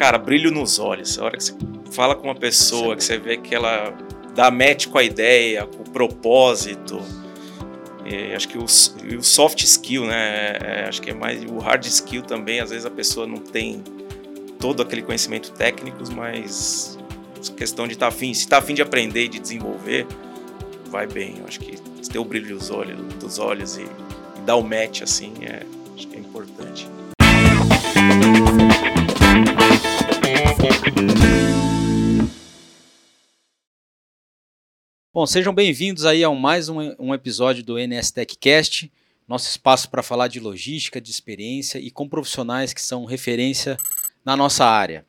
Cara, 0.00 0.16
brilho 0.16 0.50
nos 0.50 0.78
olhos. 0.78 1.18
A 1.18 1.24
hora 1.26 1.36
que 1.36 1.44
você 1.44 1.54
fala 1.92 2.14
com 2.14 2.28
uma 2.28 2.34
pessoa, 2.34 2.96
que 2.96 3.04
você 3.04 3.18
vê 3.18 3.36
que 3.36 3.54
ela 3.54 3.94
dá 4.34 4.50
match 4.50 4.86
com 4.86 4.96
a 4.96 5.02
ideia, 5.02 5.66
com 5.66 5.82
o 5.82 5.90
propósito. 5.90 6.98
E 8.06 8.34
acho 8.34 8.48
que 8.48 8.56
o, 8.56 8.64
o, 8.64 9.22
soft 9.22 9.62
skill, 9.62 10.06
né? 10.06 10.56
É, 10.58 10.86
acho 10.88 11.02
que 11.02 11.10
é 11.10 11.14
mais 11.14 11.44
o 11.44 11.58
hard 11.58 11.84
skill 11.84 12.22
também. 12.22 12.60
Às 12.60 12.70
vezes 12.70 12.86
a 12.86 12.90
pessoa 12.90 13.26
não 13.26 13.36
tem 13.36 13.84
todo 14.58 14.80
aquele 14.80 15.02
conhecimento 15.02 15.52
técnico, 15.52 15.98
mas 16.16 16.98
questão 17.54 17.86
de 17.86 17.92
estar 17.92 18.06
tá 18.06 18.08
afim, 18.08 18.32
se 18.32 18.44
está 18.44 18.56
afim 18.56 18.72
de 18.72 18.80
aprender 18.80 19.24
e 19.24 19.28
de 19.28 19.38
desenvolver, 19.38 20.06
vai 20.86 21.06
bem. 21.06 21.40
Eu 21.40 21.44
acho 21.46 21.60
que 21.60 21.76
ter 22.08 22.18
o 22.18 22.24
brilho 22.24 22.56
dos 22.56 22.70
olhos, 22.70 22.98
dos 23.16 23.38
olhos 23.38 23.76
e, 23.76 23.82
e 23.82 24.40
dar 24.46 24.56
o 24.56 24.62
match 24.62 25.02
assim, 25.02 25.34
é, 25.42 25.62
acho 25.94 26.08
que 26.08 26.16
é 26.16 26.20
importante. 26.20 26.88
Bom, 35.12 35.26
sejam 35.26 35.54
bem-vindos 35.54 36.04
aí 36.04 36.22
a 36.22 36.30
mais 36.30 36.68
um, 36.68 36.94
um 36.98 37.14
episódio 37.14 37.64
do 37.64 37.78
NS 37.78 38.10
TechCast, 38.10 38.92
nosso 39.26 39.48
espaço 39.48 39.90
para 39.90 40.02
falar 40.02 40.28
de 40.28 40.38
logística, 40.38 41.00
de 41.00 41.10
experiência 41.10 41.78
e 41.78 41.90
com 41.90 42.08
profissionais 42.08 42.74
que 42.74 42.82
são 42.82 43.04
referência 43.04 43.76
na 44.24 44.36
nossa 44.36 44.66
área. 44.66 45.06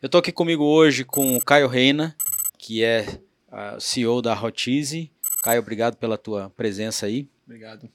Eu 0.00 0.06
estou 0.06 0.20
aqui 0.20 0.30
comigo 0.30 0.64
hoje 0.64 1.04
com 1.04 1.36
o 1.36 1.44
Caio 1.44 1.66
Reina, 1.66 2.16
que 2.56 2.84
é 2.84 3.20
uh, 3.48 3.80
CEO 3.80 4.22
da 4.22 4.40
Hotize. 4.40 5.10
Caio, 5.42 5.60
obrigado 5.60 5.96
pela 5.96 6.16
tua 6.16 6.50
presença 6.50 7.06
aí. 7.06 7.28
Obrigado. 7.44 7.88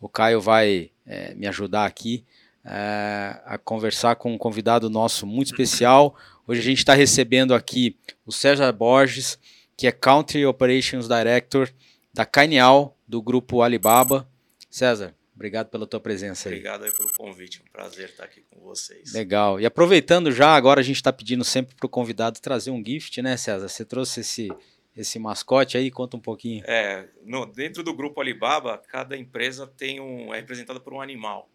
O 0.00 0.08
Caio 0.08 0.40
vai 0.40 0.90
é, 1.06 1.34
me 1.34 1.46
ajudar 1.46 1.86
aqui 1.86 2.24
é, 2.64 3.40
a 3.44 3.58
conversar 3.58 4.16
com 4.16 4.32
um 4.32 4.38
convidado 4.38 4.88
nosso 4.88 5.26
muito 5.26 5.48
especial. 5.48 6.14
Hoje 6.44 6.60
a 6.60 6.64
gente 6.64 6.78
está 6.78 6.92
recebendo 6.92 7.54
aqui 7.54 7.96
o 8.26 8.32
César 8.32 8.72
Borges, 8.72 9.38
que 9.76 9.86
é 9.86 9.92
Country 9.92 10.44
Operations 10.44 11.06
Director 11.06 11.72
da 12.12 12.26
Cainial, 12.26 12.98
do 13.06 13.22
grupo 13.22 13.62
Alibaba. 13.62 14.28
César, 14.68 15.14
obrigado 15.36 15.68
pela 15.68 15.86
tua 15.86 16.00
presença 16.00 16.48
aí. 16.48 16.56
Obrigado 16.56 16.84
aí 16.84 16.90
pelo 16.90 17.12
convite, 17.16 17.62
um 17.62 17.70
prazer 17.70 18.08
estar 18.08 18.24
aqui 18.24 18.42
com 18.50 18.60
vocês. 18.60 19.12
Legal. 19.12 19.60
E 19.60 19.66
aproveitando 19.66 20.32
já, 20.32 20.56
agora 20.56 20.80
a 20.80 20.82
gente 20.82 20.96
está 20.96 21.12
pedindo 21.12 21.44
sempre 21.44 21.76
para 21.76 21.86
o 21.86 21.88
convidado 21.88 22.40
trazer 22.40 22.72
um 22.72 22.84
gift, 22.84 23.22
né, 23.22 23.36
César? 23.36 23.68
Você 23.68 23.84
trouxe 23.84 24.20
esse, 24.20 24.48
esse 24.96 25.20
mascote 25.20 25.78
aí, 25.78 25.92
conta 25.92 26.16
um 26.16 26.20
pouquinho. 26.20 26.64
É, 26.66 27.08
no, 27.24 27.46
dentro 27.46 27.84
do 27.84 27.94
grupo 27.94 28.20
Alibaba, 28.20 28.82
cada 28.88 29.16
empresa 29.16 29.64
tem 29.64 30.00
um, 30.00 30.34
é 30.34 30.38
representada 30.38 30.80
por 30.80 30.92
um 30.92 31.00
animal. 31.00 31.48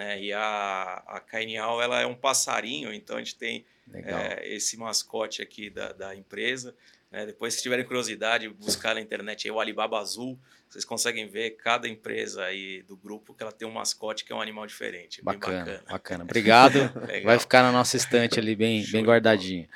Né? 0.00 0.18
E 0.22 0.32
a, 0.32 1.02
a 1.06 1.20
Cainial 1.20 1.82
ela 1.82 2.00
é 2.00 2.06
um 2.06 2.14
passarinho, 2.14 2.90
então 2.90 3.16
a 3.16 3.18
gente 3.18 3.34
tem 3.34 3.66
é, 3.92 4.48
esse 4.48 4.78
mascote 4.78 5.42
aqui 5.42 5.68
da, 5.68 5.92
da 5.92 6.16
empresa. 6.16 6.74
Né? 7.12 7.26
Depois, 7.26 7.52
se 7.52 7.62
tiverem 7.62 7.84
curiosidade, 7.84 8.48
buscar 8.48 8.94
na 8.94 9.02
internet 9.02 9.46
aí, 9.46 9.50
o 9.50 9.60
Alibaba 9.60 9.98
Azul, 9.98 10.38
vocês 10.70 10.86
conseguem 10.86 11.28
ver 11.28 11.50
cada 11.50 11.86
empresa 11.86 12.44
aí 12.44 12.82
do 12.88 12.96
grupo 12.96 13.34
que 13.34 13.42
ela 13.42 13.52
tem 13.52 13.68
um 13.68 13.72
mascote 13.72 14.24
que 14.24 14.32
é 14.32 14.34
um 14.34 14.40
animal 14.40 14.66
diferente. 14.66 15.22
Bacana, 15.22 15.58
bacana. 15.58 15.84
bacana. 15.90 16.24
Obrigado. 16.24 16.78
Vai 17.22 17.38
ficar 17.38 17.62
na 17.62 17.70
nossa 17.70 17.94
estante 17.94 18.40
ali 18.40 18.56
bem, 18.56 18.82
bem 18.90 19.04
guardadinho. 19.04 19.68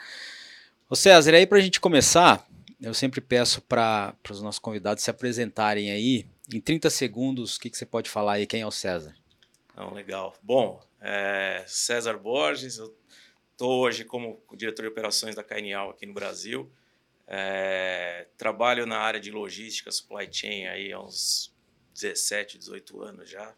Ô 0.88 0.97
César, 0.97 1.34
aí 1.34 1.47
para 1.47 1.59
a 1.59 1.61
gente 1.61 1.78
começar, 1.78 2.48
eu 2.81 2.94
sempre 2.94 3.20
peço 3.20 3.61
para 3.61 4.14
os 4.31 4.41
nossos 4.41 4.59
convidados 4.59 5.05
se 5.05 5.11
apresentarem 5.11 5.91
aí. 5.91 6.25
Em 6.50 6.62
30 6.62 6.88
segundos, 6.88 7.56
o 7.56 7.61
que, 7.61 7.69
que 7.69 7.77
você 7.77 7.84
pode 7.84 8.09
falar 8.09 8.34
aí? 8.34 8.47
Quem 8.47 8.62
é 8.62 8.66
o 8.66 8.70
César? 8.70 9.14
Não, 9.77 9.92
legal. 9.92 10.36
Bom, 10.41 10.80
é 11.00 11.64
César 11.67 12.17
Borges, 12.17 12.78
eu 12.78 12.97
estou 13.50 13.81
hoje 13.81 14.05
como 14.05 14.41
diretor 14.55 14.83
de 14.83 14.89
operações 14.89 15.34
da 15.34 15.42
Cainial 15.42 15.91
aqui 15.91 16.06
no 16.06 16.14
Brasil. 16.14 16.71
É, 17.26 18.28
trabalho 18.37 18.87
na 18.87 18.98
área 18.98 19.19
de 19.19 19.32
logística, 19.32 19.91
supply 19.91 20.28
chain 20.31 20.66
aí 20.66 20.93
há 20.93 21.00
uns 21.00 21.53
17, 21.93 22.56
18 22.59 23.03
anos 23.03 23.28
já. 23.28 23.53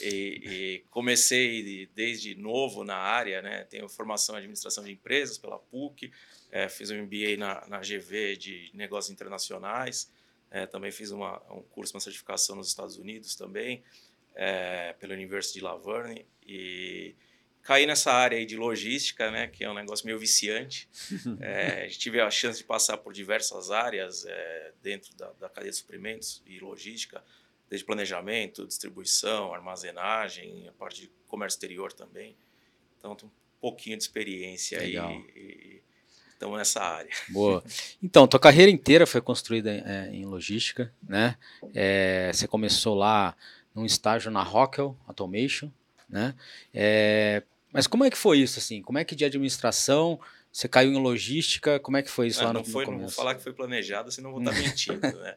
E, 0.00 0.06
e, 0.44 0.84
comecei 0.88 1.86
desde 1.94 2.36
novo 2.36 2.84
na 2.84 2.96
área, 2.96 3.42
né? 3.42 3.64
Tenho 3.64 3.88
formação 3.88 4.36
em 4.36 4.38
administração 4.38 4.84
de 4.84 4.92
empresas 4.92 5.36
pela 5.36 5.58
PUC, 5.58 6.12
é, 6.52 6.68
fiz 6.68 6.92
um 6.92 7.02
MBA 7.02 7.36
na, 7.38 7.66
na 7.66 7.80
GV 7.80 8.36
de 8.36 8.70
negócios 8.72 9.12
internacionais, 9.12 10.12
é, 10.48 10.64
também 10.64 10.92
fiz 10.92 11.10
uma, 11.10 11.42
um 11.52 11.62
curso, 11.62 11.94
uma 11.94 12.00
certificação 12.00 12.54
nos 12.54 12.68
Estados 12.68 12.96
Unidos 12.96 13.34
também 13.34 13.82
é, 14.36 14.92
pela 15.00 15.14
University 15.14 15.58
de 15.58 15.64
Laverne 15.64 16.26
e 16.46 17.16
caí 17.62 17.86
nessa 17.86 18.12
área 18.12 18.38
aí 18.38 18.46
de 18.46 18.56
logística, 18.56 19.30
né, 19.30 19.48
que 19.48 19.64
é 19.64 19.70
um 19.70 19.74
negócio 19.74 20.06
meio 20.06 20.18
viciante. 20.18 20.88
É, 21.40 21.88
tive 21.88 22.20
a 22.20 22.30
chance 22.30 22.58
de 22.58 22.64
passar 22.64 22.98
por 22.98 23.12
diversas 23.12 23.70
áreas 23.70 24.24
é, 24.26 24.72
dentro 24.82 25.14
da, 25.16 25.32
da, 25.32 25.48
cadeia 25.48 25.70
de 25.70 25.76
suprimentos 25.76 26.42
e 26.46 26.58
logística, 26.60 27.22
desde 27.68 27.84
planejamento, 27.84 28.66
distribuição, 28.66 29.52
armazenagem, 29.52 30.68
a 30.68 30.72
parte 30.72 31.02
de 31.02 31.10
comércio 31.26 31.56
exterior 31.56 31.92
também. 31.92 32.36
Então, 32.98 33.16
um 33.24 33.30
pouquinho 33.60 33.96
de 33.96 34.02
experiência 34.02 34.78
Legal. 34.78 35.08
aí. 35.08 35.16
E, 35.34 35.82
estamos 36.32 36.58
nessa 36.58 36.82
área. 36.82 37.10
Boa. 37.30 37.64
Então, 38.02 38.28
tua 38.28 38.38
carreira 38.38 38.70
inteira 38.70 39.06
foi 39.06 39.20
construída 39.20 39.70
é, 39.70 40.10
em 40.12 40.24
logística, 40.24 40.94
né? 41.02 41.36
É, 41.74 42.30
você 42.32 42.46
começou 42.46 42.94
lá 42.94 43.34
num 43.76 43.84
estágio 43.84 44.30
na 44.30 44.42
Rockwell 44.42 44.96
Automation, 45.06 45.70
né? 46.08 46.34
É, 46.72 47.42
mas 47.70 47.86
como 47.86 48.04
é 48.04 48.10
que 48.10 48.16
foi 48.16 48.38
isso, 48.38 48.58
assim? 48.58 48.80
Como 48.80 48.98
é 48.98 49.04
que 49.04 49.14
de 49.14 49.24
administração 49.24 50.18
você 50.50 50.66
caiu 50.66 50.90
em 50.90 50.98
logística? 50.98 51.78
Como 51.78 51.98
é 51.98 52.02
que 52.02 52.10
foi 52.10 52.28
isso 52.28 52.40
é, 52.40 52.46
lá 52.46 52.54
no, 52.54 52.60
no 52.60 52.64
foi, 52.64 52.86
Não 52.86 53.00
vou 53.00 53.10
falar 53.10 53.34
que 53.34 53.42
foi 53.42 53.52
planejado, 53.52 54.10
senão 54.10 54.32
vou 54.32 54.40
estar 54.40 54.54
mentindo, 54.58 55.00
né? 55.00 55.36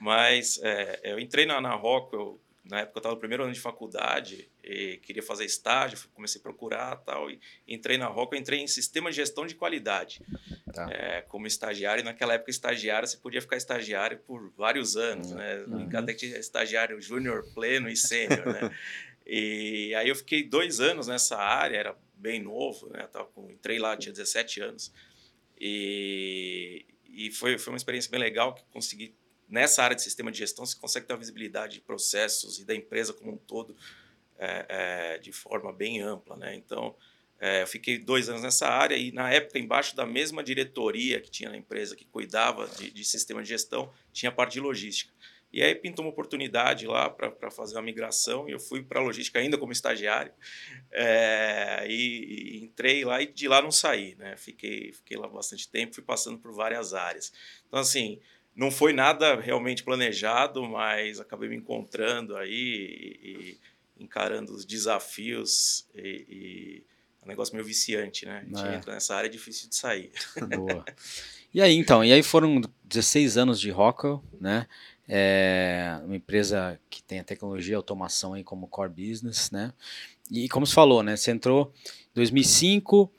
Mas 0.00 0.58
é, 0.62 1.00
eu 1.04 1.20
entrei 1.20 1.46
na, 1.46 1.60
na 1.60 1.74
Rockwell 1.74 2.40
na 2.68 2.80
época 2.80 2.98
eu 2.98 3.00
estava 3.00 3.14
no 3.14 3.20
primeiro 3.20 3.44
ano 3.44 3.52
de 3.52 3.60
faculdade 3.60 4.50
e 4.62 4.98
queria 4.98 5.22
fazer 5.22 5.44
estágio, 5.44 5.98
comecei 6.14 6.40
a 6.40 6.42
procurar 6.42 6.96
tal 6.96 7.30
e 7.30 7.40
entrei 7.66 7.96
na 7.96 8.06
Rockwell, 8.06 8.40
entrei 8.40 8.60
em 8.60 8.66
sistema 8.66 9.10
de 9.10 9.16
gestão 9.16 9.46
de 9.46 9.54
qualidade 9.54 10.20
tá. 10.72 10.88
é, 10.90 11.22
como 11.22 11.46
estagiário. 11.46 12.00
E 12.00 12.04
naquela 12.04 12.34
época 12.34 12.50
estagiário 12.50 13.06
você 13.06 13.16
podia 13.16 13.40
ficar 13.40 13.56
estagiário 13.56 14.18
por 14.18 14.50
vários 14.56 14.96
anos, 14.96 15.30
uhum. 15.30 15.36
né? 15.36 15.64
Uhum. 15.66 15.88
Até 15.94 16.12
que 16.12 16.26
tinha 16.26 16.38
estagiário 16.38 17.00
júnior, 17.00 17.44
pleno 17.54 17.88
e 17.88 17.96
sênior, 17.96 18.46
né? 18.46 18.70
E 19.28 19.92
aí 19.96 20.08
eu 20.08 20.14
fiquei 20.14 20.44
dois 20.44 20.78
anos 20.78 21.08
nessa 21.08 21.36
área, 21.36 21.76
era 21.76 21.98
bem 22.14 22.40
novo, 22.40 22.88
né? 22.90 23.08
Tava 23.08 23.24
com, 23.26 23.50
entrei 23.50 23.76
lá, 23.76 23.96
tinha 23.96 24.12
17 24.12 24.60
anos. 24.60 24.92
E, 25.58 26.86
e 27.04 27.32
foi, 27.32 27.58
foi 27.58 27.72
uma 27.72 27.76
experiência 27.76 28.08
bem 28.08 28.20
legal 28.20 28.54
que 28.54 28.62
consegui 28.70 29.16
nessa 29.48 29.82
área 29.82 29.96
de 29.96 30.02
sistema 30.02 30.30
de 30.30 30.38
gestão, 30.38 30.64
você 30.64 30.76
consegue 30.76 31.06
ter 31.06 31.12
uma 31.12 31.18
visibilidade 31.18 31.74
de 31.74 31.80
processos 31.80 32.58
e 32.58 32.64
da 32.64 32.74
empresa 32.74 33.12
como 33.12 33.32
um 33.32 33.36
todo 33.36 33.76
é, 34.38 34.66
é, 34.68 35.18
de 35.18 35.32
forma 35.32 35.72
bem 35.72 36.00
ampla. 36.00 36.36
Né? 36.36 36.54
Então, 36.54 36.94
é, 37.38 37.62
eu 37.62 37.66
fiquei 37.66 37.98
dois 37.98 38.28
anos 38.28 38.42
nessa 38.42 38.66
área 38.66 38.96
e, 38.96 39.12
na 39.12 39.30
época, 39.30 39.58
embaixo 39.58 39.94
da 39.94 40.06
mesma 40.06 40.42
diretoria 40.42 41.20
que 41.20 41.30
tinha 41.30 41.50
na 41.50 41.56
empresa, 41.56 41.94
que 41.94 42.04
cuidava 42.04 42.66
de, 42.66 42.90
de 42.90 43.04
sistema 43.04 43.42
de 43.42 43.48
gestão, 43.48 43.92
tinha 44.12 44.30
a 44.30 44.34
parte 44.34 44.54
de 44.54 44.60
logística. 44.60 45.12
E 45.52 45.62
aí 45.62 45.74
pintou 45.74 46.04
uma 46.04 46.10
oportunidade 46.10 46.86
lá 46.86 47.08
para 47.08 47.50
fazer 47.50 47.76
uma 47.76 47.82
migração 47.82 48.48
e 48.48 48.52
eu 48.52 48.60
fui 48.60 48.82
para 48.82 49.00
a 49.00 49.02
logística 49.02 49.38
ainda 49.38 49.56
como 49.56 49.72
estagiário. 49.72 50.32
É, 50.90 51.86
e, 51.88 52.58
e, 52.58 52.64
entrei 52.64 53.04
lá 53.04 53.22
e 53.22 53.26
de 53.26 53.48
lá 53.48 53.62
não 53.62 53.70
saí. 53.70 54.14
Né? 54.16 54.36
Fiquei, 54.36 54.92
fiquei 54.92 55.16
lá 55.16 55.28
bastante 55.28 55.68
tempo, 55.68 55.94
fui 55.94 56.04
passando 56.04 56.38
por 56.38 56.52
várias 56.52 56.92
áreas. 56.92 57.32
Então, 57.66 57.78
assim, 57.78 58.20
não 58.56 58.70
foi 58.70 58.92
nada 58.92 59.38
realmente 59.38 59.84
planejado, 59.84 60.66
mas 60.66 61.20
acabei 61.20 61.48
me 61.48 61.56
encontrando 61.56 62.36
aí 62.36 62.50
e, 63.22 63.58
e 64.00 64.02
encarando 64.02 64.52
os 64.54 64.64
desafios 64.64 65.86
e, 65.94 66.26
e 66.28 66.84
é 67.20 67.24
um 67.24 67.28
negócio 67.28 67.54
meio 67.54 67.66
viciante, 67.66 68.24
né? 68.24 68.38
A 68.38 68.44
gente 68.44 68.66
é. 68.66 68.76
entra 68.76 68.94
nessa 68.94 69.14
área 69.14 69.28
é 69.28 69.30
difícil 69.30 69.68
de 69.68 69.76
sair. 69.76 70.10
Boa. 70.56 70.84
E 71.52 71.62
aí, 71.62 71.74
então, 71.74 72.04
e 72.04 72.12
aí 72.12 72.22
foram 72.22 72.60
16 72.84 73.38
anos 73.38 73.60
de 73.60 73.70
Rockwell, 73.70 74.22
né? 74.40 74.66
É 75.08 75.98
uma 76.04 76.16
empresa 76.16 76.78
que 76.90 77.02
tem 77.02 77.20
a 77.20 77.24
tecnologia 77.24 77.72
e 77.72 77.76
automação 77.76 78.34
aí 78.34 78.44
como 78.44 78.66
core 78.68 78.90
business, 78.90 79.50
né? 79.50 79.72
E 80.30 80.48
como 80.48 80.66
você 80.66 80.74
falou, 80.74 81.02
né? 81.02 81.16
Você 81.16 81.30
entrou 81.30 81.72
em 81.86 82.14
2005, 82.14 83.10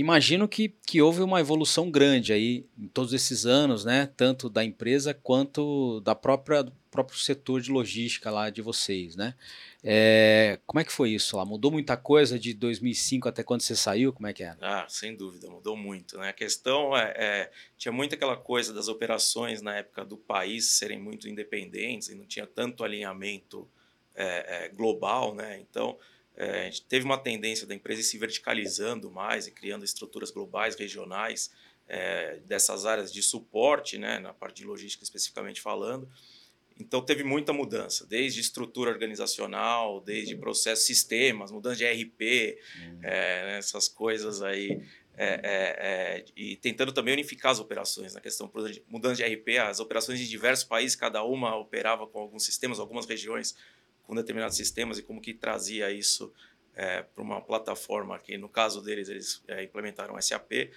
imagino 0.00 0.48
que, 0.48 0.68
que 0.86 1.02
houve 1.02 1.22
uma 1.22 1.40
evolução 1.40 1.90
grande 1.90 2.32
aí 2.32 2.66
em 2.78 2.88
todos 2.88 3.12
esses 3.12 3.46
anos, 3.46 3.84
né? 3.84 4.10
Tanto 4.16 4.48
da 4.48 4.64
empresa 4.64 5.14
quanto 5.14 6.00
da 6.00 6.14
própria 6.14 6.62
do 6.62 6.72
próprio 6.90 7.18
setor 7.18 7.62
de 7.62 7.72
logística 7.72 8.30
lá 8.30 8.50
de 8.50 8.60
vocês, 8.60 9.16
né? 9.16 9.34
É, 9.82 10.60
como 10.66 10.78
é 10.78 10.84
que 10.84 10.92
foi 10.92 11.10
isso 11.10 11.36
lá? 11.38 11.44
Mudou 11.44 11.70
muita 11.70 11.96
coisa 11.96 12.38
de 12.38 12.52
2005 12.52 13.28
até 13.28 13.42
quando 13.42 13.62
você 13.62 13.74
saiu? 13.74 14.12
Como 14.12 14.26
é 14.26 14.32
que 14.32 14.42
era? 14.42 14.58
Ah, 14.60 14.84
sem 14.88 15.16
dúvida, 15.16 15.48
mudou 15.48 15.74
muito, 15.74 16.18
né? 16.18 16.28
A 16.28 16.32
questão 16.34 16.94
é, 16.96 17.14
é 17.16 17.50
tinha 17.78 17.90
muito 17.90 18.14
aquela 18.14 18.36
coisa 18.36 18.74
das 18.74 18.88
operações 18.88 19.62
na 19.62 19.76
época 19.76 20.04
do 20.04 20.18
país 20.18 20.66
serem 20.66 21.00
muito 21.00 21.28
independentes 21.28 22.08
e 22.08 22.14
não 22.14 22.26
tinha 22.26 22.46
tanto 22.46 22.84
alinhamento 22.84 23.66
é, 24.14 24.66
é 24.66 24.68
global, 24.68 25.34
né? 25.34 25.58
Então 25.60 25.98
É, 26.36 26.62
a 26.62 26.64
gente 26.64 26.82
teve 26.82 27.04
uma 27.04 27.18
tendência 27.18 27.66
da 27.66 27.74
empresa 27.74 28.02
se 28.02 28.16
verticalizando 28.18 29.10
mais 29.10 29.46
e 29.46 29.50
criando 29.50 29.84
estruturas 29.84 30.30
globais, 30.30 30.74
regionais, 30.76 31.50
é, 31.88 32.38
dessas 32.46 32.86
áreas 32.86 33.12
de 33.12 33.22
suporte, 33.22 33.98
né, 33.98 34.18
na 34.18 34.32
parte 34.32 34.62
de 34.62 34.64
logística 34.64 35.04
especificamente 35.04 35.60
falando. 35.60 36.08
Então 36.78 37.02
teve 37.02 37.22
muita 37.22 37.52
mudança, 37.52 38.06
desde 38.06 38.40
estrutura 38.40 38.90
organizacional, 38.90 40.00
desde 40.00 40.36
processos, 40.36 40.86
sistemas, 40.86 41.50
mudança 41.50 41.76
de 41.76 41.84
RP, 41.84 42.58
uhum. 42.78 43.00
é, 43.02 43.58
essas 43.58 43.88
coisas 43.88 44.42
aí. 44.42 44.80
É, 45.14 45.26
é, 45.26 45.40
é, 45.44 46.24
e 46.34 46.56
tentando 46.56 46.90
também 46.90 47.12
unificar 47.12 47.52
as 47.52 47.60
operações 47.60 48.14
na 48.14 48.20
questão 48.20 48.50
mudança 48.88 49.16
de 49.16 49.34
RP, 49.34 49.58
as 49.58 49.78
operações 49.78 50.18
em 50.18 50.24
diversos 50.24 50.64
países, 50.64 50.96
cada 50.96 51.22
uma 51.22 51.54
operava 51.54 52.06
com 52.06 52.18
alguns 52.18 52.46
sistemas, 52.46 52.80
algumas 52.80 53.04
regiões 53.04 53.54
com 54.02 54.14
determinados 54.14 54.56
sistemas 54.56 54.98
e 54.98 55.02
como 55.02 55.20
que 55.20 55.34
trazia 55.34 55.90
isso 55.90 56.32
é, 56.74 57.02
para 57.02 57.22
uma 57.22 57.40
plataforma 57.40 58.18
que 58.18 58.36
no 58.38 58.48
caso 58.48 58.82
deles 58.82 59.08
eles 59.08 59.42
é, 59.48 59.62
implementaram 59.62 60.20
SAP 60.20 60.70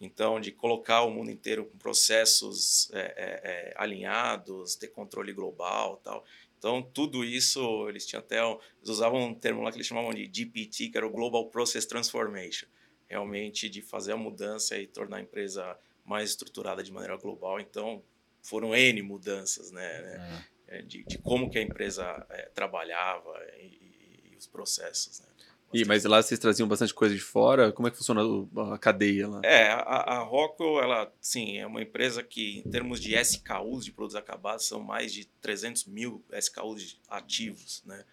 então 0.00 0.40
de 0.40 0.50
colocar 0.52 1.02
o 1.02 1.10
mundo 1.10 1.30
inteiro 1.30 1.64
com 1.66 1.76
processos 1.78 2.90
é, 2.92 3.72
alinhados 3.76 4.76
ter 4.76 4.88
controle 4.88 5.32
global 5.32 5.96
tal 5.98 6.24
então 6.58 6.82
tudo 6.82 7.24
isso 7.24 7.88
eles 7.88 8.06
tinham 8.06 8.20
até 8.20 8.38
eles 8.38 8.88
usavam 8.88 9.20
um 9.20 9.34
termo 9.34 9.62
lá 9.62 9.70
que 9.70 9.76
eles 9.76 9.86
chamavam 9.86 10.12
de 10.12 10.30
GPT 10.32 10.88
que 10.88 10.96
era 10.96 11.06
o 11.06 11.10
Global 11.10 11.48
Process 11.50 11.86
Transformation 11.86 12.66
realmente 13.12 13.68
de 13.68 13.82
fazer 13.82 14.12
a 14.12 14.16
mudança 14.16 14.78
e 14.78 14.86
tornar 14.86 15.18
a 15.18 15.20
empresa 15.20 15.78
mais 16.02 16.30
estruturada 16.30 16.82
de 16.82 16.90
maneira 16.90 17.16
global. 17.18 17.60
Então, 17.60 18.02
foram 18.40 18.74
N 18.74 19.02
mudanças, 19.02 19.70
né? 19.70 19.84
É. 19.84 20.44
é. 20.72 20.82
De, 20.82 21.04
de, 21.04 21.18
como 21.18 21.50
que 21.50 21.58
a 21.58 21.62
empresa 21.62 22.26
é, 22.30 22.50
trabalhava 22.54 23.32
e, 23.58 24.30
e, 24.32 24.36
os 24.36 24.46
processos, 24.46 25.20
né? 25.20 25.26
E, 25.74 25.86
mas 25.86 26.04
lá 26.04 26.22
vocês 26.22 26.38
traziam 26.38 26.68
bastante 26.68 26.92
coisa 26.92 27.14
de 27.14 27.20
fora? 27.20 27.72
Como 27.72 27.88
é 27.88 27.90
que 27.90 27.96
funciona 27.96 28.22
a 28.74 28.78
cadeia 28.78 29.26
lá? 29.26 29.40
É, 29.42 29.68
a, 29.70 29.78
a 29.78 30.18
Rockwell, 30.18 30.82
ela, 30.82 31.10
sim, 31.18 31.56
é 31.56 31.66
uma 31.66 31.80
empresa 31.80 32.22
que, 32.22 32.58
em 32.58 32.70
termos 32.70 33.00
de 33.00 33.14
SKUs, 33.14 33.84
de 33.84 33.90
produtos 33.90 34.16
acabados, 34.16 34.66
são 34.66 34.80
mais 34.80 35.12
de 35.12 35.24
300 35.40 35.86
mil 35.86 36.22
SKUs 36.30 37.00
ativos, 37.08 37.82
né? 37.86 38.04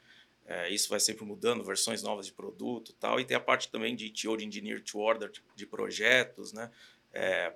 É, 0.46 0.70
isso 0.70 0.90
vai 0.90 1.00
sempre 1.00 1.26
mudando, 1.26 1.64
versões 1.64 2.02
novas 2.02 2.26
de 2.26 2.34
produto 2.34 2.94
tal. 2.94 3.20
E 3.20 3.26
tem 3.26 3.38
a 3.38 3.42
parte 3.42 3.70
também 3.70 3.96
de 3.96 4.10
TO, 4.10 4.38
de 4.38 4.46
Engineer 4.46 4.82
to 4.82 4.98
Order, 4.98 5.32
de 5.56 5.66
projetos, 5.66 6.54
né? 6.54 6.72
É, 7.14 7.54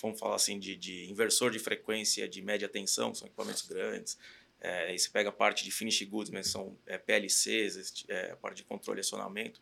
vamos 0.00 0.18
falar 0.18 0.36
assim, 0.36 0.58
de, 0.58 0.76
de, 0.76 1.10
inversor 1.10 1.50
de 1.50 1.58
frequência 1.58 2.28
de 2.28 2.40
média 2.40 2.68
tensão, 2.68 3.14
são 3.14 3.26
equipamentos 3.26 3.62
grandes. 3.62 4.18
É, 4.60 4.86
aí 4.86 4.98
você 4.98 5.10
pega 5.10 5.28
a 5.28 5.32
parte 5.32 5.64
de 5.64 5.70
finish 5.70 6.02
goods, 6.02 6.30
mas 6.30 6.48
são 6.48 6.76
é, 6.86 6.96
PLCs, 6.96 8.04
é, 8.08 8.30
a 8.30 8.36
parte 8.36 8.58
de 8.58 8.64
controle 8.64 9.00
e 9.00 9.02
acionamento. 9.02 9.60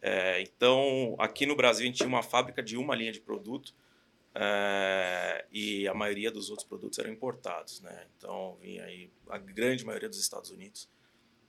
É, 0.00 0.40
então, 0.40 1.14
aqui 1.18 1.44
no 1.44 1.56
Brasil, 1.56 1.82
a 1.82 1.86
gente 1.86 1.96
tinha 1.96 2.08
uma 2.08 2.22
fábrica 2.22 2.62
de 2.62 2.76
uma 2.76 2.94
linha 2.94 3.12
de 3.12 3.20
produto 3.20 3.74
é, 4.34 5.44
e 5.50 5.86
a 5.88 5.94
maioria 5.94 6.30
dos 6.30 6.48
outros 6.48 6.66
produtos 6.66 6.98
eram 6.98 7.10
importados. 7.10 7.80
Né? 7.80 8.06
Então, 8.16 8.56
vinha 8.60 8.84
aí 8.84 9.10
a 9.28 9.36
grande 9.36 9.84
maioria 9.84 10.08
dos 10.08 10.20
Estados 10.20 10.50
Unidos. 10.50 10.88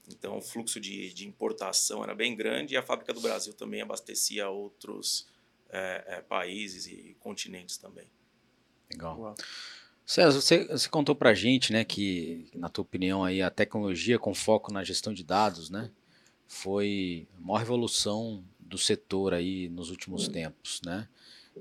Então, 0.09 0.37
o 0.37 0.41
fluxo 0.41 0.79
de, 0.79 1.13
de 1.13 1.27
importação 1.27 2.03
era 2.03 2.13
bem 2.13 2.35
grande 2.35 2.73
e 2.73 2.77
a 2.77 2.81
fábrica 2.81 3.13
do 3.13 3.21
Brasil 3.21 3.53
também 3.53 3.81
abastecia 3.81 4.49
outros 4.49 5.27
é, 5.71 6.03
é, 6.07 6.21
países 6.21 6.85
e 6.85 7.15
continentes 7.19 7.77
também. 7.77 8.07
Legal. 8.91 9.35
César, 10.05 10.41
você, 10.41 10.65
você 10.65 10.89
contou 10.89 11.15
para 11.15 11.29
a 11.29 11.33
gente, 11.33 11.71
né, 11.71 11.85
que 11.85 12.49
na 12.53 12.67
tua 12.67 12.81
opinião 12.81 13.23
aí 13.23 13.41
a 13.41 13.49
tecnologia 13.49 14.19
com 14.19 14.33
foco 14.33 14.73
na 14.73 14.83
gestão 14.83 15.13
de 15.13 15.23
dados, 15.23 15.69
né, 15.69 15.89
foi 16.47 17.27
a 17.37 17.39
maior 17.39 17.59
revolução 17.59 18.43
do 18.59 18.77
setor 18.77 19.33
aí 19.33 19.69
nos 19.69 19.89
últimos 19.89 20.27
tempos, 20.27 20.81
né? 20.85 21.07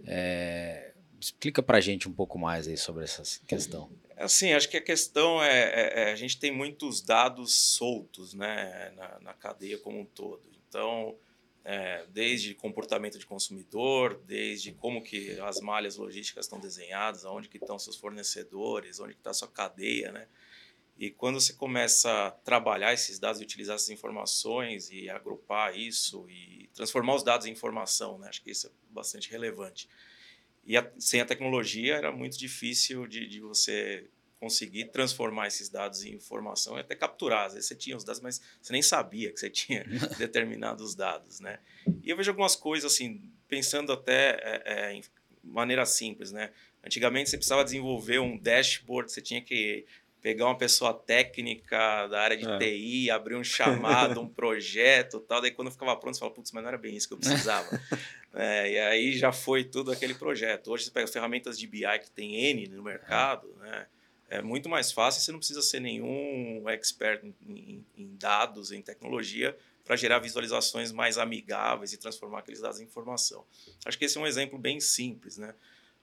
É, 0.05 0.93
explica 1.21 1.63
para 1.63 1.79
a 1.79 1.81
gente 1.81 2.09
um 2.09 2.13
pouco 2.13 2.39
mais 2.39 2.67
aí 2.67 2.77
sobre 2.77 3.05
essa 3.05 3.23
questão. 3.47 3.91
Assim, 4.17 4.53
acho 4.53 4.69
que 4.69 4.77
a 4.77 4.83
questão 4.83 5.43
é, 5.43 5.63
é, 5.63 6.03
é, 6.03 6.13
a 6.13 6.17
gente 6.17 6.39
tem 6.39 6.51
muitos 6.51 7.01
dados 7.01 7.55
soltos 7.55 8.35
né, 8.35 8.93
na, 8.97 9.21
na 9.21 9.35
cadeia 9.35 9.79
como 9.79 10.01
um 10.01 10.05
todo. 10.05 10.43
Então, 10.69 11.17
é, 11.73 12.05
desde 12.09 12.53
comportamento 12.53 13.17
de 13.17 13.25
consumidor, 13.25 14.21
desde 14.27 14.73
como 14.73 15.01
que 15.01 15.39
as 15.39 15.61
malhas 15.61 15.97
logísticas 15.97 16.47
estão 16.47 16.59
desenhadas, 16.59 17.25
aonde 17.25 17.49
que 17.49 17.59
estão 17.59 17.79
seus 17.79 17.97
fornecedores, 17.97 18.99
onde 18.99 19.13
está 19.13 19.31
a 19.31 19.35
sua 19.35 19.47
cadeia, 19.47 20.11
né? 20.11 20.27
E 20.99 21.13
quando 21.13 21.41
você 21.41 21.53
começa 21.53 22.27
a 22.27 22.33
trabalhar 22.33 22.93
esses 22.93 23.21
dados 23.21 23.41
e 23.41 23.45
utilizar 23.45 23.77
essas 23.77 23.89
informações 23.89 24.91
e 24.91 25.09
agrupar 25.09 25.79
isso 25.79 26.29
e 26.29 26.69
transformar 26.75 27.15
os 27.15 27.23
dados 27.23 27.47
em 27.47 27.53
informação, 27.53 28.19
né? 28.19 28.29
Acho 28.29 28.43
que 28.43 28.51
isso 28.51 28.67
é 28.67 28.71
bastante 28.91 29.31
relevante. 29.31 29.89
E 30.65 30.77
a, 30.77 30.93
sem 30.99 31.21
a 31.21 31.25
tecnologia 31.25 31.95
era 31.95 32.11
muito 32.11 32.37
difícil 32.37 33.07
de, 33.07 33.29
de 33.29 33.41
você 33.41 34.11
conseguir 34.41 34.87
transformar 34.87 35.49
esses 35.49 35.69
dados 35.69 36.03
em 36.03 36.15
informação 36.15 36.79
e 36.79 36.81
até 36.81 36.95
capturar. 36.95 37.45
Às 37.45 37.53
vezes 37.53 37.69
você 37.69 37.75
tinha 37.75 37.95
os 37.95 38.03
dados, 38.03 38.23
mas 38.23 38.41
você 38.61 38.73
nem 38.73 38.81
sabia 38.81 39.31
que 39.31 39.39
você 39.39 39.51
tinha 39.51 39.85
determinados 40.17 40.95
dados, 40.95 41.41
né? 41.41 41.59
E 42.03 42.09
eu 42.09 42.17
vejo 42.17 42.31
algumas 42.31 42.57
coisas 42.57 42.91
assim, 42.91 43.21
pensando 43.47 43.93
até 43.93 44.41
é, 44.43 44.63
é, 44.65 44.93
em 44.95 45.03
maneira 45.45 45.85
simples, 45.85 46.33
né? 46.33 46.51
Antigamente 46.83 47.29
você 47.29 47.37
precisava 47.37 47.63
desenvolver 47.63 48.19
um 48.19 48.39
dashboard, 48.39 49.13
você 49.13 49.21
tinha 49.21 49.43
que 49.43 49.85
pegar 50.23 50.47
uma 50.47 50.57
pessoa 50.57 50.95
técnica 50.95 52.07
da 52.07 52.21
área 52.21 52.37
de 52.37 52.47
é. 52.47 52.59
TI, 52.59 53.11
abrir 53.11 53.37
um 53.37 53.45
chamado, 53.45 54.21
um 54.21 54.29
projeto 54.29 55.21
tal. 55.21 55.43
Daí 55.43 55.51
quando 55.51 55.71
ficava 55.71 55.95
pronto, 55.97 56.15
você 56.15 56.21
fala, 56.21 56.33
putz, 56.33 56.51
mas 56.53 56.63
não 56.63 56.69
era 56.69 56.79
bem 56.79 56.97
isso 56.97 57.09
que 57.09 57.15
eu 57.15 57.19
precisava. 57.19 57.69
é, 58.35 58.73
e 58.73 58.79
aí 58.79 59.13
já 59.13 59.33
foi 59.33 59.65
tudo 59.65 59.93
aquele 59.93 60.15
projeto. 60.15 60.71
Hoje 60.71 60.85
você 60.85 60.91
pega 60.91 61.07
ferramentas 61.07 61.59
de 61.59 61.67
BI 61.67 61.99
que 62.03 62.11
tem 62.11 62.37
N 62.37 62.69
no 62.69 62.83
mercado, 62.83 63.55
né? 63.61 63.87
É 64.31 64.41
muito 64.41 64.69
mais 64.69 64.93
fácil, 64.93 65.21
você 65.21 65.33
não 65.33 65.41
precisa 65.41 65.61
ser 65.61 65.81
nenhum 65.81 66.69
expert 66.69 67.25
em, 67.25 67.85
em, 67.97 68.17
dados, 68.17 68.71
em 68.71 68.81
tecnologia, 68.81 69.59
para 69.85 69.97
gerar 69.97 70.21
visualizações 70.21 70.93
mais 70.93 71.19
amigáveis 71.19 71.93
e 71.93 71.99
transformar 71.99 72.39
aqueles 72.39 72.61
dados 72.61 72.81
em 72.81 72.85
informação. 72.85 73.45
Acho 73.85 73.99
que 73.99 74.05
esse 74.05 74.17
é 74.17 74.21
um 74.21 74.27
exemplo 74.27 74.57
bem 74.57 74.79
simples, 74.79 75.37
né? 75.37 75.53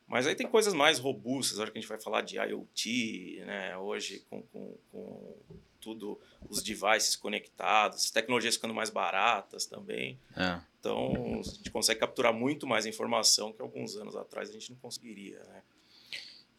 Mas 0.05 0.27
aí 0.27 0.35
tem 0.35 0.45
coisas 0.45 0.73
mais 0.73 0.99
robustas, 0.99 1.57
acho 1.57 1.71
que 1.71 1.77
a 1.77 1.81
gente 1.81 1.89
vai 1.89 1.99
falar 1.99 2.21
de 2.21 2.35
IoT, 2.35 3.43
né? 3.45 3.77
Hoje 3.77 4.25
com, 4.29 4.41
com, 4.41 4.77
com 4.91 5.37
tudo, 5.79 6.19
os 6.49 6.61
devices 6.61 7.15
conectados, 7.15 8.11
tecnologias 8.11 8.55
ficando 8.55 8.73
mais 8.73 8.89
baratas 8.89 9.65
também. 9.65 10.19
É. 10.35 10.59
Então, 10.81 11.39
a 11.39 11.43
gente 11.43 11.71
consegue 11.71 12.01
capturar 12.01 12.33
muito 12.33 12.67
mais 12.67 12.85
informação 12.85 13.53
que 13.53 13.61
alguns 13.61 13.95
anos 13.95 14.17
atrás 14.17 14.49
a 14.49 14.53
gente 14.53 14.71
não 14.71 14.77
conseguiria, 14.79 15.39
né? 15.45 15.63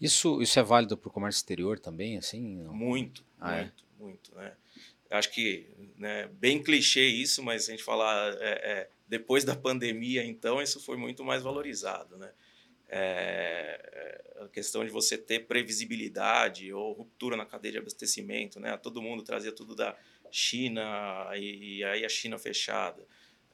Isso, 0.00 0.40
isso 0.40 0.58
é 0.58 0.62
válido 0.62 0.96
para 0.96 1.08
o 1.08 1.12
comércio 1.12 1.38
exterior 1.38 1.78
também, 1.78 2.16
assim? 2.16 2.62
Muito, 2.64 3.24
ah, 3.40 3.56
muito, 3.56 3.84
é? 3.84 4.02
muito, 4.02 4.34
né? 4.34 4.52
Acho 5.10 5.30
que, 5.30 5.66
né, 5.96 6.28
bem 6.34 6.62
clichê 6.62 7.06
isso, 7.06 7.42
mas 7.42 7.64
se 7.64 7.70
a 7.70 7.74
gente 7.74 7.84
falar 7.84 8.34
é, 8.40 8.50
é, 8.50 8.90
depois 9.08 9.42
da 9.42 9.56
pandemia, 9.56 10.22
então, 10.22 10.60
isso 10.60 10.80
foi 10.80 10.96
muito 10.96 11.24
mais 11.24 11.42
valorizado, 11.42 12.16
né? 12.18 12.30
É, 12.90 13.80
é, 14.38 14.44
a 14.44 14.48
questão 14.48 14.84
de 14.84 14.90
você 14.90 15.18
ter 15.18 15.40
previsibilidade 15.40 16.72
ou 16.72 16.92
ruptura 16.92 17.36
na 17.36 17.44
cadeia 17.44 17.72
de 17.72 17.78
abastecimento, 17.78 18.60
né? 18.60 18.76
Todo 18.76 19.02
mundo 19.02 19.22
trazia 19.22 19.52
tudo 19.52 19.74
da 19.74 19.96
China 20.30 21.30
e, 21.34 21.78
e 21.78 21.84
aí 21.84 22.04
a 22.04 22.08
China 22.08 22.38
fechada. 22.38 23.04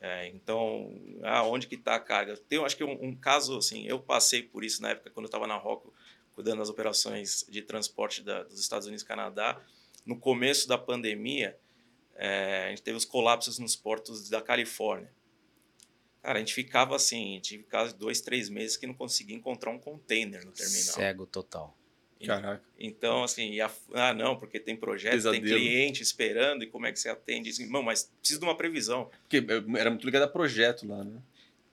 É, 0.01 0.29
então, 0.29 1.01
ah, 1.23 1.45
onde 1.45 1.67
que 1.67 1.77
está 1.77 1.95
a 1.95 2.01
carga? 2.01 2.37
Tem, 2.37 2.63
acho 2.63 2.77
que 2.77 2.85
um, 2.85 2.99
um, 3.01 3.17
caso 3.17 3.57
assim, 3.57 3.87
eu 3.87 3.99
passei 3.99 4.43
por 4.43 4.63
isso 4.63 4.83
na 4.83 4.91
época 4.91 5.09
quando 5.11 5.25
eu 5.25 5.29
estava 5.29 5.47
na 5.47 5.57
Rocco, 5.57 5.94
cuidando 6.35 6.59
das 6.59 6.69
operações 6.69 7.47
de 7.49 7.63
transporte 7.63 8.23
da, 8.23 8.43
dos 8.43 8.61
Estados 8.61 8.87
Unidos 8.87 9.03
e 9.03 9.07
Canadá. 9.07 9.61
No 10.05 10.19
começo 10.19 10.69
da 10.69 10.77
pandemia, 10.77 11.59
é, 12.17 12.67
a 12.67 12.71
gente 12.71 12.83
teve 12.83 12.97
os 12.97 13.05
colapsos 13.05 13.59
nos 13.59 13.77
portos 13.77 14.29
da 14.29 14.43
Califórnia. 14.43 15.11
Cara, 16.23 16.39
a 16.39 16.41
gente 16.41 16.55
ficava 16.55 16.97
assim, 16.97 17.39
tive 17.41 17.65
casos 17.65 17.93
de 17.93 17.99
dois, 17.99 18.21
três 18.21 18.49
meses 18.49 18.77
que 18.77 18.87
não 18.87 18.95
conseguia 18.95 19.37
encontrar 19.37 19.71
um 19.71 19.79
container 19.79 20.45
no 20.45 20.53
terminal. 20.53 20.95
Cego 20.95 21.27
total. 21.27 21.77
Caraca. 22.25 22.65
Então, 22.79 23.25
assim, 23.25 23.61
a, 23.61 23.71
ah, 23.93 24.15
não, 24.15 24.39
porque 24.39 24.59
tem 24.59 24.77
projeto, 24.77 25.13
Pesadelo. 25.13 25.45
tem 25.45 25.53
cliente 25.53 26.03
esperando, 26.03 26.65
e 26.65 26.67
como 26.67 26.87
é 26.87 26.93
que 26.93 26.99
você 26.99 27.11
atende? 27.11 27.51
Assim, 27.51 27.69
não, 27.71 27.83
mas 27.83 28.11
precisa 28.21 28.41
de 28.41 28.47
uma 28.47 28.57
previsão. 28.57 29.11
Porque 29.21 29.39
eh, 29.39 29.79
era 29.79 29.91
muito 29.91 30.05
ligado 30.05 30.23
a 30.23 30.29
projeto 30.29 30.89
lá, 30.89 31.05
né? 31.05 31.21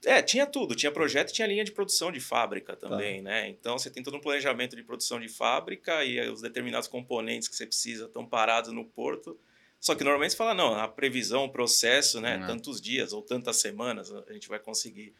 É, 0.04 0.20
tinha 0.22 0.46
tudo. 0.46 0.74
Tinha 0.74 0.90
projeto 0.90 1.30
e 1.30 1.32
tinha 1.32 1.46
linha 1.46 1.64
de 1.64 1.72
produção 1.72 2.10
de 2.10 2.20
fábrica 2.20 2.74
também, 2.74 3.22
tá. 3.22 3.30
né? 3.30 3.48
Então, 3.48 3.78
você 3.78 3.90
tem 3.90 4.02
todo 4.02 4.16
um 4.16 4.20
planejamento 4.20 4.74
de 4.74 4.82
produção 4.82 5.20
de 5.20 5.28
fábrica 5.28 6.04
e 6.04 6.20
os 6.28 6.40
determinados 6.40 6.88
componentes 6.88 7.48
que 7.48 7.54
você 7.54 7.66
precisa 7.66 8.06
estão 8.06 8.26
parados 8.26 8.72
no 8.72 8.84
porto 8.84 9.38
só 9.82 9.96
que 9.96 10.04
normalmente 10.04 10.30
você 10.30 10.36
fala, 10.36 10.54
não, 10.54 10.76
a 10.76 10.86
previsão, 10.86 11.44
o 11.44 11.50
processo, 11.50 12.20
né? 12.20 12.38
Uhum. 12.38 12.46
Tantos 12.46 12.80
dias 12.80 13.12
ou 13.12 13.20
tantas 13.20 13.56
semanas 13.56 14.12
a 14.12 14.32
gente 14.32 14.48
vai 14.48 14.60
conseguir. 14.60 15.12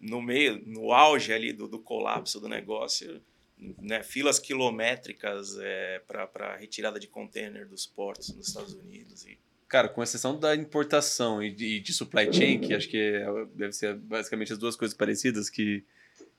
No 0.00 0.22
meio, 0.22 0.62
no 0.64 0.92
auge 0.92 1.32
ali 1.32 1.52
do, 1.52 1.66
do 1.66 1.80
colapso 1.80 2.38
do 2.38 2.48
negócio, 2.48 3.20
né, 3.58 4.04
filas 4.04 4.38
quilométricas 4.38 5.58
é, 5.58 6.00
para 6.06 6.54
retirada 6.54 7.00
de 7.00 7.08
container 7.08 7.66
dos 7.66 7.86
portos 7.86 8.28
nos 8.36 8.46
Estados 8.46 8.72
Unidos. 8.74 9.26
E 9.26 9.36
Cara, 9.68 9.88
com 9.88 10.02
exceção 10.02 10.38
da 10.38 10.56
importação 10.56 11.42
e 11.42 11.50
de, 11.50 11.80
de 11.80 11.92
supply 11.92 12.32
chain, 12.32 12.58
que 12.58 12.72
acho 12.72 12.88
que 12.88 12.96
é, 12.96 13.26
deve 13.54 13.72
ser 13.72 13.94
basicamente 13.94 14.52
as 14.52 14.58
duas 14.58 14.74
coisas 14.74 14.96
parecidas 14.96 15.50
que, 15.50 15.84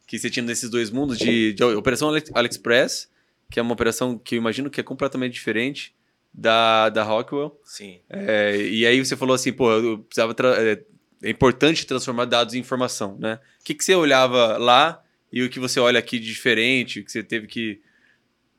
que 0.08 0.18
você 0.18 0.30
tinha 0.30 0.44
nesses 0.44 0.70
dois 0.70 0.90
mundos, 0.90 1.18
de, 1.18 1.54
de 1.54 1.64
operação 1.64 2.10
AliExpress, 2.34 3.08
que 3.52 3.60
é 3.60 3.62
uma 3.62 3.74
operação 3.74 4.18
que 4.18 4.36
eu 4.36 4.40
imagino 4.40 4.70
que 4.70 4.82
é 4.82 4.84
completamente 4.84 5.34
diferente 5.34 5.94
da, 6.34 6.90
da 6.90 7.04
Rockwell. 7.04 7.60
Sim. 7.64 8.00
É, 8.10 8.58
e 8.58 8.86
aí 8.86 9.04
você 9.04 9.16
falou 9.16 9.36
assim, 9.36 9.54
pô, 9.54 9.72
eu 9.72 10.00
precisava 10.00 10.36
é, 10.58 10.84
é 11.22 11.30
importante 11.30 11.86
transformar 11.86 12.26
dados 12.26 12.54
em 12.54 12.60
informação, 12.60 13.18
né? 13.20 13.40
O 13.60 13.64
que, 13.64 13.76
que 13.76 13.84
você 13.84 13.94
olhava 13.94 14.58
lá 14.58 15.04
e 15.32 15.44
o 15.44 15.50
que 15.50 15.60
você 15.60 15.80
olha 15.80 16.00
aqui 16.00 16.18
de 16.20 16.26
diferente, 16.26 17.04
que 17.04 17.12
você 17.12 17.22
teve 17.22 17.48
que 17.48 17.82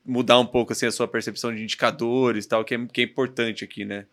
mudar 0.05 0.39
um 0.39 0.45
pouco 0.45 0.73
assim, 0.73 0.85
a 0.85 0.91
sua 0.91 1.07
percepção 1.07 1.53
de 1.53 1.61
indicadores 1.61 2.45
tal, 2.45 2.63
que 2.63 2.75
é, 2.75 2.85
que 2.87 3.01
é 3.01 3.03
importante 3.03 3.63
aqui, 3.63 3.85
né? 3.85 4.05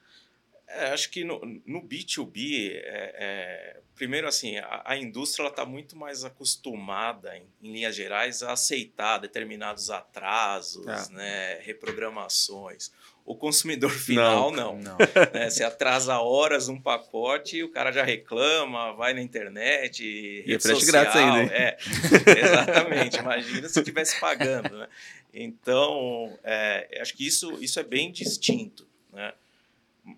É, 0.69 0.91
acho 0.91 1.11
que 1.11 1.25
no, 1.25 1.41
no 1.67 1.83
B2B, 1.83 2.73
é, 2.75 2.83
é, 2.85 3.81
primeiro 3.95 4.29
assim, 4.29 4.59
a, 4.59 4.83
a 4.85 4.97
indústria 4.99 5.49
está 5.49 5.65
muito 5.65 5.97
mais 5.97 6.25
acostumada, 6.25 7.37
em, 7.37 7.43
em, 7.63 7.73
linhas 7.73 7.97
gerais, 7.97 8.43
a 8.43 8.53
aceitar 8.53 9.19
determinados 9.19 9.89
atrasos, 9.91 10.87
é. 10.87 11.13
né, 11.13 11.59
reprogramações. 11.63 12.93
O 13.25 13.35
consumidor 13.35 13.91
final, 13.91 14.51
não. 14.51 14.77
não. 14.77 14.83
não. 14.83 14.99
Né, 15.33 15.49
você 15.49 15.65
atrasa 15.65 16.19
horas 16.19 16.69
um 16.69 16.81
pacote 16.81 17.57
e 17.59 17.65
o 17.65 17.71
cara 17.71 17.91
já 17.91 18.05
reclama, 18.05 18.93
vai 18.93 19.15
na 19.15 19.23
internet, 19.23 20.05
e 20.05 20.53
é 20.53 20.61
frete 20.61 20.85
grátis 20.85 21.17
ainda. 21.17 21.53
É, 21.53 21.79
exatamente. 22.39 23.19
Imagina 23.19 23.69
se 23.69 23.79
estivesse 23.79 24.21
pagando. 24.21 24.77
Né? 24.79 24.89
Então, 25.33 26.39
é, 26.45 26.99
acho 27.01 27.15
que 27.15 27.27
isso, 27.27 27.57
isso 27.63 27.81
é 27.81 27.83
bem 27.83 28.13
distinto. 28.13 28.87
Né? 29.13 29.33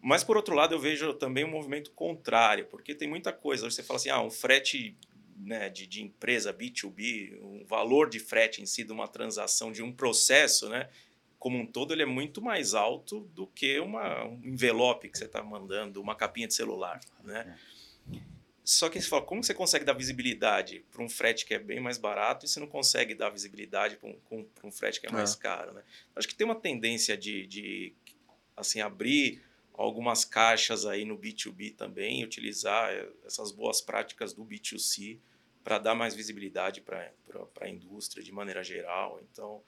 Mas, 0.02 0.22
por 0.22 0.36
outro 0.36 0.54
lado, 0.54 0.74
eu 0.74 0.78
vejo 0.78 1.14
também 1.14 1.44
um 1.44 1.50
movimento 1.50 1.90
contrário, 1.92 2.66
porque 2.66 2.94
tem 2.94 3.08
muita 3.08 3.32
coisa. 3.32 3.68
Você 3.68 3.82
fala 3.82 3.98
assim, 3.98 4.10
ah, 4.10 4.20
um 4.20 4.30
frete 4.30 4.96
né, 5.36 5.68
de, 5.68 5.86
de 5.86 6.02
empresa 6.02 6.52
B2B, 6.52 7.40
um 7.42 7.64
valor 7.64 8.08
de 8.08 8.20
frete 8.20 8.62
em 8.62 8.66
si 8.66 8.84
de 8.84 8.92
uma 8.92 9.08
transação, 9.08 9.72
de 9.72 9.82
um 9.82 9.92
processo, 9.92 10.68
né, 10.68 10.88
como 11.38 11.58
um 11.58 11.66
todo, 11.66 11.92
ele 11.92 12.02
é 12.02 12.06
muito 12.06 12.42
mais 12.42 12.74
alto 12.74 13.20
do 13.34 13.46
que 13.46 13.80
uma, 13.80 14.26
um 14.26 14.40
envelope 14.44 15.08
que 15.08 15.16
você 15.16 15.24
está 15.24 15.42
mandando, 15.42 16.00
uma 16.00 16.14
capinha 16.14 16.46
de 16.46 16.52
celular. 16.52 17.00
Né? 17.24 17.58
Só 18.62 18.90
que 18.90 19.00
você 19.00 19.08
fala, 19.08 19.22
como 19.22 19.42
você 19.42 19.54
consegue 19.54 19.84
dar 19.84 19.94
visibilidade 19.94 20.84
para 20.92 21.02
um 21.02 21.08
frete 21.08 21.46
que 21.46 21.54
é 21.54 21.58
bem 21.58 21.80
mais 21.80 21.96
barato 21.96 22.44
e 22.44 22.48
você 22.48 22.60
não 22.60 22.66
consegue 22.66 23.14
dar 23.14 23.30
visibilidade 23.30 23.96
para 23.96 24.10
um, 24.10 24.46
um, 24.62 24.70
frete 24.70 25.00
que 25.00 25.06
é 25.06 25.10
mais 25.10 25.34
é. 25.34 25.38
caro? 25.38 25.72
Né? 25.72 25.82
Acho 26.14 26.28
que 26.28 26.34
tem 26.34 26.44
uma 26.44 26.54
tendência 26.54 27.16
de, 27.16 27.46
de 27.46 27.94
assim, 28.54 28.82
abrir 28.82 29.42
algumas 29.80 30.24
caixas 30.24 30.84
aí 30.84 31.04
no 31.04 31.18
B2B 31.18 31.74
também, 31.74 32.22
utilizar 32.22 32.92
eh, 32.92 33.08
essas 33.24 33.50
boas 33.50 33.80
práticas 33.80 34.34
do 34.34 34.44
B2C 34.44 35.18
para 35.64 35.78
dar 35.78 35.94
mais 35.94 36.14
visibilidade 36.14 36.80
para 36.80 37.10
a 37.60 37.68
indústria 37.68 38.22
de 38.22 38.32
maneira 38.32 38.62
geral. 38.62 39.20
Então, 39.30 39.62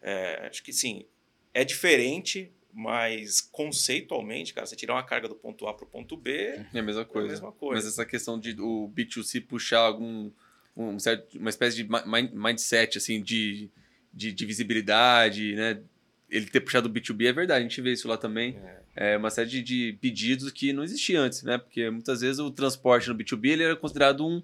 é, 0.00 0.46
acho 0.48 0.62
que 0.62 0.72
sim, 0.72 1.04
é 1.52 1.64
diferente, 1.64 2.50
mas 2.72 3.40
conceitualmente, 3.40 4.54
cara, 4.54 4.66
você 4.66 4.74
tirar 4.74 4.94
uma 4.94 5.02
carga 5.02 5.28
do 5.28 5.34
ponto 5.34 5.66
A 5.66 5.74
para 5.74 5.84
o 5.84 5.88
ponto 5.88 6.16
B 6.16 6.64
é 6.72 6.78
a 6.78 6.82
mesma 6.82 7.04
coisa. 7.04 7.28
É 7.28 7.30
a 7.30 7.32
mesma 7.32 7.52
coisa. 7.52 7.84
Mas 7.84 7.92
essa 7.92 8.06
questão 8.06 8.38
de 8.38 8.58
o 8.58 8.90
B2C 8.94 9.46
puxar 9.46 9.80
algum 9.80 10.30
um 10.74 10.98
certo, 10.98 11.38
uma 11.38 11.50
espécie 11.50 11.76
de 11.76 11.88
mindset 12.32 12.96
assim 12.96 13.22
de, 13.22 13.70
de, 14.12 14.32
de 14.32 14.46
visibilidade, 14.46 15.54
né? 15.54 15.82
Ele 16.32 16.46
ter 16.46 16.60
puxado 16.60 16.88
o 16.88 16.92
B2B 16.92 17.26
é 17.26 17.32
verdade, 17.32 17.60
a 17.60 17.68
gente 17.68 17.80
vê 17.80 17.92
isso 17.92 18.08
lá 18.08 18.16
também. 18.16 18.56
É 18.64 18.82
é, 18.94 19.16
uma 19.16 19.30
série 19.30 19.48
de, 19.48 19.62
de, 19.62 19.98
pedidos 20.00 20.50
que 20.50 20.72
não 20.72 20.84
existia 20.84 21.20
antes, 21.20 21.42
né? 21.42 21.58
Porque 21.58 21.88
muitas 21.90 22.20
vezes 22.20 22.38
o 22.38 22.50
transporte 22.50 23.08
no 23.08 23.14
B2B 23.14 23.48
ele 23.48 23.64
era 23.64 23.74
considerado 23.74 24.26
um, 24.26 24.42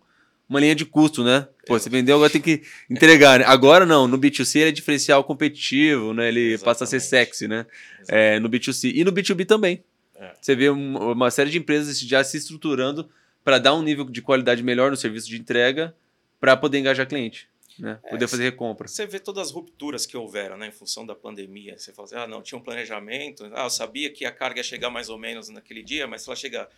uma 0.48 0.58
linha 0.58 0.74
de 0.74 0.86
custo, 0.86 1.22
né? 1.22 1.46
Pô, 1.66 1.78
você 1.78 1.90
vendeu, 1.90 2.16
agora 2.16 2.30
tem 2.30 2.40
que 2.40 2.62
entregar. 2.88 3.40
Né? 3.40 3.44
Agora 3.46 3.84
não, 3.84 4.08
no 4.08 4.18
B2C 4.18 4.60
ele 4.60 4.70
é 4.70 4.72
diferencial 4.72 5.22
competitivo, 5.22 6.14
né? 6.14 6.28
Ele 6.28 6.40
Exatamente. 6.40 6.64
passa 6.64 6.84
a 6.84 6.86
ser 6.86 7.00
sexy, 7.00 7.46
né? 7.46 7.66
É, 8.08 8.40
no 8.40 8.48
B2C. 8.48 8.92
E 8.94 9.04
no 9.04 9.12
B2B 9.12 9.44
também. 9.44 9.82
É. 10.16 10.32
Você 10.40 10.56
vê 10.56 10.68
uma 10.68 11.30
série 11.30 11.50
de 11.50 11.58
empresas 11.58 12.00
já 12.00 12.24
se 12.24 12.38
estruturando 12.38 13.08
para 13.44 13.58
dar 13.58 13.74
um 13.74 13.82
nível 13.82 14.04
de 14.06 14.20
qualidade 14.20 14.62
melhor 14.62 14.90
no 14.90 14.96
serviço 14.96 15.28
de 15.28 15.38
entrega 15.38 15.94
para 16.40 16.56
poder 16.56 16.78
engajar 16.78 17.06
cliente 17.06 17.48
né? 17.78 18.00
É, 18.02 18.10
Poder 18.10 18.28
fazer 18.28 18.44
recompra. 18.44 18.88
Você 18.88 19.06
vê 19.06 19.18
todas 19.18 19.48
as 19.48 19.52
rupturas 19.52 20.04
que 20.06 20.16
houveram, 20.16 20.56
né, 20.56 20.68
em 20.68 20.72
função 20.72 21.06
da 21.06 21.14
pandemia. 21.14 21.78
Você 21.78 21.92
fala 21.92 22.06
assim, 22.06 22.16
ah, 22.16 22.26
não, 22.26 22.42
tinha 22.42 22.58
um 22.58 22.62
planejamento, 22.62 23.44
ah, 23.54 23.64
eu 23.64 23.70
sabia 23.70 24.10
que 24.10 24.24
a 24.24 24.32
carga 24.32 24.60
ia 24.60 24.64
chegar 24.64 24.90
mais 24.90 25.08
ou 25.08 25.18
menos 25.18 25.48
naquele 25.48 25.82
dia, 25.82 26.06
mas 26.06 26.22
se 26.22 26.28
ela 26.28 26.36
chega 26.36 26.68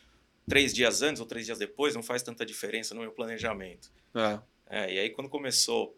três 0.48 0.74
dias 0.74 1.02
antes 1.02 1.20
ou 1.20 1.26
três 1.26 1.46
dias 1.46 1.58
depois, 1.58 1.94
não 1.94 2.02
faz 2.02 2.22
tanta 2.22 2.44
diferença 2.44 2.94
no 2.94 3.00
meu 3.00 3.12
planejamento. 3.12 3.90
É. 4.14 4.38
É, 4.70 4.94
e 4.94 4.98
aí, 4.98 5.10
quando 5.10 5.28
começou 5.28 5.96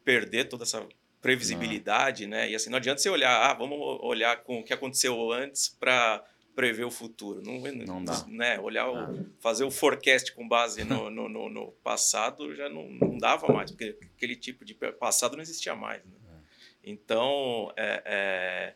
a 0.00 0.04
perder 0.04 0.44
toda 0.44 0.64
essa 0.64 0.86
previsibilidade, 1.20 2.26
né, 2.26 2.50
e 2.50 2.54
assim, 2.54 2.70
não 2.70 2.76
adianta 2.76 3.00
você 3.00 3.08
olhar, 3.08 3.50
ah, 3.50 3.54
vamos 3.54 3.78
olhar 4.02 4.42
com 4.42 4.60
o 4.60 4.64
que 4.64 4.72
aconteceu 4.72 5.32
antes 5.32 5.68
para 5.68 6.24
prever 6.54 6.84
o 6.84 6.90
futuro. 6.90 7.42
Não, 7.42 7.60
não 7.84 8.04
dá. 8.04 8.24
Né, 8.28 8.58
olhar, 8.60 8.88
o, 8.88 8.96
ah. 8.96 9.24
fazer 9.40 9.64
o 9.64 9.70
forecast 9.70 10.32
com 10.32 10.46
base 10.48 10.84
no, 10.84 11.10
no, 11.10 11.28
no, 11.28 11.50
no, 11.50 11.72
passado 11.82 12.54
já 12.54 12.68
não, 12.68 12.88
não 12.88 13.18
dava 13.18 13.52
mais, 13.52 13.70
porque 13.70 13.96
aquele 14.16 14.36
tipo 14.36 14.64
de 14.64 14.74
passado 14.74 15.36
não 15.36 15.42
existia 15.42 15.74
mais. 15.74 16.04
Né? 16.04 16.12
É. 16.30 16.90
Então, 16.90 17.72
é, 17.76 18.02
é, 18.04 18.74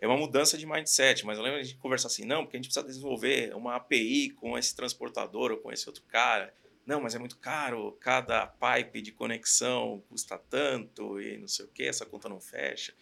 é, 0.00 0.06
uma 0.06 0.16
mudança 0.16 0.58
de 0.58 0.66
mindset, 0.66 1.24
mas 1.24 1.38
eu 1.38 1.44
lembro 1.44 1.60
de 1.60 1.68
gente 1.68 1.78
conversar 1.78 2.08
assim, 2.08 2.24
não, 2.24 2.44
porque 2.44 2.56
a 2.56 2.58
gente 2.58 2.66
precisa 2.66 2.86
desenvolver 2.86 3.54
uma 3.54 3.76
API 3.76 4.30
com 4.30 4.58
esse 4.58 4.74
transportador 4.74 5.52
ou 5.52 5.58
com 5.58 5.72
esse 5.72 5.88
outro 5.88 6.02
cara. 6.08 6.52
Não, 6.84 7.00
mas 7.00 7.14
é 7.14 7.18
muito 7.18 7.38
caro, 7.38 7.92
cada 8.00 8.46
pipe 8.46 9.00
de 9.00 9.12
conexão 9.12 10.02
custa 10.08 10.36
tanto 10.36 11.20
e 11.20 11.38
não 11.38 11.46
sei 11.46 11.64
o 11.64 11.68
que, 11.68 11.84
essa 11.84 12.04
conta 12.04 12.28
não 12.28 12.40
fecha. 12.40 12.92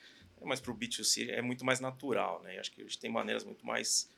Mas 0.43 0.61
para 0.61 0.71
o 0.71 0.77
B2C 0.77 1.31
é 1.31 1.41
muito 1.41 1.65
mais 1.65 1.81
natural, 1.81 2.43
né? 2.43 2.59
acho 2.59 2.71
que 2.71 2.81
a 2.81 2.85
gente 2.85 2.99
tem 2.99 3.11
maneiras 3.11 3.45
muito 3.45 3.67
mais 3.67 4.09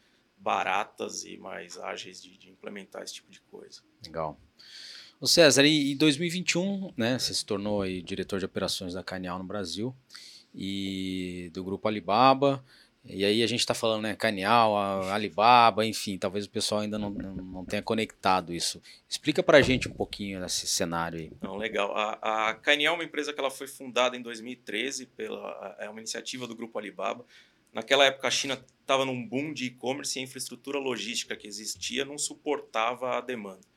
baratas 0.40 1.24
e 1.24 1.36
mais 1.36 1.78
ágeis 1.78 2.22
de, 2.22 2.36
de 2.36 2.50
implementar 2.50 3.02
esse 3.02 3.14
tipo 3.14 3.30
de 3.30 3.40
coisa. 3.42 3.82
Legal. 4.04 4.38
O 5.20 5.26
César, 5.26 5.66
em 5.66 5.94
2021, 5.96 6.94
né, 6.96 7.18
você 7.18 7.34
se 7.34 7.44
tornou 7.44 7.82
aí 7.82 8.00
diretor 8.00 8.38
de 8.38 8.46
operações 8.46 8.94
da 8.94 9.02
Canial 9.02 9.38
no 9.38 9.44
Brasil 9.44 9.94
e 10.54 11.50
do 11.52 11.62
grupo 11.62 11.86
Alibaba. 11.86 12.64
E 13.04 13.24
aí 13.24 13.42
a 13.42 13.46
gente 13.46 13.60
está 13.60 13.74
falando, 13.74 14.02
né, 14.02 14.16
Canial, 14.16 14.76
Alibaba, 15.10 15.86
enfim, 15.86 16.18
talvez 16.18 16.44
o 16.46 16.50
pessoal 16.50 16.82
ainda 16.82 16.98
não, 16.98 17.10
não 17.10 17.64
tenha 17.64 17.82
conectado 17.82 18.52
isso. 18.52 18.80
Explica 19.08 19.42
para 19.42 19.58
a 19.58 19.62
gente 19.62 19.88
um 19.88 19.92
pouquinho 19.92 20.40
desse 20.40 20.66
cenário 20.66 21.18
aí. 21.18 21.32
Não, 21.40 21.56
legal. 21.56 21.94
A, 21.96 22.48
a 22.48 22.54
Canial 22.54 22.94
é 22.94 22.98
uma 22.98 23.04
empresa 23.04 23.32
que 23.32 23.40
ela 23.40 23.50
foi 23.50 23.66
fundada 23.66 24.16
em 24.16 24.22
2013 24.22 25.06
pela 25.06 25.76
é 25.78 25.88
uma 25.88 26.00
iniciativa 26.00 26.46
do 26.46 26.54
grupo 26.54 26.78
Alibaba. 26.78 27.24
Naquela 27.72 28.04
época, 28.04 28.28
a 28.28 28.30
China 28.30 28.64
estava 28.80 29.04
num 29.04 29.26
boom 29.26 29.52
de 29.52 29.66
e-commerce 29.66 30.18
e 30.18 30.20
a 30.20 30.24
infraestrutura 30.24 30.78
logística 30.78 31.36
que 31.36 31.46
existia 31.46 32.04
não 32.04 32.18
suportava 32.18 33.16
a 33.16 33.20
demanda. 33.20 33.70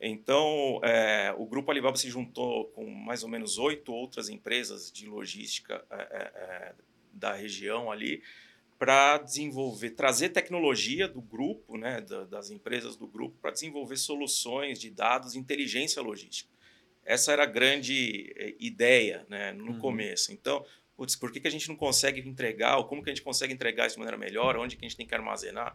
Então, 0.00 0.80
é, 0.82 1.32
o 1.38 1.46
grupo 1.46 1.70
Alibaba 1.70 1.96
se 1.96 2.10
juntou 2.10 2.64
com 2.70 2.90
mais 2.90 3.22
ou 3.22 3.28
menos 3.28 3.56
oito 3.58 3.92
outras 3.92 4.28
empresas 4.28 4.90
de 4.90 5.06
logística 5.06 5.84
é, 5.90 5.94
é, 5.96 6.32
é 6.34 6.74
da 7.12 7.34
região 7.34 7.92
ali 7.92 8.22
para 8.78 9.18
desenvolver, 9.18 9.90
trazer 9.90 10.30
tecnologia 10.30 11.06
do 11.06 11.20
grupo, 11.20 11.76
né, 11.76 12.00
das 12.28 12.50
empresas 12.50 12.96
do 12.96 13.06
grupo, 13.06 13.36
para 13.40 13.52
desenvolver 13.52 13.96
soluções 13.96 14.80
de 14.80 14.90
dados, 14.90 15.36
inteligência 15.36 16.02
logística. 16.02 16.50
Essa 17.04 17.32
era 17.32 17.44
a 17.44 17.46
grande 17.46 18.32
é, 18.36 18.56
ideia 18.58 19.24
né, 19.28 19.52
no 19.52 19.74
uhum. 19.74 19.78
começo. 19.78 20.32
Então, 20.32 20.66
putz, 20.96 21.16
por 21.16 21.32
que, 21.32 21.40
que 21.40 21.48
a 21.48 21.50
gente 21.50 21.68
não 21.68 21.76
consegue 21.76 22.20
entregar, 22.20 22.76
ou 22.78 22.84
como 22.84 23.02
que 23.02 23.10
a 23.10 23.14
gente 23.14 23.22
consegue 23.22 23.52
entregar 23.52 23.86
isso 23.86 23.96
de 23.96 24.00
maneira 24.00 24.18
melhor, 24.18 24.56
onde 24.56 24.76
que 24.76 24.84
a 24.84 24.88
gente 24.88 24.96
tem 24.96 25.06
que 25.06 25.14
armazenar, 25.14 25.74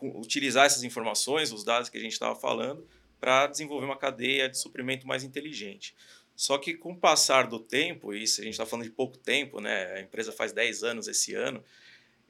utilizar 0.00 0.66
essas 0.66 0.84
informações, 0.84 1.52
os 1.52 1.64
dados 1.64 1.88
que 1.88 1.98
a 1.98 2.00
gente 2.00 2.12
estava 2.12 2.34
falando, 2.36 2.86
para 3.20 3.46
desenvolver 3.46 3.86
uma 3.86 3.96
cadeia 3.96 4.48
de 4.48 4.58
suprimento 4.58 5.06
mais 5.06 5.24
inteligente. 5.24 5.94
Só 6.36 6.56
que 6.56 6.74
com 6.74 6.92
o 6.92 6.96
passar 6.96 7.48
do 7.48 7.58
tempo, 7.58 8.14
e 8.14 8.22
isso 8.22 8.40
a 8.40 8.44
gente 8.44 8.52
está 8.52 8.64
falando 8.64 8.84
de 8.84 8.92
pouco 8.92 9.18
tempo, 9.18 9.60
né? 9.60 9.94
a 9.94 10.00
empresa 10.00 10.30
faz 10.30 10.52
10 10.52 10.84
anos 10.84 11.08
esse 11.08 11.34
ano, 11.34 11.64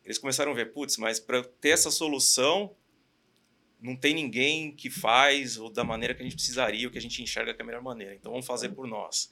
eles 0.02 0.16
começaram 0.16 0.52
a 0.52 0.54
ver, 0.54 0.73
putz, 0.73 0.97
mas 0.97 1.21
para 1.21 1.42
ter 1.42 1.71
essa 1.71 1.90
solução, 1.90 2.75
não 3.78 3.95
tem 3.95 4.14
ninguém 4.14 4.73
que 4.73 4.88
faz 4.88 5.59
ou 5.59 5.68
da 5.68 5.85
maneira 5.85 6.14
que 6.14 6.23
a 6.23 6.25
gente 6.25 6.37
precisaria, 6.37 6.88
o 6.88 6.90
que 6.90 6.97
a 6.97 7.02
gente 7.02 7.23
enxerga 7.23 7.52
que 7.52 7.61
é 7.61 7.62
a 7.62 7.66
melhor 7.66 7.83
maneira. 7.83 8.14
Então 8.14 8.33
vamos 8.33 8.47
fazer 8.47 8.71
por 8.71 8.87
nós 8.87 9.30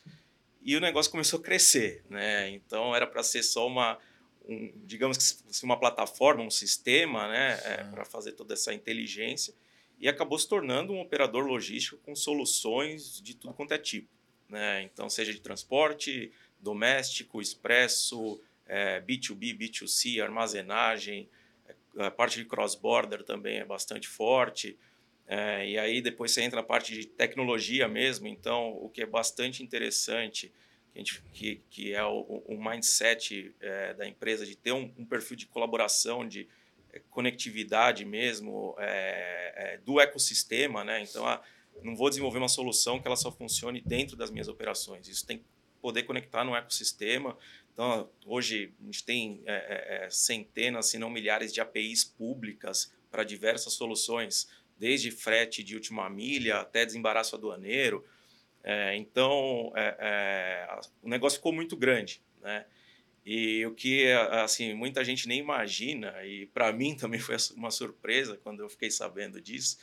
e 0.67 0.77
o 0.77 0.81
negócio 0.81 1.13
começou 1.13 1.39
a 1.39 1.43
crescer, 1.43 2.05
né? 2.11 2.51
Então 2.51 2.95
era 2.95 3.07
para 3.07 3.23
ser 3.23 3.45
só 3.45 3.69
uma, 3.69 3.97
um, 4.45 4.73
digamos 4.85 5.17
que 5.17 5.65
uma 5.65 5.79
plataforma, 5.79 6.43
um 6.43 6.51
sistema, 6.51 7.29
né, 7.29 7.61
é, 7.65 7.85
para 7.85 8.05
fazer 8.05 8.33
toda 8.33 8.53
essa 8.53 8.75
inteligência 8.75 9.55
e 9.97 10.09
acabou 10.09 10.37
se 10.37 10.49
tornando 10.49 10.93
um 10.93 11.01
operador 11.01 11.47
logístico 11.47 11.99
com 11.99 12.17
soluções 12.17 13.23
de 13.23 13.37
tudo 13.37 13.55
quanto 13.55 13.75
é 13.75 13.79
tipo, 13.79 14.09
né? 14.49 14.83
Então 14.83 15.09
seja 15.09 15.33
de 15.33 15.41
transporte, 15.41 16.33
doméstico, 16.59 17.41
expresso, 17.41 18.41
é, 18.67 19.01
B2B, 19.01 19.57
B2C, 19.57 20.21
armazenagem, 20.21 21.29
a 21.97 22.11
parte 22.11 22.39
de 22.39 22.45
cross-border 22.45 23.23
também 23.23 23.59
é 23.59 23.65
bastante 23.65 24.09
forte. 24.09 24.77
É, 25.27 25.69
e 25.69 25.79
aí 25.79 26.01
depois 26.01 26.31
você 26.31 26.43
entra 26.43 26.61
na 26.61 26.67
parte 26.67 26.95
de 26.95 27.07
tecnologia 27.07 27.89
mesmo. 27.89 28.29
Então, 28.29 28.71
o 28.81 28.89
que 28.89 29.03
é 29.03 29.07
bastante 29.07 29.63
interessante, 29.63 30.53
que, 30.93 30.99
gente, 30.99 31.23
que, 31.33 31.63
que 31.69 31.93
é 31.93 32.05
o, 32.05 32.45
o 32.47 32.63
mindset 32.63 33.55
é, 33.61 33.95
da 33.95 34.07
empresa 34.07 34.47
de 34.47 34.57
ter 34.57 34.73
um, 34.73 34.93
um, 34.97 35.05
perfil 35.05 35.37
de 35.37 35.47
colaboração, 35.47 36.27
de 36.27 36.49
é, 36.93 37.01
conectividade 37.11 38.05
mesmo 38.05 38.77
é, 38.79 39.53
é, 39.57 39.79
do 39.79 40.01
ecossistema. 40.01 40.85
Né? 40.85 41.03
Então, 41.03 41.27
ah, 41.27 41.43
não 41.83 41.97
vou 41.97 42.09
desenvolver 42.09 42.39
uma 42.39 42.49
solução 42.49 43.01
que 43.01 43.09
ela 43.09 43.17
só 43.17 43.33
funcione 43.33 43.81
dentro 43.81 44.17
das 44.17 44.31
minhas 44.31 44.47
operações. 44.47 45.09
Isso 45.09 45.27
tem 45.27 45.39
que 45.39 45.45
poder 45.83 46.05
conectar 46.05 46.45
no 46.45 46.55
ecossistema. 46.55 47.37
Então, 47.73 48.09
hoje 48.25 48.73
a 48.81 48.85
gente 48.85 49.05
tem 49.05 49.43
é, 49.45 50.07
centenas, 50.09 50.87
se 50.87 50.99
não 50.99 51.11
milhares 51.11 51.53
de 51.53 51.61
APIs 51.61 52.05
públicas 52.05 52.95
para 53.11 53.25
diversas 53.25 53.73
soluções 53.73 54.49
desde 54.79 55.11
frete 55.11 55.63
de 55.63 55.75
última 55.75 56.09
milha 56.11 56.59
até 56.59 56.85
desembaraço 56.85 57.37
aduaneiro. 57.37 58.05
É, 58.63 58.97
então, 58.97 59.73
é, 59.77 59.97
é, 59.99 60.81
o 61.03 61.09
negócio 61.09 61.39
ficou 61.39 61.53
muito 61.53 61.77
grande, 61.77 62.21
né? 62.43 62.67
E 63.25 63.67
o 63.67 63.75
que 63.75 64.07
assim 64.31 64.73
muita 64.73 65.05
gente 65.05 65.27
nem 65.27 65.41
imagina 65.41 66.25
e 66.25 66.47
para 66.47 66.73
mim 66.73 66.95
também 66.99 67.19
foi 67.19 67.37
uma 67.57 67.73
surpresa 67.73 68.37
quando 68.37 68.61
eu 68.61 68.69
fiquei 68.69 68.91
sabendo 68.91 69.41
disso. 69.41 69.79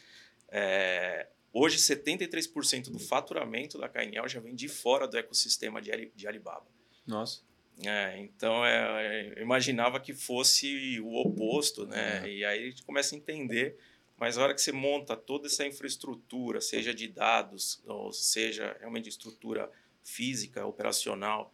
É, 0.49 1.27
hoje, 1.51 1.77
73% 1.77 2.89
do 2.89 2.99
faturamento 2.99 3.77
da 3.77 3.89
KNL 3.89 4.27
já 4.29 4.39
vem 4.39 4.55
de 4.55 4.69
fora 4.69 5.07
do 5.07 5.17
ecossistema 5.17 5.81
de, 5.81 6.11
de 6.15 6.27
Alibaba. 6.27 6.67
Nossa. 7.05 7.41
É, 7.85 8.19
então, 8.19 8.65
é, 8.65 9.33
eu 9.35 9.41
imaginava 9.41 9.99
que 9.99 10.13
fosse 10.13 10.99
o 10.99 11.15
oposto, 11.15 11.85
né? 11.87 12.19
Uhum. 12.19 12.27
E 12.27 12.45
aí 12.45 12.63
a 12.63 12.69
gente 12.69 12.83
começa 12.83 13.15
a 13.15 13.17
entender 13.17 13.77
mas 14.23 14.37
a 14.37 14.43
hora 14.43 14.53
que 14.53 14.61
você 14.61 14.71
monta 14.71 15.17
toda 15.17 15.47
essa 15.47 15.67
infraestrutura, 15.67 16.61
seja 16.61 16.93
de 16.93 17.09
dados, 17.09 17.83
ou 17.85 18.13
seja 18.13 18.73
realmente 18.79 19.09
estrutura 19.09 19.69
física, 20.01 20.65
operacional, 20.65 21.53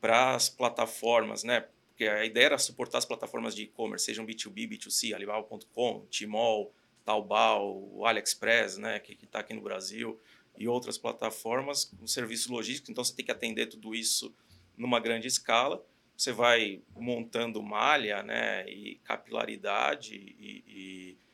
para 0.00 0.34
as 0.34 0.48
plataformas, 0.48 1.44
né? 1.44 1.68
Porque 1.86 2.08
a 2.08 2.24
ideia 2.24 2.46
era 2.46 2.58
suportar 2.58 2.98
as 2.98 3.04
plataformas 3.04 3.54
de 3.54 3.62
e-commerce, 3.62 4.06
sejam 4.06 4.26
B2B, 4.26 4.68
B2C, 4.68 5.14
Alibaba.com, 5.14 6.04
Tmall, 6.10 6.74
Taobao, 7.04 8.04
AliExpress, 8.04 8.76
né? 8.76 8.98
Que 8.98 9.12
está 9.12 9.38
aqui 9.38 9.54
no 9.54 9.62
Brasil, 9.62 10.20
e 10.58 10.66
outras 10.66 10.98
plataformas 10.98 11.84
com 11.84 12.08
serviços 12.08 12.48
logísticos. 12.48 12.90
Então 12.90 13.04
você 13.04 13.14
tem 13.14 13.24
que 13.24 13.30
atender 13.30 13.66
tudo 13.66 13.94
isso 13.94 14.34
numa 14.76 14.98
grande 14.98 15.28
escala. 15.28 15.80
Você 16.16 16.32
vai 16.32 16.82
montando 16.92 17.62
malha, 17.62 18.20
né? 18.24 18.68
E 18.68 18.96
capilaridade 19.04 20.16
e, 20.16 20.64
e 20.66 21.29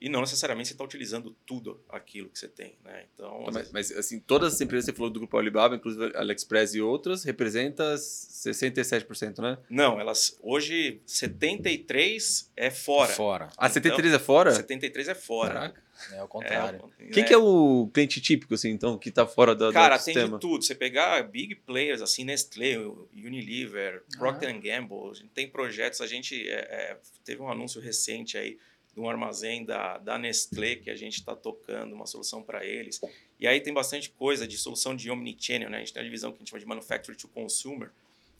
e 0.00 0.08
não 0.08 0.20
necessariamente 0.20 0.68
você 0.68 0.74
está 0.74 0.84
utilizando 0.84 1.34
tudo 1.46 1.82
aquilo 1.88 2.28
que 2.28 2.38
você 2.38 2.48
tem, 2.48 2.76
né? 2.84 3.06
Então, 3.14 3.44
mas, 3.46 3.54
vezes... 3.54 3.72
mas, 3.72 3.92
assim, 3.92 4.20
todas 4.20 4.54
as 4.54 4.60
empresas 4.60 4.84
que 4.84 4.92
você 4.92 4.96
falou 4.96 5.10
do 5.10 5.20
grupo 5.20 5.38
Alibaba, 5.38 5.74
inclusive 5.74 6.12
AliExpress 6.14 6.74
e 6.74 6.82
outras, 6.82 7.24
representa 7.24 7.94
67%, 7.94 9.38
né? 9.38 9.58
Não, 9.70 9.98
elas 9.98 10.38
hoje 10.42 11.00
73 11.06 12.52
é 12.56 12.70
fora. 12.70 13.12
Fora. 13.12 13.48
Ah, 13.56 13.68
73 13.68 14.12
então, 14.12 14.22
é 14.22 14.24
fora? 14.24 14.52
73 14.52 15.08
é 15.08 15.14
fora. 15.14 15.54
Caraca. 15.54 15.86
É 16.12 16.22
o 16.22 16.28
contrário. 16.28 16.92
É, 16.98 17.06
Quem 17.06 17.22
é... 17.22 17.26
que 17.26 17.32
é 17.32 17.38
o 17.38 17.88
cliente 17.92 18.20
típico, 18.20 18.54
assim, 18.54 18.68
então, 18.70 18.98
que 18.98 19.08
está 19.08 19.26
fora 19.26 19.54
da, 19.54 19.72
Cara, 19.72 19.98
tem 19.98 20.14
de 20.14 20.38
tudo. 20.38 20.62
Você 20.62 20.74
pegar 20.74 21.22
big 21.22 21.54
players, 21.54 22.02
assim, 22.02 22.22
Nestlé, 22.22 22.76
Unilever, 23.14 24.02
Procter 24.18 24.50
ah. 24.50 24.58
Gamble, 24.58 25.10
a 25.10 25.14
gente 25.14 25.30
tem 25.30 25.48
projetos, 25.48 26.02
a 26.02 26.06
gente 26.06 26.46
é, 26.48 26.54
é 26.54 26.98
teve 27.24 27.40
um 27.40 27.50
anúncio 27.50 27.80
recente 27.80 28.36
aí 28.36 28.58
de 28.96 29.00
um 29.02 29.10
armazém 29.10 29.62
da, 29.62 29.98
da 29.98 30.18
Nestlé 30.18 30.76
que 30.76 30.88
a 30.88 30.96
gente 30.96 31.18
está 31.18 31.36
tocando, 31.36 31.94
uma 31.94 32.06
solução 32.06 32.42
para 32.42 32.64
eles. 32.64 32.98
E 33.38 33.46
aí 33.46 33.60
tem 33.60 33.72
bastante 33.72 34.08
coisa 34.08 34.48
de 34.48 34.56
solução 34.56 34.96
de 34.96 35.10
omnichannel, 35.10 35.68
né? 35.68 35.76
A 35.76 35.80
gente 35.80 35.92
tem 35.92 36.00
a 36.00 36.04
divisão 36.04 36.32
que 36.32 36.36
a 36.36 36.38
gente 36.38 36.48
chama 36.48 36.60
de 36.60 36.66
Manufacturing 36.66 37.18
to 37.18 37.28
Consumer, 37.28 37.90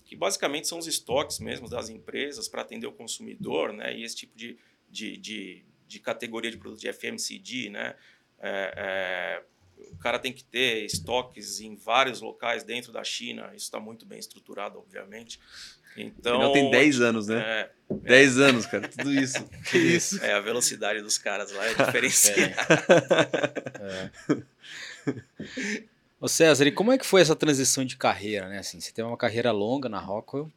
que 0.07 0.16
basicamente 0.16 0.66
são 0.66 0.78
os 0.78 0.87
estoques 0.87 1.40
mesmo 1.40 1.68
das 1.68 1.90
empresas 1.90 2.48
para 2.48 2.62
atender 2.62 2.87
o 2.87 2.92
consumidor, 2.92 3.74
né? 3.74 3.94
E 3.94 4.02
esse 4.02 4.16
tipo 4.16 4.35
de, 4.35 4.57
de, 4.88 5.18
de, 5.18 5.62
de 5.87 6.00
categoria 6.00 6.50
de 6.50 6.57
produto 6.57 6.80
de 6.80 6.90
FMCG, 6.90 7.68
né? 7.68 7.94
É, 8.38 8.72
é, 8.76 9.42
o 9.92 9.96
cara 9.98 10.18
tem 10.18 10.33
que 10.33 10.42
ter 10.42 10.87
estoques 10.87 11.61
em 11.61 11.76
vários 11.76 12.22
locais 12.22 12.64
dentro 12.64 12.92
da 12.92 13.04
China, 13.04 13.48
isso 13.54 13.66
está 13.66 13.78
muito 13.78 14.07
bem 14.07 14.18
estruturado, 14.18 14.78
obviamente. 14.78 15.38
Então, 15.96 16.42
Ele 16.42 16.52
tem 16.52 16.70
10 16.70 17.00
anos, 17.00 17.26
né? 17.28 17.40
É, 17.40 17.70
10 17.90 18.38
é. 18.38 18.42
anos, 18.44 18.66
cara, 18.66 18.88
tudo 18.88 19.12
isso. 19.12 19.44
Que 19.70 19.78
isso? 19.78 20.22
É, 20.22 20.32
a 20.32 20.40
velocidade 20.40 21.00
dos 21.00 21.18
caras 21.18 21.52
lá 21.52 21.64
é 21.66 21.74
diferenciada. 21.74 22.54
é. 23.80 24.11
Ô 26.20 26.28
César, 26.28 26.66
e 26.66 26.72
como 26.72 26.92
é 26.92 26.98
que 26.98 27.06
foi 27.06 27.20
essa 27.20 27.37
transição 27.37 27.85
de 27.85 27.96
carreira, 27.96 28.48
né? 28.48 28.59
Assim, 28.59 28.80
você 28.80 28.90
teve 28.92 29.06
uma 29.06 29.16
carreira 29.16 29.52
longa 29.52 29.88
na 29.88 29.98
Rockwell 29.98 30.50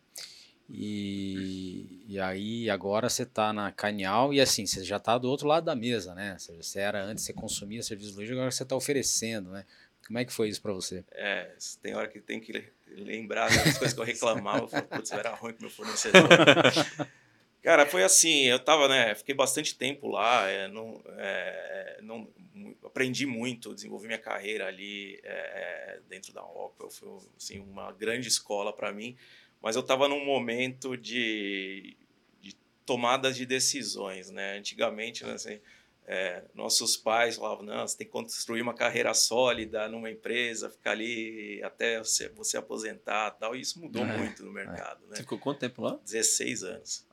e, 0.70 2.06
e 2.08 2.20
aí 2.20 2.70
agora 2.70 3.10
você 3.10 3.24
está 3.24 3.52
na 3.52 3.72
Canial 3.72 4.34
e 4.34 4.40
assim, 4.40 4.66
você 4.66 4.84
já 4.84 4.98
está 4.98 5.18
do 5.18 5.28
outro 5.28 5.48
lado 5.48 5.66
da 5.66 5.76
mesa, 5.76 6.14
né? 6.14 6.38
Você 6.40 6.80
era 6.80 7.04
antes, 7.04 7.24
você 7.26 7.34
consumia 7.34 7.82
serviço 7.82 8.12
logístico, 8.12 8.38
agora 8.38 8.52
você 8.52 8.64
está 8.64 8.76
oferecendo, 8.76 9.50
né? 9.52 9.66
Como 10.06 10.18
é 10.18 10.26
que 10.26 10.34
foi 10.34 10.50
isso 10.50 10.62
para 10.62 10.74
você? 10.74 11.04
É, 11.12 11.56
tem 11.82 11.94
hora 11.96 12.08
que 12.08 12.20
tem 12.20 12.40
que 12.40 12.64
lembrar 12.92 13.50
das 13.50 13.78
coisas 13.78 13.94
que 13.94 14.00
eu 14.00 14.06
reclamava, 14.06 14.64
eu 14.64 14.68
falei, 14.68 14.86
putz, 14.86 15.12
era 15.12 15.34
ruim 15.36 15.54
com 15.54 15.62
meu 15.62 15.70
fornecedor. 15.70 16.28
Cara, 17.62 17.86
foi 17.86 18.04
assim, 18.04 18.46
eu 18.46 18.58
tava, 18.58 18.88
né, 18.88 19.14
fiquei 19.16 19.36
bastante 19.36 19.78
tempo 19.78 20.08
lá, 20.08 20.48
é, 20.48 20.70
não, 20.70 21.04
é, 21.18 22.00
não, 22.02 22.28
aprendi 22.86 23.26
muito, 23.26 23.76
desenvolvi 23.76 24.08
minha 24.08 24.20
carreira 24.20 24.68
ali 24.68 25.20
é, 25.24 25.30
é 25.30 26.00
dentro 26.08 26.34
da 26.34 26.42
Rockwell, 26.42 26.90
foi 26.90 27.10
assim, 27.38 27.60
uma 27.60 27.92
grande 27.92 28.30
escola 28.30 28.72
para 28.72 28.94
mim, 28.94 29.18
mas 29.62 29.76
eu 29.76 29.82
estava 29.82 30.08
num 30.08 30.24
momento 30.24 30.96
de, 30.96 31.98
de 32.40 32.56
tomadas 32.86 33.36
de 33.36 33.46
decisões, 33.46 34.30
né, 34.30 34.58
antigamente, 34.58 35.26
né, 35.26 35.34
assim, 35.34 35.60
é, 36.12 36.42
nossos 36.56 36.98
pais 36.98 37.36
falavam, 37.36 37.64
não, 37.64 37.88
você 37.88 37.96
tem 37.96 38.08
que 38.08 38.12
construir 38.12 38.64
uma 38.64 38.74
carreira 38.74 39.14
sólida 39.14 39.88
numa 39.88 40.10
empresa, 40.10 40.68
ficar 40.68 40.94
ali 40.94 41.62
até 41.64 42.00
você, 42.00 42.28
você 42.30 42.58
aposentar 42.58 43.30
tal. 43.32 43.56
E 43.56 43.62
isso 43.62 43.80
mudou 43.80 44.04
é, 44.04 44.18
muito 44.18 44.44
no 44.44 44.52
mercado. 44.52 45.06
É. 45.06 45.10
Né? 45.10 45.16
Você 45.18 45.22
ficou 45.22 45.38
quanto 45.38 45.60
tempo 45.60 45.84
lá? 45.84 46.00
16 46.04 46.64
anos. 46.64 47.06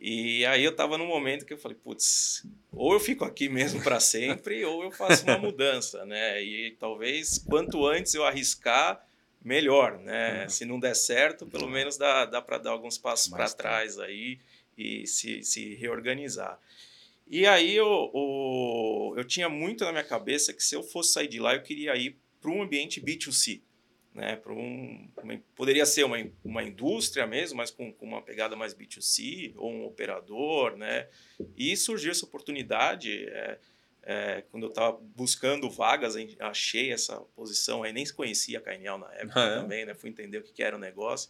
E 0.00 0.46
aí 0.46 0.62
eu 0.62 0.70
estava 0.70 0.96
num 0.96 1.08
momento 1.08 1.44
que 1.44 1.52
eu 1.52 1.58
falei, 1.58 1.76
putz, 1.76 2.46
ou 2.70 2.92
eu 2.92 3.00
fico 3.00 3.24
aqui 3.24 3.48
mesmo 3.48 3.82
para 3.82 3.98
sempre, 3.98 4.64
ou 4.64 4.84
eu 4.84 4.92
faço 4.92 5.24
uma 5.24 5.38
mudança, 5.38 6.06
né? 6.06 6.40
E 6.40 6.70
talvez 6.78 7.38
quanto 7.38 7.84
antes 7.84 8.14
eu 8.14 8.24
arriscar, 8.24 9.04
melhor, 9.42 9.98
né? 9.98 10.44
Uhum. 10.44 10.48
Se 10.48 10.64
não 10.64 10.78
der 10.78 10.94
certo, 10.94 11.46
pelo 11.46 11.68
menos 11.68 11.96
dá, 11.96 12.26
dá 12.26 12.40
para 12.40 12.58
dar 12.58 12.70
alguns 12.70 12.96
passos 12.96 13.26
para 13.26 13.50
trás 13.50 13.98
aí 13.98 14.38
e 14.78 15.04
se, 15.04 15.42
se 15.42 15.74
reorganizar. 15.74 16.60
E 17.26 17.46
aí 17.46 17.74
eu, 17.74 18.10
eu, 18.14 19.14
eu 19.18 19.24
tinha 19.24 19.48
muito 19.48 19.84
na 19.84 19.92
minha 19.92 20.04
cabeça 20.04 20.52
que 20.52 20.62
se 20.62 20.74
eu 20.74 20.82
fosse 20.82 21.12
sair 21.12 21.28
de 21.28 21.40
lá, 21.40 21.54
eu 21.54 21.62
queria 21.62 21.96
ir 21.96 22.18
para 22.40 22.50
um 22.50 22.62
ambiente 22.62 23.00
B2C. 23.00 23.62
Né, 24.12 24.36
para 24.36 24.52
um, 24.52 25.10
uma, 25.24 25.42
poderia 25.56 25.84
ser 25.84 26.04
uma, 26.04 26.16
uma 26.44 26.62
indústria 26.62 27.26
mesmo, 27.26 27.56
mas 27.56 27.72
com, 27.72 27.92
com, 27.92 28.06
uma 28.06 28.22
pegada 28.22 28.54
mais 28.54 28.72
B2C, 28.72 29.54
ou 29.56 29.72
um 29.72 29.84
operador. 29.86 30.76
Né? 30.76 31.08
E 31.56 31.76
surgiu 31.76 32.12
essa 32.12 32.24
oportunidade. 32.24 33.26
É, 33.28 33.58
é, 34.04 34.44
quando 34.50 34.64
eu 34.64 34.68
estava 34.68 34.96
buscando 35.16 35.68
vagas, 35.68 36.14
achei 36.38 36.92
essa 36.92 37.16
posição. 37.34 37.82
Aí 37.82 37.92
nem 37.92 38.06
conhecia 38.12 38.58
a 38.58 38.60
Cainel 38.60 38.98
na 38.98 39.12
época 39.14 39.40
ah, 39.40 39.46
é? 39.46 39.54
também, 39.56 39.84
né? 39.84 39.94
fui 39.94 40.10
entender 40.10 40.38
o 40.38 40.42
que, 40.42 40.52
que 40.52 40.62
era 40.62 40.76
o 40.76 40.78
negócio. 40.78 41.28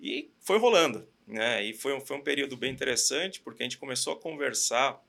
E 0.00 0.30
foi 0.40 0.58
rolando. 0.58 1.06
Né? 1.26 1.64
E 1.64 1.74
foi 1.74 1.92
um, 1.92 2.00
foi 2.00 2.16
um 2.16 2.22
período 2.22 2.56
bem 2.56 2.72
interessante, 2.72 3.40
porque 3.40 3.62
a 3.62 3.66
gente 3.66 3.78
começou 3.78 4.12
a 4.12 4.20
conversar 4.20 5.04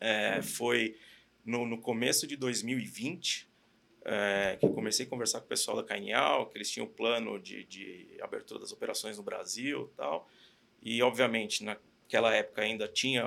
é, 0.00 0.42
foi 0.42 0.96
no, 1.44 1.66
no, 1.66 1.78
começo 1.78 2.26
de 2.26 2.36
2020 2.36 3.48
é, 4.04 4.56
que 4.58 4.66
eu 4.66 4.72
comecei 4.72 5.04
a 5.04 5.08
conversar 5.08 5.40
com 5.40 5.46
o 5.46 5.48
pessoal 5.48 5.76
da 5.76 5.82
Cainial, 5.82 6.46
que 6.46 6.56
eles 6.56 6.70
tinham 6.70 6.86
o 6.86 6.90
plano 6.90 7.40
de, 7.40 7.64
de 7.64 8.16
abertura 8.20 8.60
das 8.60 8.72
operações 8.72 9.16
no 9.16 9.22
Brasil 9.22 9.92
tal. 9.96 10.28
E, 10.80 11.02
obviamente, 11.02 11.64
naquela 11.64 12.32
época 12.32 12.62
ainda 12.62 12.86
tinha... 12.86 13.22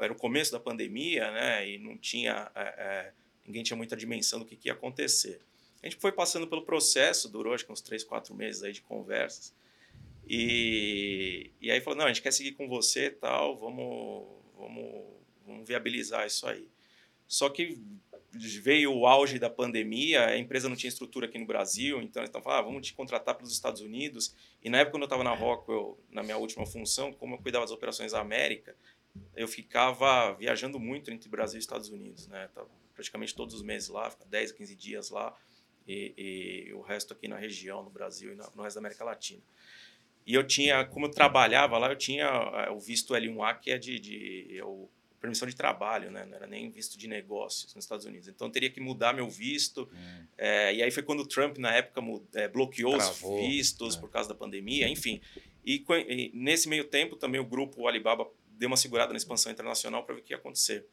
Era 0.00 0.12
o 0.12 0.16
começo 0.16 0.52
da 0.52 0.60
pandemia, 0.60 1.30
né? 1.32 1.68
E 1.68 1.78
não 1.78 1.98
tinha... 1.98 2.50
É, 2.54 2.60
é 2.60 3.12
ninguém 3.44 3.64
tinha 3.64 3.76
muita 3.76 3.96
dimensão 3.96 4.38
do 4.38 4.44
que, 4.44 4.54
que 4.54 4.68
ia 4.68 4.72
acontecer. 4.72 5.40
A 5.82 5.86
gente 5.86 5.96
foi 5.96 6.12
passando 6.12 6.46
pelo 6.46 6.62
processo, 6.62 7.28
durou 7.28 7.52
acho 7.52 7.66
que 7.66 7.72
uns 7.72 7.80
três, 7.80 8.04
quatro 8.04 8.32
meses 8.32 8.62
aí 8.62 8.72
de 8.72 8.82
conversas. 8.82 9.52
E, 10.28 11.50
e 11.60 11.70
aí 11.70 11.80
falou, 11.80 11.98
não, 11.98 12.04
a 12.04 12.08
gente 12.08 12.22
quer 12.22 12.32
seguir 12.32 12.52
com 12.52 12.68
você 12.68 13.10
tal, 13.10 13.56
vamos, 13.56 14.28
vamos 14.56 15.19
vamos 15.50 15.68
viabilizar 15.68 16.26
isso 16.26 16.46
aí. 16.46 16.68
Só 17.26 17.48
que 17.48 17.78
veio 18.32 18.92
o 18.92 19.06
auge 19.06 19.38
da 19.38 19.50
pandemia, 19.50 20.26
a 20.26 20.38
empresa 20.38 20.68
não 20.68 20.76
tinha 20.76 20.88
estrutura 20.88 21.26
aqui 21.26 21.38
no 21.38 21.46
Brasil, 21.46 22.00
então 22.00 22.22
eles 22.22 22.28
estavam 22.28 22.44
falando, 22.44 22.60
ah, 22.60 22.62
vamos 22.62 22.86
te 22.86 22.94
contratar 22.94 23.34
pelos 23.34 23.52
Estados 23.52 23.80
Unidos. 23.80 24.34
E 24.62 24.70
na 24.70 24.78
época, 24.78 24.92
quando 24.92 25.02
eu 25.02 25.06
estava 25.06 25.24
na 25.24 25.34
Rockwell, 25.34 25.98
na 26.10 26.22
minha 26.22 26.36
última 26.36 26.64
função, 26.64 27.12
como 27.12 27.34
eu 27.34 27.38
cuidava 27.38 27.64
das 27.64 27.72
operações 27.72 28.12
da 28.12 28.20
América, 28.20 28.76
eu 29.34 29.48
ficava 29.48 30.32
viajando 30.34 30.78
muito 30.78 31.10
entre 31.10 31.28
Brasil 31.28 31.58
e 31.58 31.60
Estados 31.60 31.88
Unidos, 31.88 32.28
né? 32.28 32.48
Tava 32.54 32.68
praticamente 32.94 33.34
todos 33.34 33.54
os 33.54 33.62
meses 33.62 33.88
lá, 33.88 34.10
ficava 34.10 34.30
10, 34.30 34.52
15 34.52 34.76
dias 34.76 35.10
lá 35.10 35.34
e, 35.86 36.14
e, 36.68 36.74
o 36.74 36.82
resto 36.82 37.12
aqui 37.12 37.26
na 37.26 37.36
região, 37.36 37.82
no 37.82 37.90
Brasil 37.90 38.32
e 38.32 38.36
no 38.36 38.62
resto 38.62 38.74
da 38.76 38.80
América 38.80 39.04
Latina. 39.04 39.42
E 40.26 40.34
eu 40.34 40.46
tinha, 40.46 40.84
como 40.84 41.06
eu 41.06 41.10
trabalhava 41.10 41.78
lá, 41.78 41.90
eu 41.90 41.96
tinha 41.96 42.26
eh, 42.26 42.70
o 42.70 42.78
visto 42.78 43.14
L1A, 43.14 43.58
que 43.58 43.70
é 43.70 43.78
de, 43.78 43.98
de 43.98 44.46
eu, 44.50 44.88
permissão 45.20 45.46
de 45.46 45.54
trabalho, 45.54 46.10
né? 46.10 46.24
não 46.24 46.34
era 46.34 46.46
nem 46.46 46.70
visto 46.70 46.98
de 46.98 47.06
negócios 47.06 47.74
nos 47.74 47.84
Estados 47.84 48.06
Unidos. 48.06 48.28
Então 48.28 48.48
eu 48.48 48.52
teria 48.52 48.70
que 48.70 48.80
mudar 48.80 49.12
meu 49.12 49.28
visto. 49.28 49.88
Hum. 49.92 50.26
É, 50.38 50.74
e 50.74 50.82
aí 50.82 50.90
foi 50.90 51.02
quando 51.02 51.20
o 51.20 51.26
Trump, 51.26 51.58
na 51.58 51.72
época, 51.74 52.00
é, 52.34 52.48
bloqueou 52.48 52.96
Travou. 52.96 53.34
os 53.34 53.46
vistos 53.46 53.96
é. 53.96 54.00
por 54.00 54.10
causa 54.10 54.28
da 54.28 54.34
pandemia, 54.34 54.88
enfim. 54.88 55.20
E, 55.64 55.84
e, 56.08 56.30
nesse 56.34 56.68
meio 56.68 56.84
tempo 56.84 57.16
também 57.16 57.40
o 57.40 57.44
grupo 57.44 57.86
Alibaba 57.86 58.26
deu 58.48 58.68
uma 58.68 58.76
segurada 58.76 59.12
na 59.12 59.16
expansão 59.16 59.52
internacional 59.52 60.04
para 60.04 60.14
ver 60.14 60.20
o 60.22 60.24
que 60.24 60.32
ia 60.32 60.38
acontecer. 60.38 60.86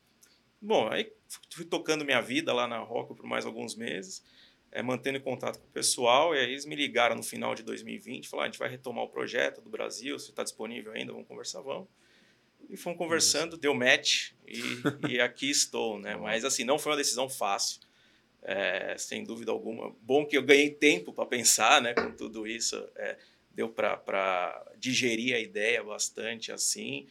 Bom, 0.62 0.90
aí 0.90 1.12
fui 1.52 1.66
tocando 1.66 2.04
minha 2.04 2.22
vida 2.22 2.54
lá 2.54 2.68
na 2.68 2.80
Rocco 2.80 3.16
por 3.16 3.26
mais 3.26 3.46
alguns 3.46 3.76
meses 3.76 4.24
é, 4.72 4.82
mantendo 4.82 5.20
contato 5.22 5.60
com 5.60 5.66
o 5.66 5.72
pessoal, 5.72 6.36
e 6.36 6.40
aí 6.40 6.52
eles 6.52 6.66
me 6.66 6.76
ligaram 6.76 7.16
no 7.16 7.24
final 7.24 7.56
de 7.56 7.63
2020, 7.63 8.28
falaram, 8.28 8.46
ah, 8.46 8.48
a 8.48 8.52
gente 8.52 8.60
vai 8.60 8.70
retomar 8.70 9.04
o 9.04 9.10
projeto 9.10 9.62
do 9.62 9.70
Brasil, 9.70 10.20
se 10.20 10.30
está 10.30 10.44
disponível 10.44 10.92
ainda, 10.92 11.12
vamos 11.12 11.28
conversar, 11.28 11.62
vamos. 11.62 11.88
E 12.69 12.75
fomos 12.75 12.97
conversando, 12.97 13.58
deu 13.58 13.73
match, 13.73 14.32
e, 14.45 14.62
e 15.10 15.21
aqui 15.21 15.49
estou, 15.49 15.99
né? 15.99 16.15
Mas 16.15 16.43
assim, 16.43 16.63
não 16.63 16.77
foi 16.77 16.91
uma 16.91 16.97
decisão 16.97 17.30
fácil, 17.30 17.80
é, 18.41 18.95
sem 18.97 19.23
dúvida 19.23 19.51
alguma. 19.51 19.95
Bom 20.01 20.25
que 20.25 20.38
eu 20.38 20.43
ganhei 20.43 20.69
tempo 20.69 21.13
para 21.13 21.25
pensar, 21.25 21.82
né, 21.82 21.93
com 21.93 22.12
tudo 22.12 22.45
isso, 22.45 22.75
é, 22.95 23.17
deu 23.51 23.69
para 23.69 24.65
digerir 24.77 25.36
a 25.36 25.39
ideia 25.39 25.84
bastante, 25.84 26.51
assim, 26.51 27.08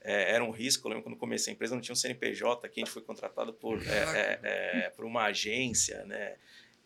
é, 0.00 0.34
era 0.34 0.44
um 0.44 0.50
risco. 0.50 0.86
Eu 0.86 0.90
lembro 0.90 1.04
quando 1.04 1.16
comecei 1.16 1.52
a 1.52 1.54
empresa, 1.54 1.74
não 1.74 1.82
tinha 1.82 1.92
um 1.92 1.96
CNPJ 1.96 2.66
aqui, 2.66 2.80
a 2.80 2.84
gente 2.84 2.92
foi 2.92 3.02
contratado 3.02 3.52
por, 3.52 3.80
é, 3.82 3.88
é, 3.88 4.40
é, 4.42 4.90
por 4.90 5.04
uma 5.04 5.24
agência, 5.24 6.04
né? 6.04 6.36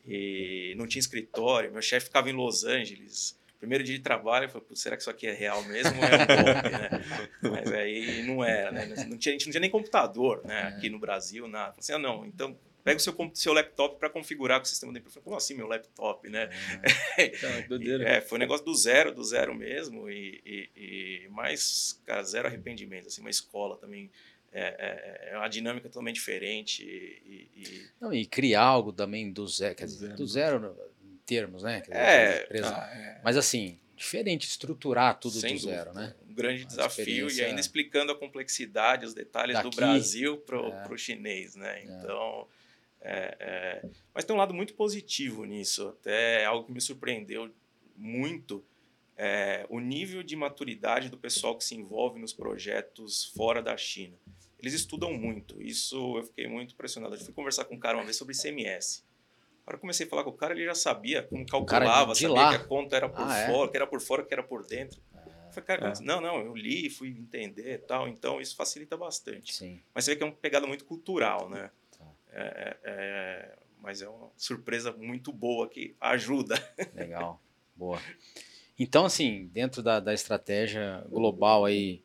e 0.07 0.75
não 0.77 0.87
tinha 0.87 1.01
escritório. 1.01 1.73
Meu 1.73 1.83
chefe 1.83 2.07
ficava 2.07 2.31
em 2.31 2.33
Los 2.33 2.65
Angeles. 2.65 3.39
Primeiro 3.61 3.85
dia 3.85 3.95
de 3.95 4.03
trabalho, 4.03 4.47
eu 4.47 4.49
falei, 4.49 4.67
será 4.73 4.97
que 4.97 5.03
isso 5.03 5.11
aqui 5.11 5.27
é 5.27 5.33
real 5.33 5.63
mesmo 5.65 5.93
ou 5.99 6.05
é 6.05 6.15
um 6.15 6.19
golpe, 6.19 6.71
né? 6.71 6.91
Mas 7.43 7.73
aí 7.73 8.23
não 8.23 8.43
era, 8.43 8.73
né? 8.73 8.87
Não 9.07 9.19
tinha, 9.19 9.35
a 9.35 9.39
gente 9.39 9.45
não 9.47 9.53
tinha 9.53 9.61
nem 9.61 9.71
computador, 9.71 10.41
né? 10.47 10.63
Aqui 10.63 10.89
no 10.89 10.99
Brasil, 10.99 11.47
nada. 11.47 11.75
Falei 11.75 11.81
assim, 11.81 11.93
ah, 11.93 11.99
não, 11.99 12.25
então 12.25 12.59
pega 12.83 12.97
o 12.97 13.01
seu, 13.01 13.15
seu 13.35 13.53
laptop 13.53 13.99
para 13.99 14.09
configurar 14.09 14.59
com 14.59 14.65
o 14.65 14.67
sistema 14.67 14.91
empresa. 14.91 15.11
Falei, 15.11 15.25
como 15.25 15.37
assim 15.37 15.55
meu 15.55 15.67
laptop, 15.67 16.27
né? 16.31 16.49
É, 17.19 17.33
é, 18.17 18.21
foi 18.23 18.39
um 18.39 18.41
negócio 18.41 18.65
do 18.65 18.75
zero, 18.75 19.15
do 19.15 19.23
zero 19.23 19.55
mesmo. 19.55 20.09
E, 20.09 20.41
e, 20.45 20.71
e, 20.75 21.29
mas, 21.29 22.01
cara, 22.07 22.23
zero 22.23 22.49
arrependimento. 22.49 23.09
Assim, 23.09 23.21
uma 23.21 23.29
escola 23.29 23.77
também 23.77 24.11
é, 24.53 24.63
é, 24.63 25.33
é, 25.33 25.37
uma 25.37 25.49
dinâmica 25.49 25.89
totalmente 25.89 26.17
diferente. 26.17 26.83
E, 26.83 27.51
e... 27.55 27.87
Não, 28.01 28.13
e 28.13 28.27
criar 28.27 28.63
algo 28.63 28.93
também 28.93 29.31
do 29.31 29.47
zero, 29.47 29.75
quer 29.75 29.85
dizer, 29.85 30.15
do 30.15 30.27
zero 30.27 30.59
em 30.59 30.90
termos, 31.31 31.63
né? 31.63 31.81
Dizer, 31.81 31.95
é, 31.95 32.47
ah, 32.65 32.91
é, 32.93 33.21
Mas 33.23 33.37
assim, 33.37 33.79
diferente, 33.97 34.47
estruturar 34.47 35.19
tudo 35.19 35.39
Sem 35.39 35.55
do 35.55 35.61
dúvida. 35.61 35.77
zero, 35.77 35.95
né? 35.95 36.15
Um 36.29 36.35
grande 36.35 36.65
desafio 36.65 37.31
e 37.31 37.43
ainda 37.43 37.61
explicando 37.61 38.11
a 38.11 38.19
complexidade, 38.19 39.07
os 39.07 39.15
detalhes 39.15 39.55
Daqui, 39.55 39.71
do 39.71 39.77
Brasil 39.77 40.39
para 40.39 40.91
o 40.91 40.95
é. 40.95 40.99
chinês, 40.99 41.55
né? 41.55 41.85
Então, 41.85 42.49
é, 43.01 43.87
mas 44.13 44.25
tem 44.25 44.35
um 44.35 44.39
lado 44.39 44.53
muito 44.53 44.75
positivo 44.75 45.45
nisso, 45.45 45.89
até 45.89 46.45
algo 46.45 46.67
que 46.67 46.73
me 46.73 46.81
surpreendeu 46.81 47.51
muito. 47.97 48.65
É, 49.23 49.67
o 49.69 49.79
nível 49.79 50.23
de 50.23 50.35
maturidade 50.35 51.11
do 51.11 51.19
pessoal 51.19 51.55
que 51.55 51.63
se 51.63 51.75
envolve 51.75 52.19
nos 52.19 52.33
projetos 52.33 53.27
fora 53.27 53.63
da 53.63 53.77
China 53.77 54.17
eles 54.61 54.75
estudam 54.75 55.13
muito. 55.13 55.61
Isso 55.61 56.19
eu 56.19 56.23
fiquei 56.25 56.47
muito 56.47 56.75
impressionado. 56.75 57.15
Eu 57.15 57.21
fui 57.21 57.33
conversar 57.33 57.65
com 57.65 57.75
um 57.75 57.79
cara 57.79 57.97
uma 57.97 58.05
vez 58.05 58.17
sobre 58.17 58.35
ICMS. 58.35 59.03
Quando 59.65 59.75
eu 59.75 59.81
comecei 59.81 60.07
a 60.07 60.09
falar 60.09 60.25
com 60.25 60.31
o 60.31 60.37
cara, 60.37 60.55
ele 60.55 60.65
já 60.65 60.75
sabia 60.75 61.23
como 61.23 61.47
calculava, 61.47 62.15
sabia 62.15 62.31
lá. 62.31 62.51
que 62.51 62.57
a 62.57 62.67
conta 62.67 62.97
era 62.97 63.09
por 63.09 63.23
ah, 63.23 63.39
é? 63.39 63.47
fora, 63.47 63.69
é? 63.69 63.71
que 63.71 63.77
era 63.77 63.87
por 63.87 64.01
fora, 64.01 64.25
que 64.25 64.35
era 64.35 64.43
por 64.43 64.67
dentro. 64.67 65.01
Eu 65.15 65.53
falei, 65.53 65.67
cara, 65.67 65.93
é. 65.93 66.05
não, 66.05 66.21
não, 66.21 66.41
eu 66.41 66.55
li, 66.55 66.89
fui 66.89 67.09
entender 67.09 67.75
e 67.75 67.79
tal, 67.79 68.09
então 68.09 68.41
isso 68.41 68.55
facilita 68.55 68.97
bastante. 68.97 69.53
Sim. 69.55 69.81
Mas 69.95 70.05
você 70.05 70.13
vê 70.13 70.17
que 70.17 70.23
é 70.23 70.27
uma 70.27 70.33
pegada 70.33 70.67
muito 70.67 70.85
cultural, 70.85 71.49
né? 71.49 71.71
Tá. 71.97 72.05
É, 72.33 72.43
é, 72.43 72.79
é, 72.85 73.59
mas 73.83 74.01
é 74.01 74.09
uma 74.09 74.31
surpresa 74.37 74.93
muito 74.93 75.33
boa 75.33 75.69
que 75.69 75.97
ajuda. 76.01 76.55
Legal, 76.95 77.41
boa. 77.75 78.01
Então, 78.79 79.05
assim, 79.05 79.51
dentro 79.53 79.83
da, 79.83 80.01
da 80.01 80.15
estratégia 80.15 81.05
global 81.11 81.65
aí 81.65 82.03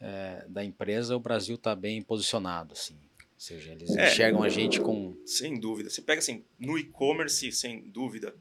é, 0.00 0.44
da 0.48 0.64
empresa, 0.64 1.16
o 1.16 1.20
Brasil 1.20 1.54
está 1.54 1.74
bem 1.74 2.02
posicionado, 2.02 2.74
assim. 2.74 2.98
Seja, 3.42 3.72
eles 3.72 3.96
é, 3.96 4.06
enxergam 4.06 4.44
a 4.44 4.48
gente 4.48 4.80
com... 4.80 5.20
Sem 5.26 5.58
dúvida. 5.58 5.90
Você 5.90 6.00
pega, 6.00 6.20
assim, 6.20 6.44
no 6.60 6.78
e-commerce, 6.78 7.50
sem 7.50 7.90
dúvida, 7.90 8.36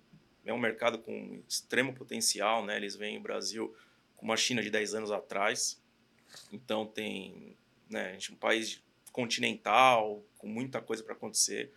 é 0.45 0.53
um 0.53 0.59
mercado 0.59 0.99
com 0.99 1.41
extremo 1.49 1.91
potencial, 1.91 2.63
né? 2.63 2.77
Eles 2.77 2.95
vêm 2.95 3.17
o 3.17 3.19
Brasil 3.19 3.75
como 4.15 4.31
a 4.31 4.37
China 4.37 4.61
de 4.61 4.69
10 4.69 4.93
anos 4.93 5.09
atrás. 5.09 5.81
Então, 6.53 6.85
tem 6.85 7.57
né, 7.89 8.09
a 8.09 8.11
gente 8.11 8.29
é 8.29 8.35
um 8.35 8.37
país 8.37 8.79
continental, 9.11 10.23
com 10.37 10.45
muita 10.45 10.79
coisa 10.79 11.01
para 11.03 11.13
acontecer. 11.13 11.73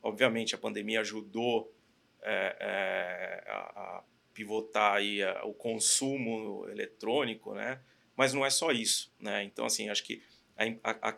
Obviamente, 0.00 0.54
a 0.54 0.58
pandemia 0.58 1.00
ajudou 1.00 1.74
é, 2.22 2.56
é, 2.60 3.50
a, 3.50 3.58
a, 3.58 4.04
pivotar 4.32 4.98
aí 4.98 5.20
a, 5.20 5.44
o 5.44 5.52
consumo 5.52 6.64
eletrônico, 6.68 7.54
né? 7.54 7.80
mas 8.16 8.32
não 8.32 8.46
é 8.46 8.50
só 8.50 8.70
isso. 8.70 9.12
Né? 9.18 9.42
Então, 9.42 9.66
assim, 9.66 9.88
acho 9.88 10.04
que 10.04 10.22
a, 10.56 11.08
a 11.08 11.12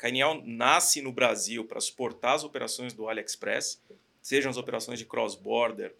nasce 0.45 1.03
no 1.03 1.13
Brasil 1.13 1.65
para 1.65 1.81
suportar 1.81 2.35
as 2.35 2.45
operações 2.45 2.93
do 2.93 3.09
AliExpress, 3.09 3.81
sejam 4.23 4.51
as 4.51 4.57
operações 4.57 4.99
de 4.99 5.05
cross-border 5.05 5.95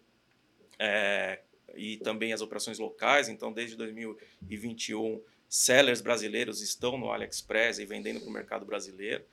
é, 0.79 1.39
e 1.75 1.97
também 1.97 2.33
as 2.33 2.41
operações 2.41 2.79
locais. 2.79 3.29
Então, 3.29 3.51
desde 3.51 3.75
2021, 3.75 5.21
sellers 5.47 6.01
brasileiros 6.01 6.61
estão 6.61 6.97
no 6.97 7.11
AliExpress 7.11 7.79
e 7.79 7.85
vendendo 7.85 8.19
para 8.19 8.29
o 8.29 8.31
mercado 8.31 8.65
brasileiro. 8.65 9.23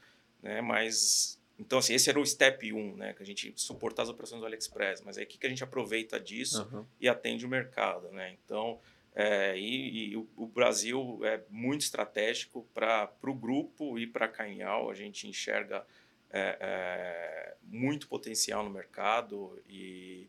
Né? 0.43 0.61
Mas, 0.61 1.41
então, 1.59 1.79
assim, 1.79 1.95
esse 1.95 2.11
era 2.11 2.21
o 2.21 2.27
step 2.27 2.73
1, 2.73 2.97
né? 2.97 3.13
que 3.15 3.23
a 3.23 3.27
gente 3.27 3.53
suportar 3.57 4.03
as 4.03 4.09
operações 4.09 4.41
do 4.41 4.47
AliExpress. 4.47 5.03
Mas 5.03 5.17
é 5.17 5.23
aqui 5.23 5.39
que 5.39 5.47
a 5.47 5.51
gente 5.51 5.65
aproveita 5.65 6.19
disso 6.21 6.69
uhum. 6.73 6.85
e 7.01 7.09
atende 7.09 7.47
o 7.47 7.49
mercado. 7.49 8.11
Né? 8.11 8.37
Então, 8.45 8.79
é, 9.15 9.59
e, 9.59 10.11
e 10.11 10.17
o, 10.17 10.29
o, 10.37 10.47
Brasil 10.47 11.21
é 11.23 11.43
muito 11.51 11.83
estratégico 11.83 12.67
para 12.73 13.11
o 13.25 13.35
grupo 13.35 13.99
e 13.99 14.07
para 14.07 14.25
a 14.25 14.29
Cainhal. 14.29 14.91
A 14.91 14.95
gente 14.95 15.29
enxerga 15.29 15.87
é, 16.31 16.57
é, 16.61 17.55
muito 17.63 18.09
potencial 18.09 18.65
no 18.65 18.71
mercado 18.71 19.63
e, 19.69 20.29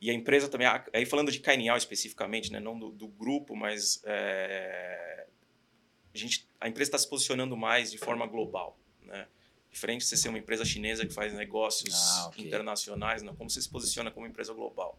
e 0.00 0.10
a 0.10 0.14
empresa 0.14 0.48
também. 0.48 0.66
Aí 0.92 1.06
falando 1.06 1.30
de 1.30 1.38
Cainhal 1.38 1.76
especificamente, 1.76 2.50
né, 2.50 2.58
não 2.58 2.76
do, 2.76 2.90
do 2.90 3.06
grupo, 3.06 3.54
mas 3.54 4.02
é, 4.04 5.26
a, 6.12 6.18
gente, 6.18 6.48
a 6.60 6.68
empresa 6.68 6.88
está 6.88 6.98
se 6.98 7.08
posicionando 7.08 7.56
mais 7.56 7.92
de 7.92 7.98
forma 7.98 8.26
global. 8.26 8.76
Né? 9.04 9.28
Diferente 9.70 10.00
de 10.00 10.06
você 10.06 10.16
ser 10.16 10.30
uma 10.30 10.38
empresa 10.38 10.64
chinesa 10.64 11.06
que 11.06 11.14
faz 11.14 11.32
negócios 11.32 11.94
ah, 11.94 12.26
okay. 12.26 12.44
internacionais, 12.44 13.22
não, 13.22 13.36
como 13.36 13.48
você 13.48 13.62
se 13.62 13.68
posiciona 13.68 14.10
como 14.10 14.26
empresa 14.26 14.52
global. 14.52 14.98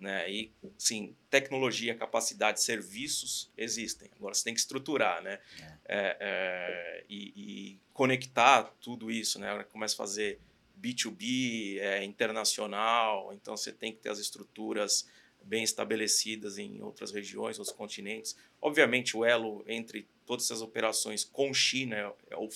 Né? 0.00 0.30
E, 0.30 0.52
sim, 0.78 1.14
tecnologia, 1.28 1.94
capacidade, 1.94 2.62
serviços 2.62 3.50
existem. 3.54 4.10
Agora 4.16 4.32
você 4.32 4.44
tem 4.44 4.54
que 4.54 4.60
estruturar, 4.60 5.22
né? 5.22 5.38
É. 5.58 5.64
É, 5.92 6.16
é, 6.20 7.04
e, 7.08 7.32
e, 7.36 7.80
conectar 7.92 8.64
tudo 8.80 9.10
isso, 9.10 9.38
né? 9.38 9.50
Agora 9.50 9.64
começa 9.64 9.94
a 9.94 9.98
fazer 9.98 10.40
B2B, 10.80 11.78
é, 11.78 12.02
internacional, 12.02 13.30
então 13.34 13.54
você 13.54 13.70
tem 13.70 13.92
que 13.92 13.98
ter 13.98 14.08
as 14.08 14.18
estruturas 14.18 15.06
bem 15.42 15.62
estabelecidas 15.62 16.56
em 16.56 16.80
outras 16.82 17.12
regiões, 17.12 17.58
outros 17.58 17.76
continentes. 17.76 18.34
Obviamente, 18.60 19.16
o 19.16 19.24
elo 19.24 19.62
entre 19.66 20.08
todas 20.24 20.46
essas 20.46 20.62
operações 20.62 21.24
com 21.24 21.52
China 21.52 21.96
é, 21.96 22.12
é 22.30 22.36
o 22.36 22.48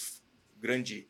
grande 0.57 1.07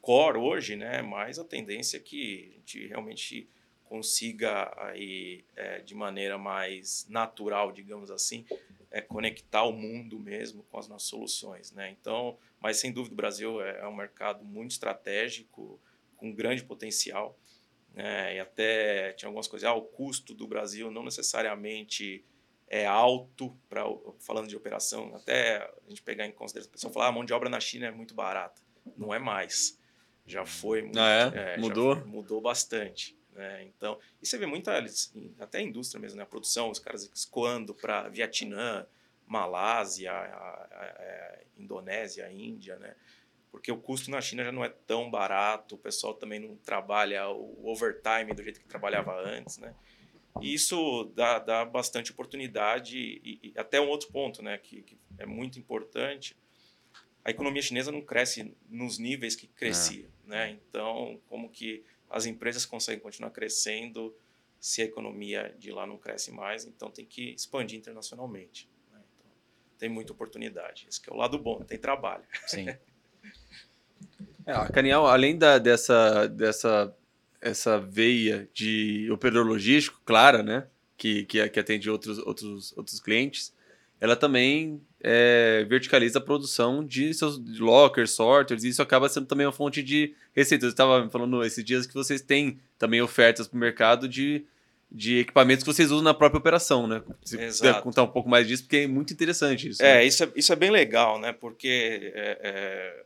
core 0.00 0.38
hoje, 0.38 0.76
né? 0.76 1.02
Mas 1.02 1.38
a 1.38 1.44
tendência 1.44 1.96
é 1.96 2.00
que 2.00 2.52
a 2.52 2.58
gente 2.58 2.86
realmente 2.86 3.48
consiga 3.94 4.74
aí 4.76 5.44
é, 5.54 5.78
de 5.78 5.94
maneira 5.94 6.36
mais 6.36 7.06
natural, 7.08 7.70
digamos 7.70 8.10
assim, 8.10 8.44
é, 8.90 9.00
conectar 9.00 9.62
o 9.62 9.70
mundo 9.72 10.18
mesmo 10.18 10.64
com 10.64 10.80
as 10.80 10.88
nossas 10.88 11.08
soluções, 11.08 11.70
né? 11.70 11.94
Então, 11.96 12.36
mas 12.60 12.78
sem 12.78 12.90
dúvida 12.90 13.12
o 13.12 13.16
Brasil 13.16 13.62
é, 13.62 13.82
é 13.82 13.86
um 13.86 13.94
mercado 13.94 14.44
muito 14.44 14.72
estratégico, 14.72 15.80
com 16.16 16.34
grande 16.34 16.64
potencial, 16.64 17.38
né? 17.92 18.34
E 18.34 18.40
até 18.40 19.12
tinha 19.12 19.28
algumas 19.28 19.46
coisas, 19.46 19.68
ah, 19.68 19.74
o 19.74 19.82
custo 19.82 20.34
do 20.34 20.48
Brasil 20.48 20.90
não 20.90 21.04
necessariamente 21.04 22.24
é 22.66 22.84
alto 22.84 23.56
para 23.68 23.84
falando 24.18 24.48
de 24.48 24.56
operação, 24.56 25.14
até 25.14 25.58
a 25.58 25.88
gente 25.88 26.02
pegar 26.02 26.26
em 26.26 26.32
consideração, 26.32 26.70
o 26.70 26.72
pessoal 26.72 26.92
falar, 26.92 27.06
ah, 27.06 27.08
a 27.10 27.12
mão 27.12 27.24
de 27.24 27.32
obra 27.32 27.48
na 27.48 27.60
China 27.60 27.86
é 27.86 27.92
muito 27.92 28.12
barata, 28.12 28.60
não 28.96 29.14
é 29.14 29.20
mais. 29.20 29.78
Já 30.26 30.44
foi 30.44 30.82
muito, 30.82 30.98
ah, 30.98 31.30
é? 31.32 31.58
mudou, 31.58 31.94
foi, 31.94 32.04
mudou 32.06 32.40
bastante. 32.40 33.16
Né? 33.34 33.64
Então, 33.64 33.98
e 34.22 34.26
você 34.26 34.38
vê 34.38 34.46
muita, 34.46 34.72
até 35.40 35.58
a 35.58 35.62
indústria 35.62 36.00
mesmo, 36.00 36.16
né? 36.16 36.22
a 36.22 36.26
produção, 36.26 36.70
os 36.70 36.78
caras 36.78 37.10
escoando 37.12 37.74
para 37.74 38.08
Vietnã, 38.08 38.86
Malásia, 39.26 40.12
a, 40.12 40.16
a, 40.16 40.84
a 40.84 41.38
Indonésia, 41.58 42.26
a 42.26 42.32
Índia, 42.32 42.76
né? 42.76 42.94
Porque 43.50 43.70
o 43.70 43.76
custo 43.76 44.10
na 44.10 44.20
China 44.20 44.44
já 44.44 44.52
não 44.52 44.64
é 44.64 44.68
tão 44.68 45.10
barato, 45.10 45.76
o 45.76 45.78
pessoal 45.78 46.12
também 46.12 46.40
não 46.40 46.56
trabalha 46.56 47.28
o 47.28 47.68
overtime 47.68 48.34
do 48.34 48.42
jeito 48.42 48.60
que 48.60 48.66
trabalhava 48.66 49.14
antes, 49.14 49.58
né? 49.58 49.74
E 50.40 50.52
isso 50.52 51.04
dá, 51.14 51.38
dá 51.38 51.64
bastante 51.64 52.10
oportunidade 52.10 52.98
e, 52.98 53.38
e, 53.42 53.52
até 53.56 53.80
um 53.80 53.88
outro 53.88 54.10
ponto, 54.10 54.42
né, 54.42 54.58
que, 54.58 54.82
que, 54.82 54.98
é 55.16 55.24
muito 55.24 55.60
importante. 55.60 56.36
A 57.24 57.30
economia 57.30 57.62
chinesa 57.62 57.92
não 57.92 58.02
cresce 58.02 58.52
nos 58.68 58.98
níveis 58.98 59.36
que 59.36 59.46
crescia, 59.46 60.06
é. 60.26 60.28
né? 60.28 60.50
Então, 60.50 61.20
como 61.28 61.48
que 61.48 61.84
as 62.14 62.26
empresas 62.26 62.64
conseguem 62.64 63.00
continuar 63.00 63.30
crescendo 63.30 64.14
se 64.60 64.80
a 64.80 64.84
economia 64.84 65.52
de 65.58 65.72
lá 65.72 65.84
não 65.84 65.98
cresce 65.98 66.30
mais? 66.30 66.64
Então, 66.64 66.88
tem 66.88 67.04
que 67.04 67.34
expandir 67.34 67.76
internacionalmente. 67.76 68.70
Né? 68.92 69.00
Então, 69.18 69.30
tem 69.76 69.88
muita 69.88 70.12
oportunidade. 70.12 70.86
Esse 70.88 71.00
é 71.08 71.12
o 71.12 71.16
lado 71.16 71.36
bom, 71.36 71.60
tem 71.64 71.76
trabalho. 71.76 72.24
Sim. 72.46 72.66
É, 74.46 74.52
a 74.52 74.68
Canial, 74.68 75.06
além 75.06 75.38
da, 75.38 75.56
dessa, 75.56 76.26
dessa 76.26 76.94
essa 77.40 77.80
veia 77.80 78.46
de 78.52 79.10
operador 79.10 79.46
logístico 79.46 79.98
clara, 80.04 80.42
né? 80.42 80.66
Que, 80.98 81.24
que, 81.24 81.48
que 81.48 81.58
atende 81.58 81.88
outros, 81.88 82.18
outros, 82.18 82.76
outros 82.76 83.00
clientes, 83.00 83.54
ela 83.98 84.14
também 84.14 84.82
é, 85.06 85.66
verticaliza 85.68 86.18
a 86.18 86.22
produção 86.22 86.82
de 86.82 87.12
seus 87.12 87.38
lockers, 87.58 88.12
sorters, 88.12 88.64
e 88.64 88.70
isso 88.70 88.80
acaba 88.80 89.06
sendo 89.06 89.26
também 89.26 89.46
uma 89.46 89.52
fonte 89.52 89.82
de 89.82 90.14
receitas. 90.32 90.64
Eu 90.64 90.70
estava 90.70 91.10
falando 91.10 91.44
esses 91.44 91.62
dias 91.62 91.86
que 91.86 91.92
vocês 91.92 92.22
têm 92.22 92.58
também 92.78 93.02
ofertas 93.02 93.46
para 93.46 93.54
o 93.54 93.60
mercado 93.60 94.08
de, 94.08 94.46
de 94.90 95.18
equipamentos 95.18 95.62
que 95.62 95.70
vocês 95.70 95.90
usam 95.90 96.02
na 96.02 96.14
própria 96.14 96.38
operação, 96.38 96.86
né? 96.86 97.02
Se 97.22 97.38
Exato. 97.38 97.82
contar 97.82 98.02
um 98.02 98.08
pouco 98.08 98.30
mais 98.30 98.48
disso, 98.48 98.62
porque 98.62 98.78
é 98.78 98.86
muito 98.86 99.12
interessante 99.12 99.68
isso. 99.68 99.82
É, 99.82 99.96
né? 99.96 100.06
isso, 100.06 100.24
é 100.24 100.32
isso 100.34 100.50
é 100.50 100.56
bem 100.56 100.70
legal, 100.70 101.20
né? 101.20 101.34
Porque 101.34 102.12
é, 102.14 102.38
é 102.42 103.04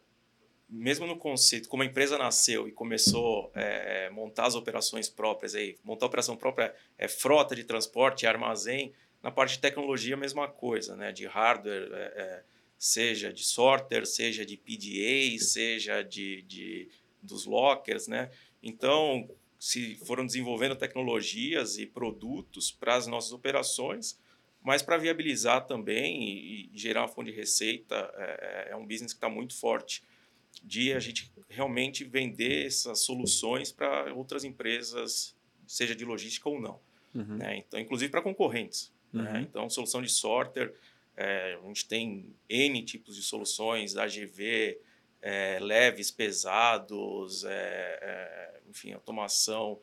mesmo 0.70 1.04
no 1.04 1.16
conceito, 1.16 1.68
como 1.68 1.82
a 1.82 1.86
empresa 1.86 2.16
nasceu 2.16 2.68
e 2.68 2.72
começou 2.72 3.50
a 3.54 3.60
é, 3.60 4.10
montar 4.10 4.46
as 4.46 4.54
operações 4.54 5.08
próprias, 5.08 5.54
aí, 5.56 5.76
montar 5.82 6.06
a 6.06 6.08
operação 6.08 6.36
própria 6.36 6.72
é 6.96 7.08
frota 7.08 7.56
de 7.56 7.64
transporte, 7.64 8.26
armazém, 8.26 8.92
na 9.22 9.30
parte 9.30 9.52
de 9.52 9.60
tecnologia 9.60 10.14
a 10.14 10.18
mesma 10.18 10.48
coisa, 10.48 10.96
né? 10.96 11.12
de 11.12 11.26
hardware, 11.26 11.88
é, 11.92 11.96
é, 11.96 12.44
seja 12.78 13.32
de 13.32 13.44
sorter, 13.44 14.06
seja 14.06 14.44
de 14.46 14.56
PDA, 14.56 15.42
seja 15.42 16.02
de, 16.02 16.42
de, 16.42 16.88
dos 17.22 17.44
lockers. 17.44 18.06
Né? 18.06 18.30
Então, 18.62 19.28
se 19.58 19.96
foram 20.06 20.24
desenvolvendo 20.24 20.76
tecnologias 20.76 21.78
e 21.78 21.86
produtos 21.86 22.70
para 22.70 22.94
as 22.94 23.06
nossas 23.06 23.32
operações, 23.32 24.18
mas 24.62 24.82
para 24.82 24.96
viabilizar 24.96 25.66
também 25.66 26.22
e, 26.22 26.70
e, 26.72 26.78
gerar 26.78 27.02
uma 27.02 27.08
fonte 27.08 27.30
de 27.30 27.36
receita, 27.36 27.94
é, 28.16 28.68
é, 28.68 28.72
é 28.72 28.76
um 28.76 28.86
business 28.86 29.12
que 29.12 29.18
está 29.18 29.28
muito 29.28 29.56
forte 29.58 30.02
de 30.62 30.92
a 30.92 30.98
gente 30.98 31.32
realmente 31.48 32.04
vender 32.04 32.66
essas 32.66 33.00
soluções 33.00 33.70
para 33.70 34.12
outras 34.14 34.44
empresas, 34.44 35.36
seja 35.66 35.94
de 35.94 36.04
logística 36.04 36.48
ou 36.48 36.60
não. 36.60 36.80
Uhum. 37.14 37.36
Né? 37.36 37.58
Então, 37.58 37.78
inclusive 37.78 38.10
para 38.10 38.22
concorrentes. 38.22 38.92
Uhum. 39.12 39.22
Né? 39.22 39.46
Então, 39.48 39.68
solução 39.68 40.02
de 40.02 40.08
sorter, 40.08 40.74
é, 41.16 41.58
a 41.62 41.66
gente 41.66 41.86
tem 41.86 42.34
N 42.48 42.82
tipos 42.84 43.16
de 43.16 43.22
soluções, 43.22 43.96
AGV, 43.96 44.80
é, 45.20 45.58
leves, 45.60 46.10
pesados, 46.10 47.44
é, 47.44 48.60
enfim, 48.68 48.92
automação 48.92 49.80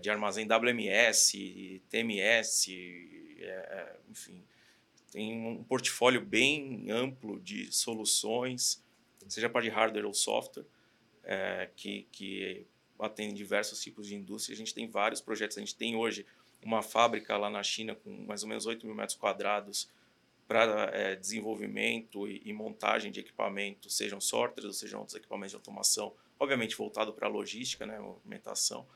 de 0.00 0.08
armazém 0.08 0.46
WMS, 0.46 1.82
TMS, 1.90 2.68
enfim, 4.08 4.42
tem 5.12 5.46
um 5.46 5.62
portfólio 5.62 6.24
bem 6.24 6.90
amplo 6.90 7.38
de 7.40 7.70
soluções 7.70 8.82
seja 9.28 9.48
parte 9.48 9.66
de 9.66 9.70
hardware 9.70 10.06
ou 10.06 10.14
software, 10.14 10.64
que, 11.74 12.06
que 12.12 12.66
atende 12.98 13.34
diversos 13.34 13.80
tipos 13.80 14.06
de 14.06 14.14
indústria. 14.14 14.54
A 14.54 14.56
gente 14.56 14.74
tem 14.74 14.88
vários 14.88 15.20
projetos. 15.20 15.56
A 15.56 15.60
gente 15.60 15.74
tem 15.74 15.96
hoje 15.96 16.24
uma 16.66 16.82
fábrica 16.82 17.36
lá 17.36 17.48
na 17.48 17.62
China 17.62 17.94
com 17.94 18.10
mais 18.26 18.42
ou 18.42 18.48
menos 18.48 18.66
8 18.66 18.84
mil 18.84 18.94
metros 18.94 19.16
quadrados 19.16 19.88
para 20.48 20.90
é, 20.92 21.14
desenvolvimento 21.14 22.28
e, 22.28 22.42
e, 22.44 22.52
montagem 22.52 23.10
de 23.10 23.20
equipamentos, 23.20 23.96
sejam 23.96 24.20
sorters 24.20 24.66
ou 24.66 24.72
sejam 24.72 25.00
outros 25.00 25.16
equipamentos 25.16 25.52
de 25.52 25.56
automação, 25.56 26.12
obviamente 26.38 26.76
voltado 26.76 27.12
para 27.12 27.26
a 27.26 27.30
logística, 27.30 27.86
né, 27.86 27.98
movimentação, 27.98 28.86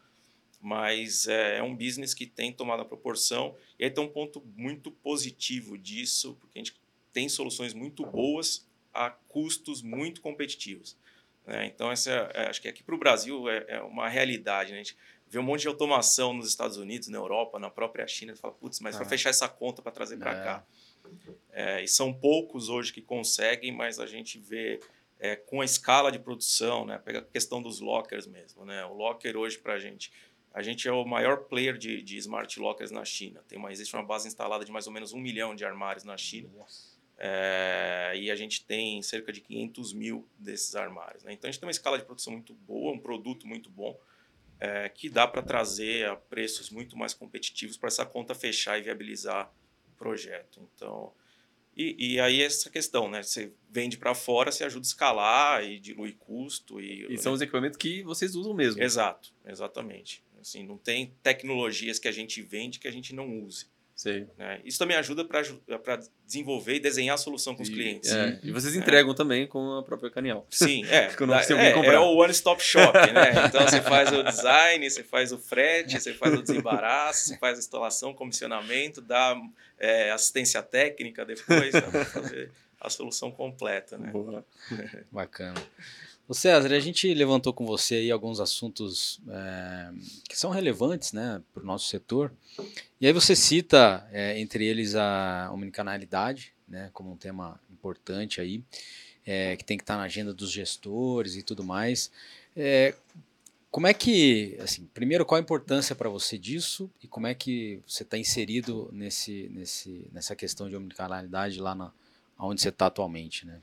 mas 0.61 1.27
é, 1.27 1.59
é, 1.59 1.63
um 1.63 1.75
business 1.75 2.13
que 2.13 2.27
tem 2.27 2.53
tomado 2.53 2.83
a 2.83 2.85
proporção 2.85 3.57
e 3.79 3.85
aí 3.85 3.91
tem 3.91 4.03
um 4.03 4.09
ponto 4.09 4.43
muito 4.57 4.91
positivo 4.91 5.79
disso, 5.79 6.37
porque 6.41 6.59
a 6.59 6.63
gente 6.63 6.77
tem 7.13 7.29
soluções 7.29 7.73
muito 7.73 8.05
boas 8.05 8.67
a 8.93 9.11
custos 9.11 9.81
muito 9.81 10.21
competitivos. 10.21 10.97
Né? 11.47 11.67
Então, 11.67 11.91
essa, 11.91 12.11
é, 12.35 12.49
acho 12.49 12.61
que 12.61 12.69
aqui 12.69 12.83
para 12.83 12.95
o 12.95 12.99
Brasil 12.99 13.49
é, 13.49 13.65
é, 13.69 13.81
uma 13.81 14.09
realidade. 14.09 14.71
Né? 14.71 14.81
A 14.81 14.83
gente 14.83 14.97
vê 15.31 15.38
um 15.38 15.45
monte 15.45 15.62
de 15.62 15.69
automação 15.69 16.35
nos 16.35 16.49
Estados 16.49 16.77
Unidos, 16.77 17.07
na 17.07 17.16
Europa, 17.16 17.59
na 17.59 17.71
própria 17.71 18.05
China, 18.07 18.33
e 18.33 18.37
fala, 18.37 18.53
putz, 18.53 18.81
mas 18.81 18.97
para 18.97 19.05
fechar 19.05 19.31
essa 19.31 19.49
conta 19.49 19.81
para 19.81 19.93
trazer 19.93 20.19
para 20.19 20.33
é. 20.33 20.45
cá. 20.45 20.66
É, 21.53 21.85
e 21.85 21.88
são 21.88 22.12
poucos 22.12 22.69
hoje 22.69 22.93
que 22.93 23.01
conseguem, 23.01 23.71
mas 23.71 24.01
a 24.01 24.07
gente 24.07 24.38
vê 24.40 24.81
é, 25.21 25.37
com 25.37 25.61
a 25.61 25.64
escala 25.64 26.11
de 26.11 26.19
produção, 26.19 26.85
né? 26.85 26.99
pega 26.99 27.21
a 27.21 27.23
questão 27.23 27.62
dos 27.62 27.79
lockers 27.79 28.27
mesmo. 28.27 28.64
Né? 28.64 28.85
O 28.87 28.93
locker 28.93 29.37
hoje 29.37 29.57
para 29.57 29.75
a 29.75 29.79
gente, 29.79 30.11
a 30.53 30.62
gente 30.62 30.88
é 30.88 30.93
o 30.93 31.05
maior 31.05 31.45
player 31.45 31.79
de, 31.79 32.03
de 32.03 32.16
smart 32.16 32.59
lockers 32.59 32.90
na 32.90 33.05
China. 33.05 33.40
Tem 33.47 33.57
uma, 33.57 33.71
existe 33.71 33.95
uma 33.95 34.03
base 34.03 34.27
instalada 34.27 34.64
de 34.64 34.73
mais 34.73 34.88
ou 34.88 34.93
menos 34.93 35.12
um 35.12 35.19
milhão 35.21 35.55
de 35.55 35.64
armários 35.64 36.03
na 36.03 36.16
China. 36.16 36.51
É, 37.16 38.14
e 38.16 38.31
a 38.31 38.35
gente 38.35 38.64
tem 38.64 39.01
cerca 39.03 39.33
de 39.33 39.40
500 39.43 39.93
mil 39.93 40.27
desses 40.37 40.75
armários. 40.75 41.23
Né? 41.23 41.35
Então 41.35 41.49
a 41.49 41.53
gente 41.53 41.61
tem 41.61 41.66
uma 41.66 41.71
escala 41.71 41.99
de 41.99 42.05
produção 42.05 42.33
muito 42.33 42.53
boa, 42.55 42.93
um 42.93 42.99
produto 42.99 43.47
muito 43.47 43.71
bom, 43.71 43.97
é, 44.61 44.88
que 44.88 45.09
dá 45.09 45.27
para 45.27 45.42
trazer 45.42 46.07
a 46.07 46.14
preços 46.14 46.70
muito 46.70 46.96
mais 46.96 47.14
competitivos 47.14 47.77
para 47.77 47.88
essa 47.88 48.05
conta 48.05 48.35
fechar 48.35 48.79
e 48.79 48.83
viabilizar 48.83 49.51
o 49.88 49.96
projeto. 49.96 50.68
Então, 50.75 51.12
e, 51.77 52.14
e 52.14 52.20
aí 52.20 52.42
essa 52.42 52.68
questão, 52.68 53.09
né? 53.09 53.23
Você 53.23 53.53
vende 53.70 53.96
para 53.96 54.14
fora, 54.14 54.53
você 54.53 54.64
ajuda 54.64 54.85
a 54.85 54.88
escalar 54.88 55.64
e 55.64 55.81
dilui 55.81 56.12
custo. 56.12 56.81
E, 56.81 57.07
e 57.12 57.18
são 57.18 57.33
os 57.33 57.40
equipamentos 57.40 57.79
que 57.79 58.03
vocês 58.03 58.35
usam 58.35 58.53
mesmo. 58.53 58.83
Exato, 58.83 59.33
exatamente. 59.46 60.23
Assim, 60.38 60.66
não 60.66 60.77
tem 60.77 61.14
tecnologias 61.23 61.99
que 61.99 62.09
a 62.09 62.12
gente 62.12 62.42
vende 62.42 62.79
que 62.79 62.88
a 62.88 62.92
gente 62.92 63.14
não 63.14 63.42
use. 63.42 63.66
Né? 64.39 64.61
Isso 64.65 64.79
também 64.79 64.97
ajuda 64.97 65.25
para 65.25 66.01
desenvolver 66.25 66.77
e 66.77 66.81
desenhar 66.81 67.15
a 67.15 67.19
solução 67.19 67.55
com 67.55 67.63
os 67.63 67.69
clientes. 67.69 68.11
É, 68.11 68.39
e 68.43 68.51
vocês 68.51 68.75
entregam 68.75 69.13
é. 69.13 69.15
também 69.15 69.47
com 69.47 69.79
a 69.79 69.83
própria 69.83 70.11
Canial. 70.11 70.47
Sim, 70.51 70.85
é. 70.89 71.11
é, 71.57 71.71
é, 71.71 71.99
o 71.99 72.17
one-stop 72.17 72.63
shop, 72.63 72.97
né? 73.13 73.33
Então 73.47 73.63
você 73.63 73.81
faz 73.83 74.11
o 74.13 74.23
design, 74.23 74.89
você 74.89 75.05
faz 75.05 75.33
o 75.33 75.39
frete, 75.39 76.01
você 76.01 76.15
faz 76.15 76.35
o 76.35 76.43
desembaraço, 76.43 77.29
você 77.29 77.39
faz 77.39 77.59
a 77.59 77.61
instalação, 77.61 78.15
comissionamento, 78.15 79.01
dá 79.01 79.37
é, 79.79 80.11
assistência 80.11 80.63
técnica 80.63 81.25
depois, 81.25 81.75
né? 81.75 82.49
A 82.81 82.88
solução 82.88 83.31
completa. 83.31 83.99
Né? 83.99 84.11
Boa. 84.11 84.45
Bacana. 85.12 85.62
O 86.27 86.35
César, 86.35 86.73
a 86.73 86.79
gente 86.79 87.12
levantou 87.12 87.53
com 87.53 87.66
você 87.66 87.97
aí 87.97 88.11
alguns 88.11 88.38
assuntos 88.38 89.21
é, 89.29 89.90
que 90.29 90.38
são 90.38 90.51
relevantes 90.51 91.12
né, 91.12 91.43
para 91.53 91.62
o 91.62 91.66
nosso 91.66 91.88
setor. 91.88 92.33
E 93.01 93.07
aí 93.07 93.12
você 93.12 93.35
cita, 93.35 94.09
é, 94.12 94.38
entre 94.38 94.64
eles, 94.64 94.95
a 94.95 95.51
omnicanalidade, 95.53 96.55
né, 96.69 96.88
como 96.93 97.11
um 97.11 97.16
tema 97.16 97.61
importante 97.69 98.40
aí, 98.40 98.62
é, 99.27 99.57
que 99.57 99.64
tem 99.64 99.77
que 99.77 99.83
estar 99.83 99.97
na 99.97 100.05
agenda 100.05 100.33
dos 100.33 100.53
gestores 100.53 101.35
e 101.35 101.43
tudo 101.43 101.64
mais. 101.64 102.12
É, 102.57 102.95
como 103.69 103.88
é 103.88 103.95
que, 103.95 104.57
assim, 104.61 104.88
primeiro, 104.95 105.27
qual 105.27 105.37
a 105.37 105.43
importância 105.43 105.97
para 105.97 106.09
você 106.09 106.38
disso 106.38 106.88
e 107.03 107.09
como 107.09 107.27
é 107.27 107.35
que 107.35 107.83
você 107.85 108.05
está 108.05 108.16
inserido 108.16 108.88
nesse, 108.93 109.49
nesse, 109.53 110.09
nessa 110.12 110.37
questão 110.37 110.69
de 110.69 110.77
omnicanalidade 110.77 111.61
lá 111.61 111.75
na, 111.75 111.93
onde 112.40 112.61
você 112.61 112.70
está 112.70 112.87
atualmente, 112.87 113.46
né? 113.46 113.61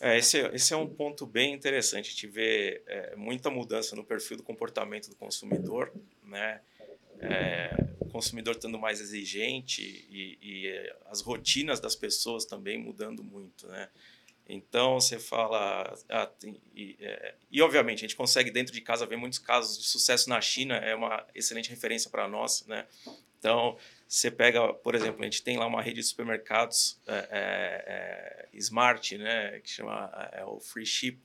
É, 0.00 0.18
esse, 0.18 0.38
esse 0.48 0.74
é 0.74 0.76
um 0.76 0.86
ponto 0.86 1.24
bem 1.24 1.54
interessante. 1.54 2.08
A 2.08 2.10
gente 2.10 2.26
vê 2.26 2.82
é, 2.86 3.16
muita 3.16 3.50
mudança 3.50 3.96
no 3.96 4.04
perfil 4.04 4.36
do 4.36 4.42
comportamento 4.42 5.08
do 5.08 5.16
consumidor, 5.16 5.92
né? 6.22 6.60
É, 7.20 7.70
o 8.00 8.06
consumidor 8.10 8.56
estando 8.56 8.78
mais 8.78 9.00
exigente 9.00 9.82
e, 10.10 10.38
e, 10.42 10.66
é, 10.68 10.96
as 11.06 11.20
rotinas 11.20 11.80
das 11.80 11.94
pessoas 11.94 12.44
também 12.44 12.76
mudando 12.76 13.22
muito, 13.22 13.66
né? 13.68 13.88
Então 14.46 15.00
você 15.00 15.18
fala 15.18 15.96
ah, 16.10 16.26
tem, 16.26 16.60
e, 16.74 16.96
é, 17.00 17.34
e, 17.50 17.62
obviamente 17.62 18.00
a 18.00 18.02
gente 18.02 18.16
consegue 18.16 18.50
dentro 18.50 18.74
de 18.74 18.80
casa 18.82 19.06
ver 19.06 19.16
muitos 19.16 19.38
casos 19.38 19.78
de 19.78 19.86
sucesso 19.86 20.28
na 20.28 20.38
China 20.40 20.76
é 20.76 20.94
uma 20.94 21.24
excelente 21.34 21.70
referência 21.70 22.10
para 22.10 22.28
nós, 22.28 22.66
né? 22.66 22.86
Então 23.38 23.78
você 24.14 24.30
pega, 24.30 24.72
por 24.72 24.94
exemplo, 24.94 25.20
a 25.22 25.24
gente 25.24 25.42
tem 25.42 25.56
lá 25.56 25.66
uma 25.66 25.82
rede 25.82 25.96
de 25.96 26.06
supermercados 26.06 27.00
é, 27.06 27.14
é, 27.14 27.84
é 28.52 28.56
smart, 28.58 29.18
né, 29.18 29.60
que 29.60 29.68
chama 29.68 30.30
é 30.32 30.44
o 30.44 30.60
Free 30.60 30.86
Ship, 30.86 31.18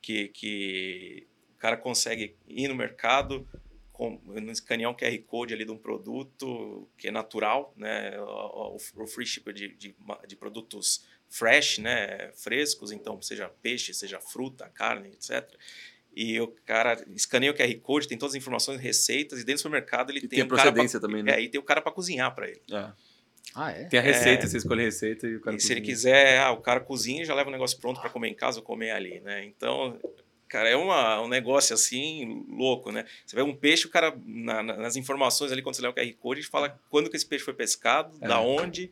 que, 0.00 0.28
que 0.28 1.26
o 1.56 1.58
cara 1.58 1.76
consegue 1.76 2.36
ir 2.46 2.68
no 2.68 2.74
mercado, 2.74 3.46
com, 3.92 4.18
escanear 4.50 4.90
um 4.90 4.94
QR 4.94 5.18
Code 5.26 5.52
ali 5.52 5.64
de 5.64 5.72
um 5.72 5.76
produto 5.76 6.88
que 6.96 7.08
é 7.08 7.10
natural, 7.10 7.74
né? 7.76 8.18
O, 8.20 8.76
o 8.76 9.06
free 9.06 9.26
ship 9.26 9.52
de, 9.52 9.68
de, 9.74 9.94
de, 10.26 10.36
produtos 10.36 11.04
fresh, 11.28 11.78
né? 11.78 12.30
Frescos, 12.32 12.92
então 12.92 13.20
seja 13.20 13.50
peixe, 13.60 13.92
seja 13.92 14.18
fruta, 14.18 14.70
carne, 14.70 15.08
etc. 15.08 15.52
E 16.22 16.40
o 16.40 16.48
cara 16.66 17.02
escaneia 17.14 17.50
o 17.52 17.54
QR 17.54 17.74
Code, 17.80 18.06
tem 18.08 18.18
todas 18.18 18.34
as 18.34 18.38
informações, 18.38 18.78
receitas, 18.80 19.38
e 19.40 19.44
dentro 19.44 19.54
do 19.54 19.62
supermercado 19.62 20.10
ele 20.10 20.18
e 20.18 20.20
tem, 20.22 20.28
tem 20.30 20.40
a 20.42 20.44
um 20.44 20.48
procedência 20.48 21.00
pra, 21.00 21.08
também, 21.08 21.22
né? 21.22 21.32
É, 21.32 21.40
e 21.40 21.48
tem 21.48 21.58
o 21.58 21.64
cara 21.64 21.80
para 21.80 21.92
cozinhar 21.92 22.34
para 22.34 22.48
ele. 22.48 22.60
É. 22.72 22.90
Ah, 23.54 23.70
é? 23.72 23.84
Tem 23.84 23.98
a 23.98 24.02
receita, 24.02 24.44
É. 24.44 24.46
você 24.46 24.58
escolhe 24.58 24.82
a 24.82 24.84
receita 24.84 25.26
e 25.26 25.36
o 25.36 25.40
cara 25.40 25.56
E 25.56 25.60
se 25.60 25.72
ele 25.72 25.80
quiser, 25.80 26.38
ah, 26.40 26.50
o 26.52 26.58
cara 26.60 26.78
cozinha 26.80 27.22
e 27.22 27.24
já 27.24 27.34
leva 27.34 27.48
o 27.48 27.52
negócio 27.52 27.78
pronto 27.80 28.00
para 28.00 28.10
comer 28.10 28.28
em 28.28 28.34
casa 28.34 28.58
ou 28.58 28.64
comer 28.64 28.90
ali, 28.90 29.18
né? 29.20 29.44
Então, 29.44 29.98
cara, 30.46 30.68
é 30.68 30.76
uma, 30.76 31.20
um 31.22 31.28
negócio 31.28 31.74
assim 31.74 32.44
louco, 32.48 32.92
né? 32.92 33.06
Você 33.26 33.34
vê 33.34 33.42
um 33.42 33.54
peixe, 33.56 33.86
o 33.86 33.90
cara, 33.90 34.14
na- 34.26 34.62
na- 34.62 34.76
nas 34.76 34.96
informações 34.96 35.50
ali, 35.50 35.62
quando 35.62 35.74
você 35.74 35.82
leva 35.82 35.92
o 35.92 35.94
QR 35.96 36.12
Code, 36.20 36.40
ele 36.40 36.46
fala 36.48 36.78
quando 36.90 37.08
que 37.10 37.16
esse 37.16 37.26
peixe 37.26 37.44
foi 37.44 37.54
pescado, 37.54 38.16
É. 38.20 38.28
da 38.28 38.40
onde. 38.40 38.90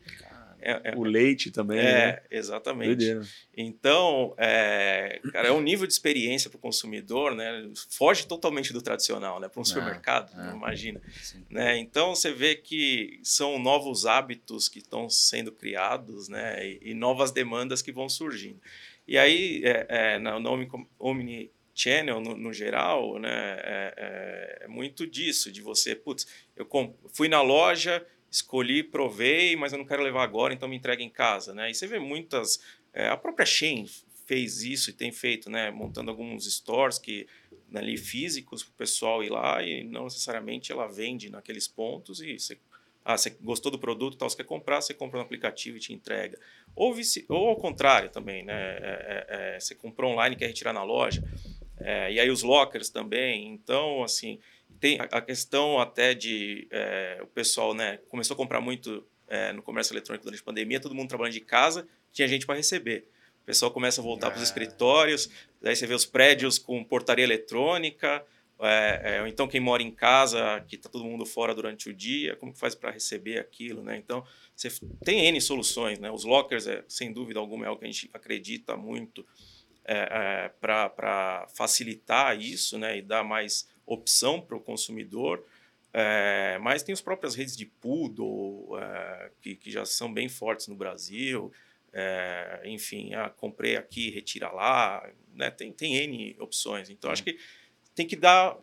É, 0.61 0.91
é, 0.91 0.95
O 0.95 1.03
leite 1.03 1.51
também, 1.51 1.77
né? 1.77 2.09
é, 2.09 2.23
exatamente. 2.31 2.87
Doideira. 2.95 3.21
Então, 3.55 4.33
é, 4.37 5.19
cara, 5.31 5.47
é 5.49 5.51
um 5.51 5.61
nível 5.61 5.85
de 5.87 5.93
experiência 5.93 6.49
para 6.49 6.57
o 6.57 6.61
consumidor, 6.61 7.35
né? 7.35 7.69
Foge 7.89 8.25
totalmente 8.27 8.71
do 8.73 8.81
tradicional, 8.81 9.39
né? 9.39 9.47
Para 9.49 9.61
um 9.61 9.65
supermercado, 9.65 10.31
é. 10.39 10.51
imagina. 10.55 11.01
Sim. 11.21 11.45
Né? 11.49 11.77
Então 11.77 12.15
você 12.15 12.31
vê 12.31 12.55
que 12.55 13.19
são 13.23 13.57
novos 13.59 14.05
hábitos 14.05 14.69
que 14.69 14.79
estão 14.79 15.09
sendo 15.09 15.51
criados, 15.51 16.29
né? 16.29 16.65
E, 16.67 16.91
e 16.91 16.93
novas 16.93 17.31
demandas 17.31 17.81
que 17.81 17.91
vão 17.91 18.07
surgindo. 18.09 18.59
E 19.07 19.17
aí, 19.17 19.61
é, 19.65 19.85
é, 19.89 20.19
na, 20.19 20.37
Omni- 20.37 20.69
Omnichannel, 20.99 22.19
no, 22.21 22.35
no 22.37 22.53
geral, 22.53 23.17
né? 23.19 23.29
É, 23.31 23.93
é- 23.97 24.65
é 24.65 24.67
muito 24.67 25.07
disso, 25.07 25.51
de 25.51 25.61
você, 25.61 25.95
putz, 25.95 26.27
eu 26.55 26.67
fui 27.13 27.27
na 27.27 27.41
loja, 27.41 28.05
escolhi, 28.31 28.83
provei, 28.83 29.55
mas 29.55 29.71
eu 29.71 29.79
não 29.79 29.85
quero 29.85 30.03
levar 30.03 30.23
agora, 30.23 30.53
então 30.53 30.69
me 30.69 30.75
entrega 30.75 31.01
em 31.01 31.09
casa, 31.09 31.53
né? 31.53 31.69
E 31.69 31.73
você 31.73 31.87
vê 31.87 31.99
muitas... 31.99 32.59
é, 32.93 33.07
a 33.07 33.17
própria 33.17 33.45
Shein 33.45 33.85
fez 34.25 34.61
isso 34.61 34.91
e 34.91 34.93
tem 34.93 35.11
feito, 35.11 35.49
né? 35.49 35.71
Montando 35.71 36.11
alguns 36.11 36.45
stores 36.45 36.99
que 36.99 37.27
ali 37.73 37.97
físicos 37.97 38.63
para 38.63 38.71
o 38.71 38.75
pessoal 38.75 39.23
ir 39.23 39.29
lá 39.29 39.63
e 39.63 39.83
não 39.83 40.03
necessariamente 40.03 40.71
ela 40.71 40.87
vende 40.87 41.29
naqueles 41.29 41.67
pontos 41.67 42.21
e 42.21 42.37
você, 42.37 42.57
ah, 43.03 43.17
você 43.17 43.31
gostou 43.41 43.71
do 43.71 43.79
produto, 43.79 44.17
tal, 44.17 44.29
você 44.29 44.37
quer 44.37 44.43
comprar, 44.43 44.81
você 44.81 44.93
compra 44.93 45.17
no 45.17 45.25
aplicativo 45.25 45.77
e 45.77 45.79
te 45.79 45.93
entrega. 45.93 46.39
Ou, 46.75 46.93
vice, 46.93 47.25
ou 47.27 47.49
ao 47.49 47.55
contrário 47.55 48.11
também, 48.11 48.43
né? 48.43 48.53
É, 48.53 49.25
é, 49.29 49.55
é, 49.55 49.59
você 49.59 49.73
comprou 49.73 50.11
online 50.11 50.35
e 50.35 50.39
quer 50.39 50.47
retirar 50.47 50.73
na 50.73 50.83
loja. 50.83 51.23
É, 51.79 52.11
e 52.11 52.19
aí 52.19 52.29
os 52.29 52.43
lockers 52.43 52.89
também. 52.89 53.47
Então, 53.47 54.03
assim, 54.03 54.39
tem 54.79 54.97
a, 54.99 55.21
questão 55.21 55.79
até 55.79 56.13
de 56.13 56.67
é, 56.71 57.19
o 57.21 57.27
pessoal, 57.27 57.73
né? 57.73 57.99
Começou 58.09 58.33
a 58.33 58.37
comprar 58.37 58.61
muito 58.61 59.05
é, 59.27 59.51
no 59.53 59.61
comércio 59.61 59.93
eletrônico 59.93 60.25
durante 60.25 60.41
a 60.41 60.45
pandemia, 60.45 60.79
todo 60.79 60.95
mundo 60.95 61.09
trabalhando 61.09 61.33
de 61.33 61.41
casa, 61.41 61.87
tinha 62.11 62.27
gente 62.27 62.45
para 62.45 62.55
receber. 62.55 63.07
O 63.43 63.45
pessoal 63.45 63.71
começa 63.71 64.01
a 64.01 64.03
voltar 64.03 64.29
para 64.29 64.37
os 64.37 64.41
Ah. 64.41 64.45
escritórios, 64.45 65.29
daí 65.61 65.75
você 65.75 65.85
vê 65.85 65.93
os 65.93 66.05
prédios 66.05 66.57
com 66.57 66.83
portaria 66.83 67.23
eletrônica, 67.23 68.25
é, 68.61 69.01
é, 69.15 69.21
ou 69.21 69.27
então 69.27 69.47
quem 69.47 69.61
mora 69.61 69.81
em 69.81 69.91
casa, 69.91 70.63
que 70.67 70.75
está 70.75 70.89
todo 70.89 71.05
mundo 71.05 71.25
fora 71.25 71.55
durante 71.55 71.89
o 71.89 71.93
dia, 71.93 72.35
como 72.35 72.51
que 72.51 72.59
faz 72.59 72.75
para 72.75 72.91
receber 72.91 73.39
aquilo, 73.39 73.81
né? 73.81 73.95
Então, 73.97 74.25
você 74.55 74.69
tem 75.05 75.25
N 75.27 75.39
soluções, 75.39 75.97
né? 75.97 76.11
Os 76.11 76.25
lockers, 76.25 76.67
é, 76.67 76.83
sem 76.87 77.13
dúvida 77.13 77.39
alguma, 77.39 77.65
é 77.65 77.67
algo 77.69 77.79
que 77.79 77.85
a 77.85 77.91
gente 77.91 78.09
acredita 78.13 78.75
muito 78.75 79.25
é, 79.85 80.51
para 80.59 81.47
facilitar 81.55 82.39
isso, 82.39 82.77
né? 82.77 82.97
E 82.97 83.01
dar 83.01 83.23
mais 83.23 83.67
opção 83.89 84.39
para 84.39 84.55
o 84.55 84.59
consumidor. 84.59 85.43
É, 85.91 86.59
mas 86.61 86.83
tem 86.83 86.93
as 86.93 87.01
próprias 87.01 87.33
redes 87.33 87.57
de 87.57 87.65
Poodle, 87.65 88.77
é, 88.79 89.31
que, 89.41 89.55
que 89.55 89.71
já 89.71 89.85
são 89.85 90.13
bem 90.13 90.29
fortes 90.29 90.67
no 90.67 90.75
Brasil. 90.75 91.51
É, 91.91 92.61
enfim, 92.65 93.15
ah, 93.15 93.29
comprei 93.29 93.75
aqui, 93.75 94.11
retira 94.11 94.51
lá. 94.51 95.09
Né? 95.33 95.49
Tem, 95.49 95.71
tem 95.71 95.95
N 95.95 96.35
opções. 96.39 96.89
Então, 96.89 97.09
acho 97.09 97.23
que 97.23 97.39
tem 97.95 98.05
que 98.05 98.15
dar, 98.15 98.55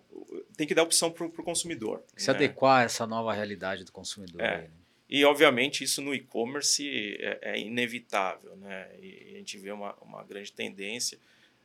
tem 0.56 0.66
que 0.66 0.74
dar 0.74 0.84
opção 0.84 1.10
para 1.10 1.26
o 1.26 1.30
consumidor. 1.30 2.02
Se 2.16 2.28
né? 2.28 2.36
adequar 2.36 2.82
a 2.82 2.84
essa 2.84 3.06
nova 3.06 3.32
realidade 3.32 3.84
do 3.84 3.90
consumidor. 3.90 4.40
É. 4.40 4.54
aí, 4.54 4.62
né? 4.62 4.70
E, 5.08 5.24
obviamente, 5.24 5.84
isso 5.84 6.02
no 6.02 6.12
e-commerce 6.12 7.16
é, 7.20 7.38
é 7.42 7.60
inevitável, 7.60 8.56
né? 8.56 8.88
E 9.00 9.34
a 9.34 9.38
gente 9.38 9.56
vê 9.56 9.70
uma, 9.70 9.94
uma 10.02 10.24
grande 10.24 10.52
tendência. 10.52 11.18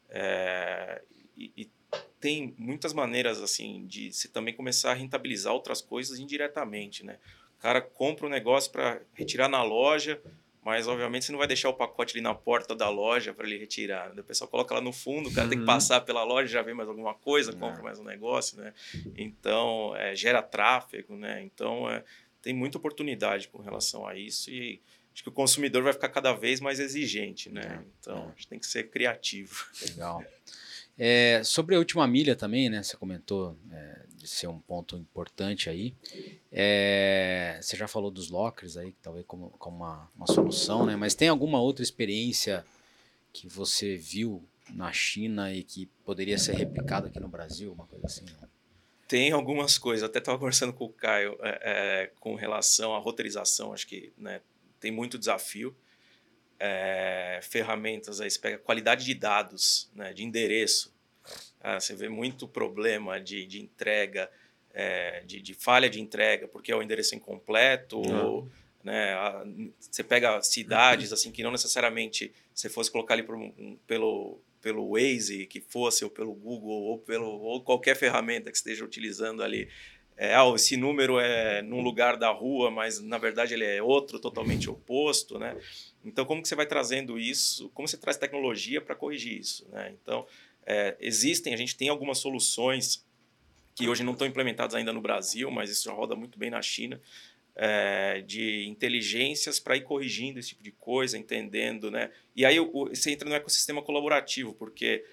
é, 0.09 1.01
e, 1.35 1.51
e 1.57 1.69
tem 2.19 2.53
muitas 2.57 2.93
maneiras, 2.93 3.41
assim, 3.41 3.85
de 3.87 4.11
se 4.13 4.29
também 4.29 4.53
começar 4.53 4.91
a 4.91 4.93
rentabilizar 4.95 5.53
outras 5.53 5.81
coisas 5.81 6.19
indiretamente, 6.19 7.05
né? 7.05 7.17
O 7.57 7.61
cara 7.61 7.81
compra 7.81 8.25
um 8.25 8.29
negócio 8.29 8.71
para 8.71 9.01
retirar 9.13 9.47
na 9.47 9.63
loja, 9.63 10.21
mas, 10.63 10.87
obviamente, 10.87 11.25
você 11.25 11.31
não 11.31 11.39
vai 11.39 11.47
deixar 11.47 11.69
o 11.69 11.73
pacote 11.73 12.13
ali 12.15 12.21
na 12.21 12.35
porta 12.35 12.75
da 12.75 12.87
loja 12.89 13.33
para 13.33 13.47
ele 13.47 13.57
retirar. 13.57 14.13
né? 14.13 14.21
O 14.21 14.23
pessoal 14.23 14.47
coloca 14.47 14.73
lá 14.75 14.81
no 14.81 14.93
fundo, 14.93 15.29
o 15.29 15.33
cara 15.33 15.47
tem 15.47 15.57
que 15.57 15.61
Uhum. 15.63 15.65
passar 15.65 16.01
pela 16.01 16.23
loja, 16.23 16.47
já 16.47 16.61
vê 16.61 16.73
mais 16.73 16.87
alguma 16.87 17.13
coisa, 17.15 17.51
É. 17.51 17.55
compra 17.55 17.81
mais 17.81 17.97
um 17.99 18.03
negócio, 18.03 18.57
né? 18.57 18.73
Então, 19.17 19.95
é, 19.95 20.15
gera 20.15 20.41
tráfego, 20.41 21.15
né? 21.15 21.41
Então, 21.43 21.89
é, 21.89 22.03
tem 22.41 22.53
muita 22.53 22.77
oportunidade 22.77 23.47
com 23.47 23.59
relação 23.61 24.07
a 24.07 24.15
isso 24.15 24.49
e 24.51 24.79
acho 25.13 25.23
que 25.23 25.29
o 25.29 25.31
consumidor 25.31 25.81
vai 25.83 25.93
ficar 25.93 26.09
cada 26.09 26.33
vez 26.33 26.59
mais 26.59 26.79
exigente, 26.79 27.49
né? 27.49 27.83
Então, 27.99 28.25
a 28.27 28.31
gente 28.31 28.47
tem 28.47 28.59
que 28.59 28.65
ser 28.67 28.89
criativo. 28.89 29.65
Legal. 29.81 30.23
É, 31.03 31.43
sobre 31.43 31.73
a 31.73 31.79
última 31.79 32.05
milha 32.05 32.35
também, 32.35 32.69
né? 32.69 32.83
Você 32.83 32.95
comentou 32.95 33.57
é, 33.71 34.01
de 34.17 34.27
ser 34.27 34.45
um 34.45 34.59
ponto 34.59 34.95
importante 34.95 35.67
aí. 35.67 35.95
É, 36.51 37.57
você 37.59 37.75
já 37.75 37.87
falou 37.87 38.11
dos 38.11 38.29
lockers 38.29 38.77
aí, 38.77 38.93
talvez 39.01 39.25
como, 39.25 39.49
como 39.57 39.77
uma, 39.77 40.11
uma 40.15 40.27
solução, 40.27 40.85
né? 40.85 40.95
Mas 40.95 41.15
tem 41.15 41.27
alguma 41.27 41.59
outra 41.59 41.81
experiência 41.81 42.63
que 43.33 43.47
você 43.47 43.97
viu 43.97 44.43
na 44.69 44.93
China 44.93 45.51
e 45.51 45.63
que 45.63 45.87
poderia 46.05 46.37
ser 46.37 46.53
replicada 46.53 47.07
aqui 47.07 47.19
no 47.19 47.27
Brasil, 47.27 47.73
uma 47.73 47.87
coisa 47.87 48.05
assim? 48.05 48.25
Tem 49.07 49.31
algumas 49.31 49.79
coisas, 49.79 50.07
até 50.07 50.19
estava 50.19 50.37
conversando 50.37 50.71
com 50.71 50.85
o 50.85 50.93
Caio 50.93 51.35
é, 51.41 51.59
é, 51.63 52.11
com 52.19 52.35
relação 52.35 52.93
à 52.93 52.99
roteirização, 52.99 53.73
acho 53.73 53.87
que 53.87 54.13
né, 54.15 54.39
tem 54.79 54.91
muito 54.91 55.17
desafio. 55.17 55.75
É, 56.63 57.39
ferramentas 57.41 58.21
aí, 58.21 58.29
você 58.29 58.37
pega 58.39 58.59
qualidade 58.59 59.03
de 59.03 59.15
dados, 59.15 59.89
né, 59.95 60.13
de 60.13 60.23
endereço. 60.23 60.93
Ah, 61.59 61.79
você 61.79 61.95
vê 61.95 62.07
muito 62.07 62.47
problema 62.47 63.19
de, 63.19 63.47
de 63.47 63.59
entrega, 63.59 64.29
é, 64.73 65.21
de, 65.25 65.41
de 65.41 65.53
falha 65.55 65.89
de 65.89 65.99
entrega, 65.99 66.47
porque 66.47 66.71
é 66.71 66.75
o 66.75 66.83
endereço 66.83 67.15
incompleto, 67.15 67.97
Uhum. 67.97 68.25
ou 68.27 68.49
né, 68.83 69.13
a- 69.13 69.43
você 69.79 70.03
pega 70.03 70.39
cidades 70.43 71.11
assim 71.11 71.31
que 71.31 71.41
não 71.43 71.51
necessariamente 71.51 72.31
você 72.53 72.69
fosse 72.69 72.91
colocar 72.91 73.15
ali 73.15 73.23
por 73.23 73.35
um- 73.35 73.53
um- 73.57 73.77
pelo 73.87 74.39
pelo 74.61 74.91
Waze 74.91 75.47
que 75.47 75.59
fosse 75.59 76.03
ou 76.03 76.09
pelo 76.11 76.35
Google 76.35 76.83
ou 76.83 76.99
pelo 76.99 77.25
ou 77.41 77.63
qualquer 77.63 77.95
ferramenta 77.95 78.51
que 78.51 78.57
esteja 78.57 78.85
utilizando 78.85 79.41
ali 79.41 79.67
é, 80.17 80.35
ah, 80.35 80.47
esse 80.55 80.77
número 80.77 81.19
é 81.19 81.63
num 81.63 81.81
lugar 81.81 82.15
da 82.15 82.29
rua, 82.29 82.69
mas 82.69 82.99
na 82.99 83.17
verdade 83.17 83.55
ele 83.55 83.65
é 83.65 83.81
outro 83.81 84.19
totalmente 84.19 84.69
oposto, 84.69 85.39
né? 85.39 85.57
Então 86.03 86.25
como 86.25 86.41
que 86.41 86.47
você 86.47 86.55
vai 86.55 86.65
trazendo 86.65 87.19
isso? 87.19 87.69
Como 87.69 87.87
você 87.87 87.97
traz 87.97 88.17
tecnologia 88.17 88.81
para 88.81 88.95
corrigir 88.95 89.39
isso, 89.39 89.67
né? 89.69 89.93
Então 90.01 90.25
é, 90.65 90.95
existem, 90.99 91.53
a 91.53 91.57
gente 91.57 91.75
tem 91.75 91.89
algumas 91.89 92.17
soluções 92.19 93.05
que 93.75 93.87
hoje 93.87 94.03
não 94.03 94.13
estão 94.13 94.27
implementadas 94.27 94.75
ainda 94.75 94.91
no 94.93 95.01
Brasil, 95.01 95.49
mas 95.49 95.69
isso 95.69 95.85
já 95.85 95.93
roda 95.93 96.15
muito 96.15 96.37
bem 96.37 96.49
na 96.49 96.61
China, 96.61 97.01
é, 97.55 98.21
de 98.21 98.65
inteligências 98.67 99.59
para 99.59 99.75
ir 99.77 99.81
corrigindo 99.81 100.39
esse 100.39 100.49
tipo 100.49 100.63
de 100.63 100.71
coisa, 100.71 101.17
entendendo, 101.17 101.89
né? 101.89 102.11
E 102.35 102.45
aí 102.45 102.59
o- 102.59 102.69
você 102.89 103.11
entra 103.11 103.27
no 103.29 103.35
ecossistema 103.35 103.81
colaborativo, 103.81 104.53
porque, 104.53 105.03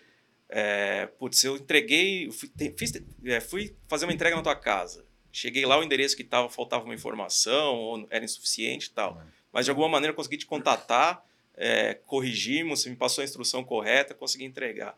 é, 0.49 1.07
putz, 1.19 1.43
eu 1.45 1.57
entreguei, 1.57 2.31
fui, 2.31 2.51
fiz, 2.77 2.93
é, 3.25 3.41
fui 3.41 3.75
fazer 3.87 4.07
uma 4.07 4.13
entrega 4.13 4.37
na 4.37 4.43
tua 4.43 4.57
casa, 4.57 5.05
cheguei 5.33 5.65
lá, 5.65 5.79
o 5.79 5.83
endereço 5.83 6.17
que 6.17 6.25
tava, 6.25 6.49
faltava 6.49 6.85
uma 6.85 6.95
informação, 6.95 7.77
ou 7.77 8.07
era 8.11 8.25
insuficiente 8.25 8.87
e 8.87 8.91
tal, 8.91 9.23
mas 9.53 9.65
de 9.65 9.71
alguma 9.71 9.89
maneira 9.89 10.13
eu 10.13 10.17
consegui 10.17 10.37
te 10.37 10.47
contatar, 10.47 11.23
é, 11.57 11.95
corrigimos, 11.95 12.83
você 12.83 12.91
me 12.91 12.97
passou 12.97 13.23
a 13.23 13.25
instrução 13.25 13.65
correta, 13.65 14.15
consegui 14.15 14.45
entregar. 14.45 14.97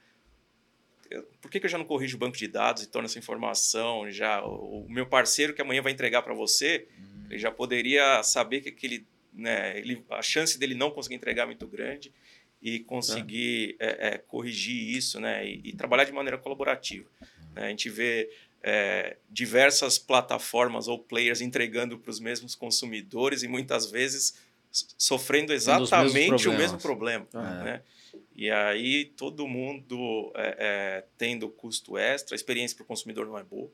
Eu- 1.10 1.24
por 1.40 1.50
que, 1.50 1.58
que 1.58 1.66
eu 1.66 1.70
já 1.70 1.78
não 1.78 1.84
corrijo 1.84 2.16
o 2.16 2.20
banco 2.20 2.36
de 2.36 2.46
dados 2.46 2.82
e 2.82 2.86
torno 2.86 3.06
essa 3.06 3.18
informação? 3.18 4.10
Já 4.10 4.44
o, 4.44 4.84
o 4.86 4.90
meu 4.90 5.06
parceiro 5.06 5.52
que 5.54 5.60
amanhã 5.62 5.82
vai 5.82 5.92
entregar 5.92 6.22
para 6.22 6.34
você 6.34 6.86
ele 7.28 7.38
já 7.38 7.50
poderia 7.50 8.22
saber 8.24 8.60
que 8.60 8.68
aquele 8.68 9.06
né, 9.32 9.78
ele, 9.78 10.04
a 10.10 10.20
chance 10.22 10.58
dele 10.58 10.74
não 10.74 10.90
conseguir 10.90 11.14
entregar 11.14 11.44
é 11.44 11.46
muito 11.46 11.66
grande 11.66 12.12
e 12.60 12.80
conseguir 12.80 13.76
é, 13.78 14.08
é, 14.14 14.18
corrigir 14.18 14.96
isso 14.96 15.20
né, 15.20 15.46
e, 15.46 15.60
e 15.64 15.72
trabalhar 15.72 16.04
de 16.04 16.12
maneira 16.12 16.36
colaborativa 16.36 17.08
né? 17.54 17.66
a 17.66 17.68
gente 17.68 17.88
vê 17.88 18.28
é, 18.62 19.16
diversas 19.30 19.96
plataformas 19.98 20.88
ou 20.88 20.98
players 20.98 21.40
entregando 21.40 21.96
para 21.98 22.10
os 22.10 22.18
mesmos 22.20 22.54
consumidores 22.56 23.42
e 23.44 23.48
muitas 23.48 23.88
vezes 23.90 24.34
sofrendo 24.70 25.52
exatamente 25.52 26.48
o 26.48 26.52
mesmo 26.52 26.78
problema 26.78 27.26
Ah, 27.34 27.64
né? 27.64 27.82
E 28.34 28.50
aí 28.50 29.04
todo 29.04 29.46
mundo 29.46 30.32
é, 30.34 30.56
é, 30.58 31.04
tendo 31.18 31.48
custo 31.48 31.98
extra, 31.98 32.34
a 32.34 32.36
experiência 32.36 32.76
para 32.76 32.84
o 32.84 32.86
consumidor 32.86 33.26
não 33.26 33.38
é 33.38 33.44
boa. 33.44 33.70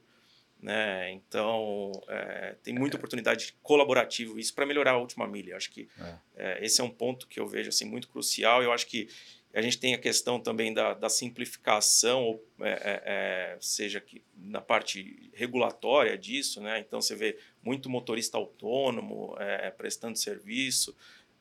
Né? 0.61 1.13
Então, 1.13 1.93
é, 2.09 2.57
tem 2.63 2.75
muita 2.75 2.97
oportunidade 2.97 3.55
colaborativa, 3.63 4.41
isso 4.41 4.55
para 4.55 4.67
melhorar 4.67 4.93
a 4.93 4.99
última 4.99 5.27
milha. 5.27 5.57
Acho 5.57 5.71
que 5.71 5.89
é. 6.37 6.65
esse 6.65 6.81
é 6.81 6.85
um 6.85 6.91
ponto 6.91 7.29
que 7.29 7.39
eu 7.39 7.47
vejo 7.47 7.69
assim, 7.69 7.85
muito 7.85 8.09
crucial. 8.09 8.63
Eu 8.63 8.73
acho 8.73 8.87
que 8.87 9.09
a 9.57 9.63
gente 9.63 9.79
tem 9.79 9.95
a 9.95 9.99
questão 9.99 10.39
também 10.39 10.75
da, 10.75 10.93
da 10.93 11.09
simplificação, 11.09 12.39
é, 12.61 12.69
é, 12.69 13.03
é, 13.07 13.59
seja 13.59 14.03
que 14.03 14.23
na 14.37 14.61
parte 14.61 15.31
regulatória 15.33 16.17
disso, 16.19 16.61
né? 16.61 16.79
Então 16.79 17.01
você 17.01 17.15
vê 17.15 17.39
muito 17.63 17.89
motorista 17.89 18.37
autônomo 18.37 19.35
é, 19.39 19.71
prestando 19.71 20.19
serviço, 20.19 20.95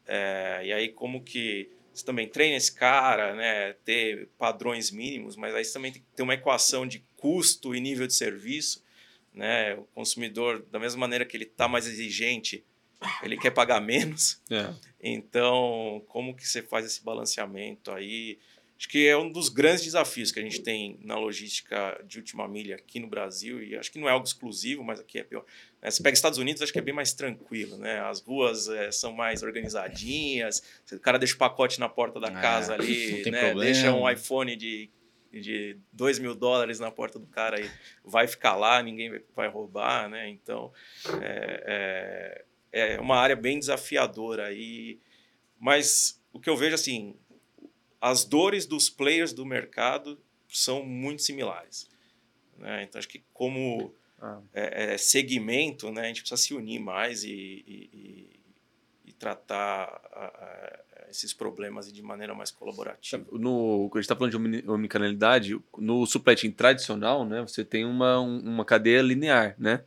é, 0.07 0.61
e 0.63 0.71
aí 0.71 0.87
como 0.87 1.25
que 1.25 1.69
você 1.93 2.05
também 2.05 2.25
treina 2.25 2.55
esse 2.55 2.73
cara, 2.73 3.35
né? 3.35 3.73
Ter 3.83 4.29
padrões 4.37 4.91
mínimos, 4.91 5.35
mas 5.35 5.53
aí 5.53 5.65
você 5.65 5.73
também 5.73 5.91
tem 5.91 6.01
que 6.01 6.07
ter 6.15 6.23
uma 6.23 6.35
equação 6.35 6.87
de 6.87 7.03
custo 7.17 7.75
e 7.75 7.81
nível 7.81 8.07
de 8.07 8.13
serviço, 8.13 8.81
né? 9.33 9.75
O 9.75 9.83
consumidor, 9.93 10.65
da 10.71 10.79
mesma 10.79 11.01
maneira 11.01 11.25
que 11.25 11.35
ele 11.35 11.43
está 11.43 11.67
mais 11.67 11.85
exigente, 11.85 12.63
ele 13.23 13.37
quer 13.37 13.51
pagar 13.51 13.81
menos. 13.81 14.41
É. 14.49 14.73
Então, 15.01 16.03
como 16.07 16.35
que 16.35 16.47
você 16.47 16.61
faz 16.61 16.85
esse 16.85 17.03
balanceamento 17.03 17.91
aí? 17.91 18.39
Acho 18.77 18.89
que 18.89 19.07
é 19.07 19.15
um 19.15 19.31
dos 19.31 19.47
grandes 19.47 19.85
desafios 19.85 20.31
que 20.33 20.39
a 20.39 20.43
gente 20.43 20.61
tem 20.61 20.99
na 21.01 21.15
logística 21.15 21.97
de 22.05 22.17
última 22.17 22.45
milha 22.45 22.75
aqui 22.75 22.99
no 22.99 23.07
Brasil, 23.07 23.63
e 23.63 23.75
acho 23.75 23.89
que 23.89 23.97
não 23.97 24.09
é 24.09 24.11
algo 24.11 24.25
exclusivo, 24.25 24.83
mas 24.83 24.99
aqui 24.99 25.17
é 25.17 25.23
pior. 25.23 25.45
É, 25.81 25.89
você 25.89 26.03
pega 26.03 26.13
Estados 26.13 26.37
Unidos, 26.37 26.61
acho 26.61 26.73
que 26.73 26.79
é 26.79 26.81
bem 26.81 26.93
mais 26.93 27.13
tranquilo, 27.13 27.77
né? 27.77 28.01
As 28.01 28.19
ruas 28.19 28.67
é, 28.67 28.91
são 28.91 29.13
mais 29.13 29.43
organizadinhas, 29.43 30.61
o 30.91 30.99
cara 30.99 31.17
deixa 31.17 31.35
o 31.35 31.37
pacote 31.37 31.79
na 31.79 31.87
porta 31.87 32.19
da 32.19 32.27
é, 32.27 32.31
casa 32.31 32.73
ali, 32.73 33.23
né? 33.31 33.53
deixa 33.53 33.93
um 33.93 34.09
iPhone 34.09 34.57
de, 34.57 34.89
de 35.31 35.77
2 35.93 36.19
mil 36.19 36.35
dólares 36.35 36.77
na 36.77 36.91
porta 36.91 37.17
do 37.17 37.27
cara 37.27 37.61
e 37.61 37.71
vai 38.03 38.27
ficar 38.27 38.55
lá, 38.55 38.83
ninguém 38.83 39.21
vai 39.33 39.47
roubar, 39.47 40.09
né? 40.09 40.27
Então, 40.27 40.73
é, 41.21 42.43
é 42.75 42.99
uma 42.99 43.15
área 43.15 43.37
bem 43.37 43.57
desafiadora. 43.57 44.51
E, 44.51 44.99
mas 45.57 46.21
o 46.33 46.39
que 46.39 46.49
eu 46.49 46.57
vejo 46.57 46.75
assim, 46.75 47.15
as 48.01 48.25
dores 48.25 48.65
dos 48.65 48.89
players 48.89 49.31
do 49.31 49.45
mercado 49.45 50.19
são 50.49 50.85
muito 50.85 51.21
similares. 51.21 51.89
Né? 52.57 52.83
Então 52.83 52.99
acho 52.99 53.07
que 53.07 53.23
como 53.33 53.95
ah. 54.21 54.41
é, 54.53 54.93
é, 54.93 54.97
segmento, 54.97 55.89
né, 55.89 56.01
a 56.01 56.07
gente 56.07 56.21
precisa 56.21 56.41
se 56.41 56.53
unir 56.53 56.79
mais 56.79 57.23
e, 57.23 57.31
e, 57.31 58.39
e 59.05 59.13
tratar 59.13 59.85
a, 60.11 60.25
a, 60.25 60.79
esses 61.09 61.33
problemas 61.33 61.91
de 61.91 62.01
maneira 62.01 62.35
mais 62.35 62.51
colaborativa. 62.51 63.25
No, 63.31 63.89
a 63.93 63.97
gente 63.97 64.03
está 64.03 64.15
falando 64.17 64.37
de 64.37 64.69
omnicanalidade, 64.69 65.57
no 65.77 66.05
supply 66.05 66.35
chain 66.35 66.51
tradicional, 66.51 67.25
né, 67.25 67.41
você 67.41 67.63
tem 67.63 67.85
uma, 67.85 68.19
uma 68.19 68.65
cadeia 68.65 69.01
linear, 69.01 69.55
né? 69.57 69.85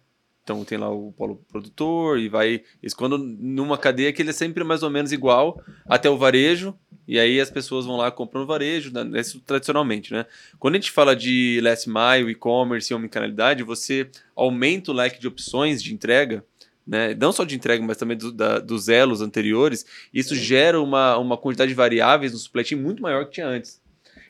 Então 0.49 0.65
tem 0.65 0.79
lá 0.79 0.91
o 0.91 1.13
polo 1.13 1.45
produtor 1.47 2.19
e 2.19 2.27
vai 2.27 2.63
escondo 2.83 3.19
numa 3.19 3.77
cadeia 3.77 4.11
que 4.15 4.23
ele 4.23 4.31
é 4.31 4.33
sempre 4.33 4.65
mais 4.65 4.83
ou 4.83 4.89
menos 4.89 5.13
igual 5.13 5.63
até 5.87 6.09
o 6.09 6.17
varejo 6.17 6.75
e 7.07 7.19
aí 7.19 7.39
as 7.39 7.51
pessoas 7.51 7.85
vão 7.85 7.99
lá 7.99 8.11
compram 8.11 8.41
no 8.41 8.47
varejo, 8.47 8.91
né? 8.91 9.21
isso 9.21 9.41
tradicionalmente, 9.41 10.11
né? 10.11 10.25
Quando 10.59 10.77
a 10.77 10.79
gente 10.79 10.91
fala 10.91 11.15
de 11.15 11.61
last 11.63 11.87
mile, 11.87 12.31
e-commerce 12.31 12.91
e 12.91 12.97
omnicanalidade, 12.97 13.63
você 13.63 14.09
aumenta 14.35 14.91
o 14.91 14.95
leque 14.95 15.21
de 15.21 15.29
opções 15.29 15.83
de 15.83 15.93
entrega, 15.93 16.43
né? 16.87 17.15
Não 17.15 17.31
só 17.31 17.45
de 17.45 17.55
entrega, 17.55 17.85
mas 17.85 17.99
também 17.99 18.17
do, 18.17 18.33
da, 18.33 18.59
dos 18.59 18.89
elos 18.89 19.21
anteriores. 19.21 19.85
Isso 20.15 20.35
gera 20.35 20.81
uma, 20.81 21.19
uma 21.19 21.37
quantidade 21.37 21.69
de 21.69 21.75
variáveis 21.75 22.33
no 22.33 22.39
supply 22.39 22.65
chain 22.65 22.81
muito 22.81 23.03
maior 23.03 23.27
que 23.27 23.33
tinha 23.33 23.47
antes. 23.47 23.83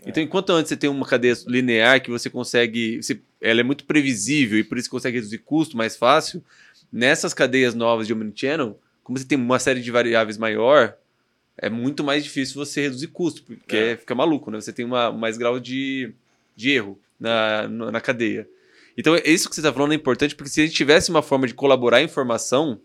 Então, 0.09 0.23
enquanto 0.23 0.51
antes 0.51 0.71
você 0.71 0.77
tem 0.77 0.89
uma 0.89 1.07
cadeia 1.07 1.35
linear 1.47 2.03
que 2.03 2.11
você 2.11 2.31
consegue. 2.31 3.03
Você, 3.03 3.21
ela 3.41 3.61
é 3.61 3.63
muito 3.63 3.85
previsível 3.85 4.59
e 4.59 4.65
por 4.65 4.79
isso 4.79 4.89
consegue 4.89 5.19
reduzir 5.19 5.39
custo 5.39 5.77
mais 5.77 5.97
fácil, 5.97 6.43
nessas 6.91 7.35
cadeias 7.35 7.75
novas 7.75 8.07
de 8.07 8.15
Omnichannel, 8.15 8.81
como 9.05 9.19
você 9.19 9.27
tem 9.27 9.37
uma 9.37 9.59
série 9.59 9.83
de 9.83 9.91
variáveis 9.91 10.39
maior, 10.39 10.97
é 11.59 11.69
muito 11.69 12.03
mais 12.03 12.25
difícil 12.25 12.55
você 12.55 12.83
reduzir 12.83 13.09
custo, 13.09 13.43
porque 13.43 13.77
é. 13.77 13.97
fica 13.99 14.15
maluco, 14.15 14.51
né? 14.51 14.59
Você 14.61 14.73
tem 14.73 14.85
uma, 14.85 15.13
mais 15.13 15.37
grau 15.37 15.61
de, 15.61 16.13
de 16.57 16.71
erro 16.71 16.99
na, 17.21 17.69
na 17.69 18.01
cadeia. 18.01 18.49
Então, 18.97 19.15
isso 19.25 19.49
que 19.49 19.55
você 19.55 19.61
está 19.61 19.73
falando 19.73 19.93
é 19.93 19.95
importante, 19.95 20.35
porque 20.35 20.51
se 20.51 20.63
a 20.63 20.65
gente 20.65 20.75
tivesse 20.75 21.11
uma 21.11 21.23
forma 21.23 21.47
de 21.47 21.55
colaborar 21.55 21.99
a 21.99 22.03
informação, 22.03 22.81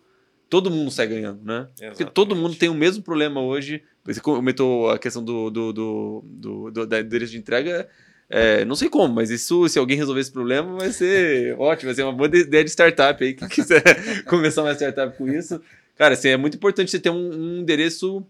todo 0.49 0.69
mundo 0.69 0.91
sai 0.91 1.07
ganhando, 1.07 1.43
né? 1.43 1.67
Exatamente. 1.71 1.97
Porque 1.97 2.05
todo 2.05 2.35
mundo 2.35 2.55
tem 2.55 2.69
o 2.69 2.73
mesmo 2.73 3.03
problema 3.03 3.41
hoje. 3.41 3.83
Você 4.05 4.19
comentou 4.19 4.89
a 4.89 4.99
questão 4.99 5.23
do, 5.23 5.49
do, 5.49 5.73
do, 5.73 6.23
do, 6.25 6.71
do 6.71 6.87
da 6.87 6.99
endereço 6.99 7.31
de 7.31 7.37
entrega. 7.37 7.87
É, 8.29 8.65
não 8.65 8.75
sei 8.75 8.89
como, 8.89 9.13
mas 9.13 9.29
isso, 9.29 9.67
se 9.69 9.77
alguém 9.77 9.97
resolver 9.97 10.21
esse 10.21 10.31
problema, 10.31 10.77
vai 10.77 10.91
ser 10.91 11.55
ótimo, 11.59 11.87
vai 11.87 11.95
ser 11.95 12.03
uma 12.03 12.13
boa 12.13 12.27
ideia 12.27 12.63
de 12.63 12.69
startup 12.69 13.23
aí. 13.23 13.33
Quem 13.33 13.47
quiser 13.47 13.83
começar 14.25 14.63
uma 14.63 14.73
startup 14.73 15.15
com 15.17 15.27
isso. 15.27 15.61
Cara, 15.95 16.13
assim, 16.13 16.29
é 16.29 16.37
muito 16.37 16.57
importante 16.57 16.89
você 16.89 16.99
ter 16.99 17.09
um, 17.09 17.29
um 17.29 17.59
endereço, 17.59 18.25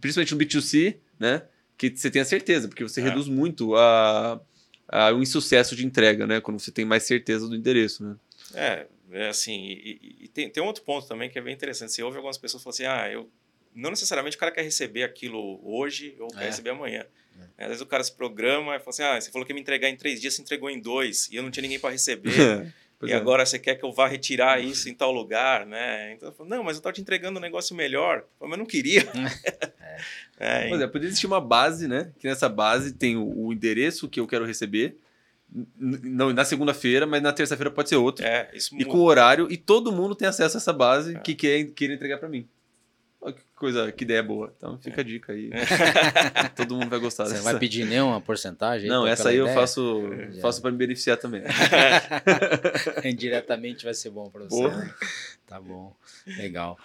principalmente 0.00 0.34
no 0.34 0.40
B2C, 0.40 0.96
né? 1.18 1.42
Que 1.78 1.94
você 1.94 2.10
tenha 2.10 2.24
certeza, 2.24 2.68
porque 2.68 2.82
você 2.82 3.00
é. 3.00 3.04
reduz 3.04 3.28
muito 3.28 3.74
a, 3.74 4.40
a, 4.86 5.12
o 5.12 5.22
insucesso 5.22 5.74
de 5.74 5.86
entrega, 5.86 6.26
né? 6.26 6.40
Quando 6.40 6.58
você 6.58 6.70
tem 6.70 6.84
mais 6.84 7.04
certeza 7.04 7.48
do 7.48 7.56
endereço, 7.56 8.04
né? 8.04 8.16
É, 8.54 8.86
é 9.12 9.28
assim, 9.28 9.64
e, 9.66 10.18
e, 10.20 10.28
tem, 10.28 10.48
tem 10.48 10.62
outro 10.62 10.82
ponto 10.82 11.06
também 11.06 11.28
que 11.28 11.38
é 11.38 11.42
bem 11.42 11.54
interessante. 11.54 11.92
Você 11.92 12.02
ouve 12.02 12.16
algumas 12.16 12.38
pessoas 12.38 12.62
falam 12.62 12.74
assim, 12.74 12.84
ah, 12.84 13.10
eu 13.10 13.30
não 13.74 13.90
necessariamente 13.90 14.36
o 14.36 14.40
cara 14.40 14.52
quer 14.52 14.62
receber 14.62 15.02
aquilo 15.02 15.60
hoje 15.62 16.16
ou 16.18 16.28
quer 16.28 16.44
é. 16.44 16.46
receber 16.46 16.70
amanhã. 16.70 17.04
É. 17.56 17.64
Às 17.64 17.68
vezes 17.68 17.82
o 17.82 17.86
cara 17.86 18.04
se 18.04 18.12
programa 18.12 18.76
e 18.76 18.78
fala 18.78 18.90
assim, 18.90 19.02
ah, 19.02 19.20
você 19.20 19.30
falou 19.30 19.46
que 19.46 19.52
ia 19.52 19.54
me 19.54 19.60
entregar 19.60 19.88
em 19.88 19.96
três 19.96 20.20
dias, 20.20 20.34
você 20.34 20.42
entregou 20.42 20.70
em 20.70 20.80
dois 20.80 21.28
e 21.30 21.36
eu 21.36 21.42
não 21.42 21.50
tinha 21.50 21.62
ninguém 21.62 21.78
para 21.78 21.90
receber. 21.90 22.30
e 23.02 23.12
é. 23.12 23.14
agora 23.14 23.46
você 23.46 23.58
quer 23.58 23.76
que 23.76 23.84
eu 23.84 23.92
vá 23.92 24.06
retirar 24.06 24.62
isso 24.62 24.88
em 24.88 24.94
tal 24.94 25.10
lugar, 25.10 25.66
né? 25.66 26.12
Então 26.12 26.28
eu 26.28 26.34
falo, 26.34 26.48
não, 26.48 26.62
mas 26.62 26.76
eu 26.76 26.80
estava 26.80 26.92
te 26.92 27.00
entregando 27.00 27.38
um 27.38 27.42
negócio 27.42 27.74
melhor. 27.74 28.24
Mas 28.40 28.50
eu 28.50 28.58
não 28.58 28.66
queria. 28.66 29.02
é. 30.38 30.68
Pois 30.68 30.80
é, 30.80 30.86
poderia 30.86 31.08
existir 31.08 31.26
uma 31.26 31.40
base, 31.40 31.88
né? 31.88 32.12
Que 32.18 32.28
nessa 32.28 32.48
base 32.48 32.92
tem 32.92 33.16
o, 33.16 33.46
o 33.46 33.52
endereço 33.52 34.08
que 34.08 34.20
eu 34.20 34.26
quero 34.26 34.44
receber 34.44 34.96
não, 35.76 36.32
na 36.32 36.44
segunda-feira, 36.44 37.06
mas 37.06 37.22
na 37.22 37.32
terça-feira 37.32 37.70
pode 37.70 37.88
ser 37.88 37.96
outro. 37.96 38.24
É, 38.24 38.50
isso 38.54 38.74
e 38.78 38.84
com 38.84 39.00
horário, 39.00 39.50
e 39.50 39.56
todo 39.56 39.90
mundo 39.90 40.14
tem 40.14 40.28
acesso 40.28 40.56
a 40.56 40.58
essa 40.58 40.72
base 40.72 41.16
é. 41.16 41.18
que 41.18 41.34
quer, 41.34 41.64
quer 41.72 41.90
entregar 41.90 42.18
para 42.18 42.28
mim. 42.28 42.48
Olha 43.22 43.34
que 43.34 43.42
coisa, 43.54 43.92
que 43.92 44.04
ideia 44.04 44.22
boa. 44.22 44.52
Então 44.56 44.78
fica 44.78 45.00
é. 45.00 45.04
a 45.04 45.04
dica 45.04 45.32
aí. 45.32 45.50
todo 46.56 46.74
mundo 46.74 46.88
vai 46.88 46.98
gostar 46.98 47.26
Você 47.26 47.34
dessa. 47.34 47.44
vai 47.44 47.58
pedir 47.58 47.84
nenhuma 47.84 48.18
porcentagem? 48.20 48.88
Não, 48.88 49.06
essa 49.06 49.28
aí 49.28 49.36
ideia? 49.36 49.50
eu 49.50 49.54
faço, 49.54 50.02
faço 50.40 50.62
para 50.62 50.70
me 50.70 50.78
beneficiar 50.78 51.18
também. 51.18 51.42
Indiretamente 53.04 53.84
vai 53.84 53.92
ser 53.92 54.08
bom 54.10 54.30
para 54.30 54.44
você. 54.44 54.68
Né? 54.68 54.94
Tá 55.46 55.60
bom, 55.60 55.94
legal. 56.26 56.78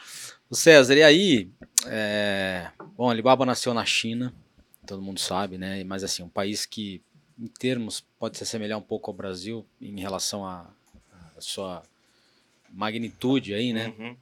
O 0.49 0.55
César, 0.55 0.95
e 0.95 1.03
aí? 1.03 1.49
É... 1.85 2.69
Bom, 2.97 3.09
Alibaba 3.09 3.45
nasceu 3.45 3.73
na 3.73 3.85
China, 3.85 4.33
todo 4.85 5.01
mundo 5.01 5.21
sabe, 5.21 5.57
né? 5.57 5.83
Mas 5.85 6.03
assim, 6.03 6.21
um 6.21 6.29
país 6.29 6.65
que 6.65 7.01
em 7.39 7.47
termos, 7.47 8.03
pode 8.17 8.37
se 8.37 8.43
assemelhar 8.43 8.77
um 8.77 8.81
pouco 8.81 9.11
ao 9.11 9.15
Brasil 9.15 9.65
em 9.81 9.99
relação 9.99 10.45
à 10.45 10.69
sua 11.39 11.83
magnitude 12.69 13.53
aí, 13.53 13.73
né? 13.73 13.93
Uhum. 13.97 14.17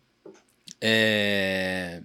É, 0.82 2.02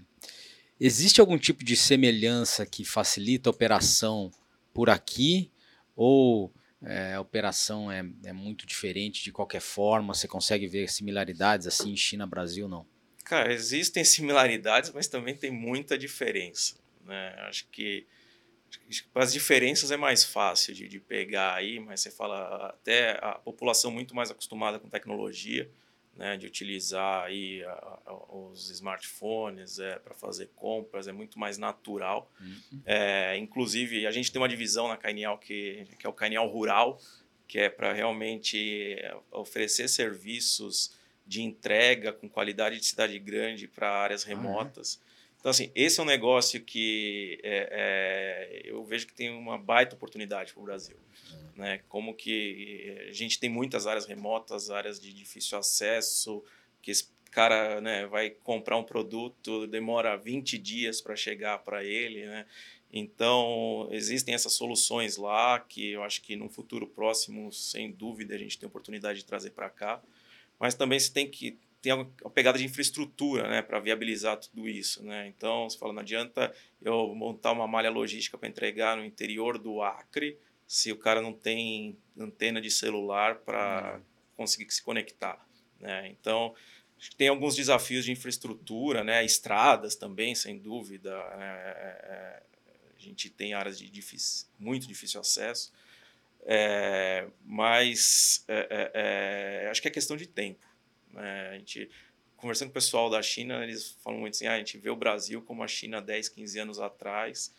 existe 0.78 1.20
algum 1.20 1.38
tipo 1.38 1.64
de 1.64 1.76
semelhança 1.76 2.64
que 2.64 2.84
facilita 2.84 3.48
a 3.48 3.52
operação 3.52 4.30
por 4.72 4.90
aqui? 4.90 5.50
Ou 5.96 6.52
é, 6.82 7.14
a 7.14 7.20
operação 7.20 7.90
é, 7.90 8.04
é 8.24 8.32
muito 8.32 8.66
diferente 8.66 9.24
de 9.24 9.32
qualquer 9.32 9.60
forma? 9.60 10.14
Você 10.14 10.28
consegue 10.28 10.66
ver 10.66 10.88
similaridades 10.88 11.66
assim 11.66 11.90
em 11.92 11.96
China, 11.96 12.26
Brasil, 12.26 12.68
não? 12.68 12.86
Cara, 13.24 13.52
existem 13.52 14.04
similaridades, 14.04 14.90
mas 14.94 15.06
também 15.06 15.34
tem 15.34 15.50
muita 15.50 15.98
diferença. 15.98 16.76
Né? 17.04 17.34
Acho 17.48 17.66
que 17.70 18.06
as 19.14 19.32
diferenças 19.32 19.90
é 19.90 19.96
mais 19.96 20.24
fácil 20.24 20.74
de, 20.74 20.88
de 20.88 20.98
pegar 20.98 21.54
aí, 21.54 21.80
mas 21.80 22.00
você 22.00 22.10
fala 22.10 22.68
até 22.68 23.18
a 23.22 23.32
população 23.32 23.90
muito 23.90 24.14
mais 24.14 24.30
acostumada 24.30 24.78
com 24.78 24.88
tecnologia, 24.88 25.70
né, 26.16 26.36
de 26.36 26.46
utilizar 26.46 27.24
aí 27.24 27.62
a, 27.62 27.98
a, 28.06 28.14
os 28.34 28.70
smartphones 28.70 29.78
é, 29.78 29.98
para 30.00 30.14
fazer 30.14 30.50
compras, 30.56 31.06
é 31.06 31.12
muito 31.12 31.38
mais 31.38 31.58
natural. 31.58 32.30
Uhum. 32.40 32.82
É, 32.84 33.36
inclusive, 33.36 34.06
a 34.06 34.10
gente 34.10 34.32
tem 34.32 34.40
uma 34.40 34.48
divisão 34.48 34.88
na 34.88 34.96
Cainial 34.96 35.38
que, 35.38 35.86
que 35.98 36.06
é 36.06 36.10
o 36.10 36.12
Cainial 36.12 36.48
Rural, 36.48 37.00
que 37.46 37.58
é 37.58 37.70
para 37.70 37.92
realmente 37.92 38.96
oferecer 39.30 39.88
serviços 39.88 40.92
de 41.26 41.42
entrega 41.42 42.12
com 42.12 42.28
qualidade 42.28 42.78
de 42.78 42.86
cidade 42.86 43.18
grande 43.18 43.68
para 43.68 43.88
áreas 43.90 44.24
remotas. 44.24 45.00
Ah, 45.00 45.04
é? 45.04 45.07
Então, 45.38 45.50
assim, 45.50 45.70
esse 45.74 46.00
é 46.00 46.02
um 46.02 46.06
negócio 46.06 46.60
que 46.60 47.38
é, 47.42 47.68
é, 47.70 48.62
eu 48.64 48.84
vejo 48.84 49.06
que 49.06 49.14
tem 49.14 49.30
uma 49.30 49.56
baita 49.56 49.94
oportunidade 49.94 50.52
para 50.52 50.60
o 50.60 50.64
Brasil. 50.64 50.96
Né? 51.54 51.80
Como 51.88 52.14
que 52.14 53.06
a 53.08 53.12
gente 53.12 53.38
tem 53.38 53.48
muitas 53.48 53.86
áreas 53.86 54.04
remotas, 54.04 54.70
áreas 54.70 55.00
de 55.00 55.12
difícil 55.12 55.56
acesso, 55.56 56.42
que 56.82 56.90
esse 56.90 57.08
cara 57.30 57.80
né, 57.80 58.06
vai 58.06 58.30
comprar 58.30 58.76
um 58.76 58.82
produto, 58.82 59.66
demora 59.66 60.16
20 60.16 60.58
dias 60.58 61.00
para 61.00 61.14
chegar 61.14 61.58
para 61.58 61.84
ele, 61.84 62.26
né? 62.26 62.46
Então, 62.90 63.86
existem 63.90 64.34
essas 64.34 64.54
soluções 64.54 65.18
lá 65.18 65.60
que 65.60 65.90
eu 65.90 66.02
acho 66.02 66.22
que 66.22 66.34
no 66.36 66.48
futuro 66.48 66.86
próximo, 66.86 67.52
sem 67.52 67.92
dúvida, 67.92 68.34
a 68.34 68.38
gente 68.38 68.58
tem 68.58 68.66
oportunidade 68.66 69.18
de 69.18 69.26
trazer 69.26 69.50
para 69.50 69.68
cá. 69.68 70.02
Mas 70.58 70.74
também 70.74 70.98
se 70.98 71.12
tem 71.12 71.30
que 71.30 71.58
ter 71.80 71.92
uma 71.92 72.04
pegada 72.32 72.58
de 72.58 72.64
infraestrutura 72.64 73.48
né, 73.48 73.62
para 73.62 73.78
viabilizar 73.78 74.36
tudo 74.36 74.68
isso. 74.68 75.02
Né? 75.04 75.28
Então, 75.28 75.68
você 75.68 75.78
fala, 75.78 75.92
não 75.92 76.00
adianta 76.00 76.52
eu 76.82 77.14
montar 77.14 77.52
uma 77.52 77.66
malha 77.66 77.90
logística 77.90 78.36
para 78.36 78.48
entregar 78.48 78.96
no 78.96 79.04
interior 79.04 79.58
do 79.58 79.80
Acre 79.82 80.38
se 80.66 80.92
o 80.92 80.96
cara 80.96 81.22
não 81.22 81.32
tem 81.32 81.96
antena 82.18 82.60
de 82.60 82.70
celular 82.70 83.36
para 83.36 83.96
uhum. 83.96 84.02
conseguir 84.36 84.70
se 84.70 84.82
conectar. 84.82 85.46
Né? 85.80 86.08
Então, 86.08 86.54
tem 87.16 87.28
alguns 87.28 87.54
desafios 87.54 88.04
de 88.04 88.12
infraestrutura, 88.12 89.04
né? 89.04 89.24
estradas 89.24 89.94
também, 89.94 90.34
sem 90.34 90.58
dúvida. 90.58 91.16
Né? 91.36 91.46
É, 91.46 92.02
é, 92.02 92.42
a 92.96 93.00
gente 93.00 93.30
tem 93.30 93.54
áreas 93.54 93.78
de 93.78 93.88
difícil, 93.88 94.46
muito 94.58 94.86
difícil 94.86 95.20
acesso. 95.20 95.72
É, 96.44 97.26
mas 97.44 98.44
é, 98.48 98.66
é, 98.70 99.64
é, 99.64 99.70
acho 99.70 99.80
que 99.80 99.88
é 99.88 99.90
questão 99.90 100.16
de 100.16 100.26
tempo. 100.26 100.67
Né? 101.18 101.48
A 101.50 101.58
gente, 101.58 101.90
conversando 102.36 102.68
com 102.68 102.72
o 102.72 102.74
pessoal 102.74 103.10
da 103.10 103.20
China, 103.22 103.62
eles 103.62 103.96
falam 104.02 104.20
muito 104.20 104.34
assim: 104.34 104.46
ah, 104.46 104.54
a 104.54 104.58
gente 104.58 104.78
vê 104.78 104.90
o 104.90 104.96
Brasil 104.96 105.42
como 105.42 105.62
a 105.62 105.68
China 105.68 106.00
10, 106.00 106.28
15 106.28 106.58
anos 106.58 106.78
atrás. 106.78 107.54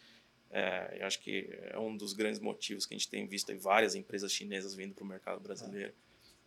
É, 0.51 0.97
eu 0.99 1.05
acho 1.05 1.19
que 1.19 1.47
é 1.69 1.77
um 1.77 1.95
dos 1.95 2.13
grandes 2.13 2.39
motivos 2.39 2.85
que 2.85 2.95
a 2.95 2.97
gente 2.97 3.07
tem 3.07 3.27
visto 3.27 3.55
várias 3.59 3.93
empresas 3.93 4.31
chinesas 4.31 4.73
vindo 4.73 4.95
para 4.95 5.03
o 5.03 5.07
mercado 5.07 5.39
brasileiro, 5.39 5.93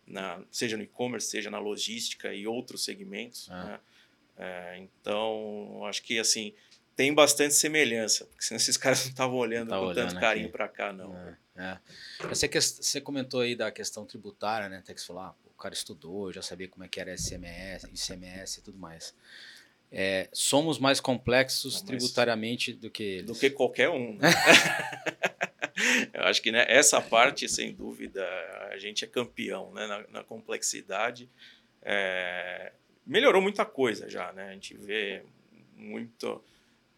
na, 0.05 0.43
seja 0.51 0.75
no 0.75 0.83
e-commerce, 0.83 1.29
seja 1.29 1.49
na 1.49 1.59
logística 1.59 2.33
e 2.33 2.45
outros 2.45 2.83
segmentos. 2.83 3.49
Ah. 3.49 3.63
Né? 3.63 3.79
É, 4.35 4.77
então, 4.79 5.85
acho 5.85 6.01
que 6.03 6.19
assim 6.19 6.53
tem 6.95 7.13
bastante 7.13 7.53
semelhança, 7.53 8.25
porque 8.25 8.43
senão 8.43 8.57
esses 8.57 8.77
caras 8.77 9.03
não 9.03 9.11
estavam 9.11 9.37
olhando 9.37 9.69
tá 9.69 9.77
com 9.77 9.85
olhando 9.85 10.09
tanto 10.09 10.19
carinho 10.19 10.51
para 10.51 10.67
cá, 10.67 10.93
não. 10.93 11.15
É, 11.15 11.37
é. 11.55 11.79
Você, 12.27 12.47
você 12.47 13.01
comentou 13.01 13.41
aí 13.41 13.55
da 13.55 13.71
questão 13.71 14.05
tributária, 14.05 14.69
né? 14.69 14.77
Até 14.77 14.93
que 14.93 15.01
você 15.01 15.07
falou, 15.07 15.23
ah, 15.23 15.35
cara 15.63 15.73
estudou, 15.73 16.33
já 16.33 16.41
sabia 16.41 16.67
como 16.67 16.83
é 16.83 16.89
que 16.89 16.99
era 16.99 17.15
ICMS, 17.15 17.87
ICMS 17.87 18.59
e 18.59 18.63
tudo 18.63 18.77
mais. 18.77 19.15
É, 19.89 20.27
somos 20.33 20.77
mais 20.77 20.99
complexos 20.99 21.79
não, 21.79 21.87
tributariamente 21.87 22.73
do 22.73 22.89
que 22.89 23.03
eles. 23.03 23.25
Do 23.27 23.35
que 23.35 23.49
qualquer 23.49 23.89
um. 23.89 24.17
Né? 24.17 24.27
Eu 26.13 26.23
acho 26.23 26.41
que 26.41 26.51
né, 26.51 26.65
essa 26.67 26.99
parte, 26.99 27.47
sem 27.47 27.73
dúvida, 27.73 28.27
a 28.71 28.77
gente 28.77 29.05
é 29.05 29.07
campeão 29.07 29.71
né, 29.71 29.87
na, 29.87 30.07
na 30.09 30.23
complexidade. 30.23 31.29
É, 31.81 32.73
melhorou 33.05 33.41
muita 33.41 33.65
coisa 33.65 34.09
já, 34.09 34.33
né? 34.33 34.49
A 34.49 34.53
gente 34.53 34.75
vê 34.75 35.23
muito, 35.75 36.43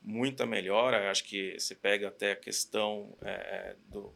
muita 0.01 0.45
melhora. 0.45 1.11
Acho 1.11 1.23
que 1.25 1.59
você 1.59 1.75
pega 1.75 2.07
até 2.07 2.31
a 2.31 2.35
questão 2.35 3.15
é, 3.21 3.75
do, 3.89 4.13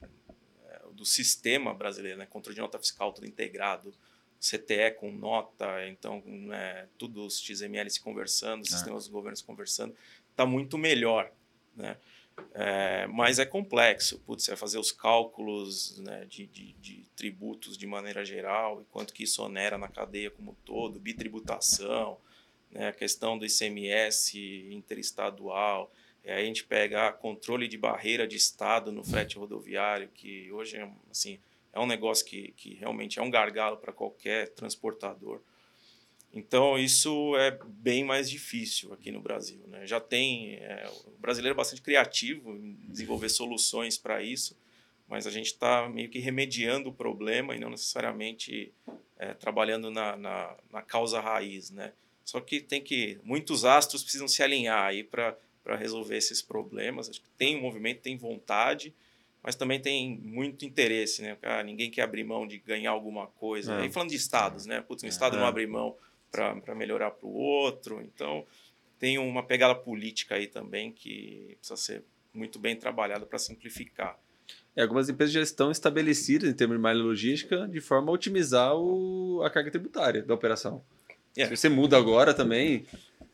é, 0.67 0.81
do 0.93 1.05
sistema 1.05 1.73
brasileiro, 1.73 2.17
né? 2.17 2.25
Controle 2.25 2.55
de 2.55 2.61
nota 2.61 2.79
fiscal, 2.79 3.13
tudo 3.13 3.27
integrado 3.27 3.93
CTE 4.39 4.91
com 4.97 5.11
nota, 5.11 5.85
então 5.87 6.23
né, 6.25 6.87
tudo 6.97 7.25
os 7.25 7.39
XML 7.39 7.89
se 7.89 7.99
conversando, 7.99 8.61
os 8.61 8.69
ah. 8.69 8.77
sistemas 8.77 9.03
dos 9.03 9.11
governos 9.11 9.41
conversando, 9.41 9.93
está 10.31 10.45
muito 10.45 10.77
melhor, 10.77 11.31
né? 11.75 11.97
É, 12.53 13.05
mas 13.07 13.37
é 13.37 13.45
complexo, 13.45 14.17
Putz, 14.19 14.47
vai 14.47 14.55
fazer 14.55 14.77
os 14.77 14.93
cálculos 14.93 15.97
né, 15.99 16.25
de, 16.25 16.47
de, 16.47 16.71
de, 16.73 17.05
tributos 17.13 17.77
de 17.77 17.85
maneira 17.85 18.23
geral 18.23 18.81
e 18.81 18.85
quanto 18.85 19.13
que 19.13 19.23
isso 19.23 19.43
onera 19.43 19.77
na 19.77 19.89
cadeia 19.89 20.31
como 20.31 20.55
todo, 20.63 21.01
bitributação, 21.01 22.17
né, 22.71 22.87
a 22.87 22.93
questão 22.93 23.37
do 23.37 23.45
ICMS 23.45 24.69
interestadual, 24.71 25.91
a 26.25 26.39
gente 26.41 26.63
pega 26.63 27.11
controle 27.11 27.67
de 27.67 27.77
barreira 27.77 28.27
de 28.27 28.35
estado 28.35 28.91
no 28.91 29.03
frete 29.03 29.37
rodoviário, 29.37 30.09
que 30.09 30.51
hoje 30.51 30.77
é 30.77 30.89
assim, 31.09 31.39
é 31.73 31.79
um 31.79 31.85
negócio 31.85 32.25
que, 32.25 32.53
que 32.57 32.73
realmente 32.75 33.19
é 33.19 33.21
um 33.21 33.29
gargalo 33.29 33.77
para 33.77 33.93
qualquer 33.93 34.49
transportador. 34.49 35.41
Então, 36.31 36.77
isso 36.77 37.35
é 37.37 37.57
bem 37.65 38.03
mais 38.03 38.29
difícil 38.29 38.93
aqui 38.93 39.11
no 39.11 39.19
Brasil. 39.19 39.61
Né? 39.67 39.85
Já 39.87 39.99
tem. 39.99 40.55
É, 40.55 40.87
o 41.05 41.11
brasileiro 41.19 41.55
é 41.55 41.57
bastante 41.57 41.81
criativo 41.81 42.55
em 42.55 42.77
desenvolver 42.87 43.29
soluções 43.29 43.97
para 43.97 44.21
isso, 44.21 44.55
mas 45.07 45.25
a 45.25 45.31
gente 45.31 45.47
está 45.47 45.89
meio 45.89 46.09
que 46.09 46.19
remediando 46.19 46.89
o 46.89 46.93
problema 46.93 47.55
e 47.55 47.59
não 47.59 47.71
necessariamente 47.71 48.71
é, 49.17 49.33
trabalhando 49.33 49.89
na, 49.89 50.15
na, 50.15 50.55
na, 50.71 50.81
causa 50.83 51.19
raiz. 51.19 51.71
Né? 51.71 51.93
Só 52.23 52.39
que 52.39 52.61
tem 52.61 52.81
que. 52.81 53.19
Muitos 53.23 53.65
astros 53.65 54.03
precisam 54.03 54.27
se 54.27 54.43
alinhar 54.43 54.83
aí 54.83 55.03
para 55.03 55.35
resolver 55.77 56.15
esses 56.15 56.43
problemas. 56.43 57.09
Acho 57.09 57.21
que 57.21 57.29
tem 57.37 57.57
um 57.57 57.61
movimento, 57.61 58.01
tem 58.01 58.15
vontade 58.15 58.93
mas 59.43 59.55
também 59.55 59.79
tem 59.79 60.17
muito 60.17 60.65
interesse, 60.65 61.21
né? 61.21 61.37
Cara, 61.41 61.63
ninguém 61.63 61.89
quer 61.89 62.01
abrir 62.01 62.23
mão 62.23 62.47
de 62.47 62.57
ganhar 62.59 62.91
alguma 62.91 63.27
coisa. 63.27 63.81
É. 63.81 63.85
E 63.85 63.91
falando 63.91 64.09
de 64.09 64.15
estados, 64.15 64.65
né? 64.65 64.81
Putz, 64.81 65.03
um 65.03 65.07
é. 65.07 65.09
estado 65.09 65.37
não 65.37 65.45
abre 65.45 65.65
mão 65.65 65.95
para 66.31 66.75
melhorar 66.75 67.11
para 67.11 67.27
o 67.27 67.33
outro. 67.33 68.01
Então, 68.01 68.45
tem 68.99 69.17
uma 69.17 69.41
pegada 69.43 69.73
política 69.73 70.35
aí 70.35 70.47
também 70.47 70.91
que 70.91 71.55
precisa 71.59 71.77
ser 71.77 72.03
muito 72.33 72.59
bem 72.59 72.75
trabalhada 72.75 73.25
para 73.25 73.39
simplificar. 73.39 74.19
É, 74.75 74.83
algumas 74.83 75.09
empresas 75.09 75.33
já 75.33 75.41
estão 75.41 75.71
estabelecidas 75.71 76.49
em 76.49 76.53
termos 76.53 76.77
de 76.77 76.81
malha 76.81 77.01
logística 77.01 77.67
de 77.67 77.81
forma 77.81 78.11
a 78.11 78.13
otimizar 78.13 78.75
o, 78.75 79.41
a 79.43 79.49
carga 79.49 79.71
tributária 79.71 80.21
da 80.21 80.33
operação. 80.33 80.83
É. 81.37 81.45
Se 81.45 81.55
você 81.55 81.69
muda 81.69 81.97
agora 81.97 82.33
também, 82.33 82.85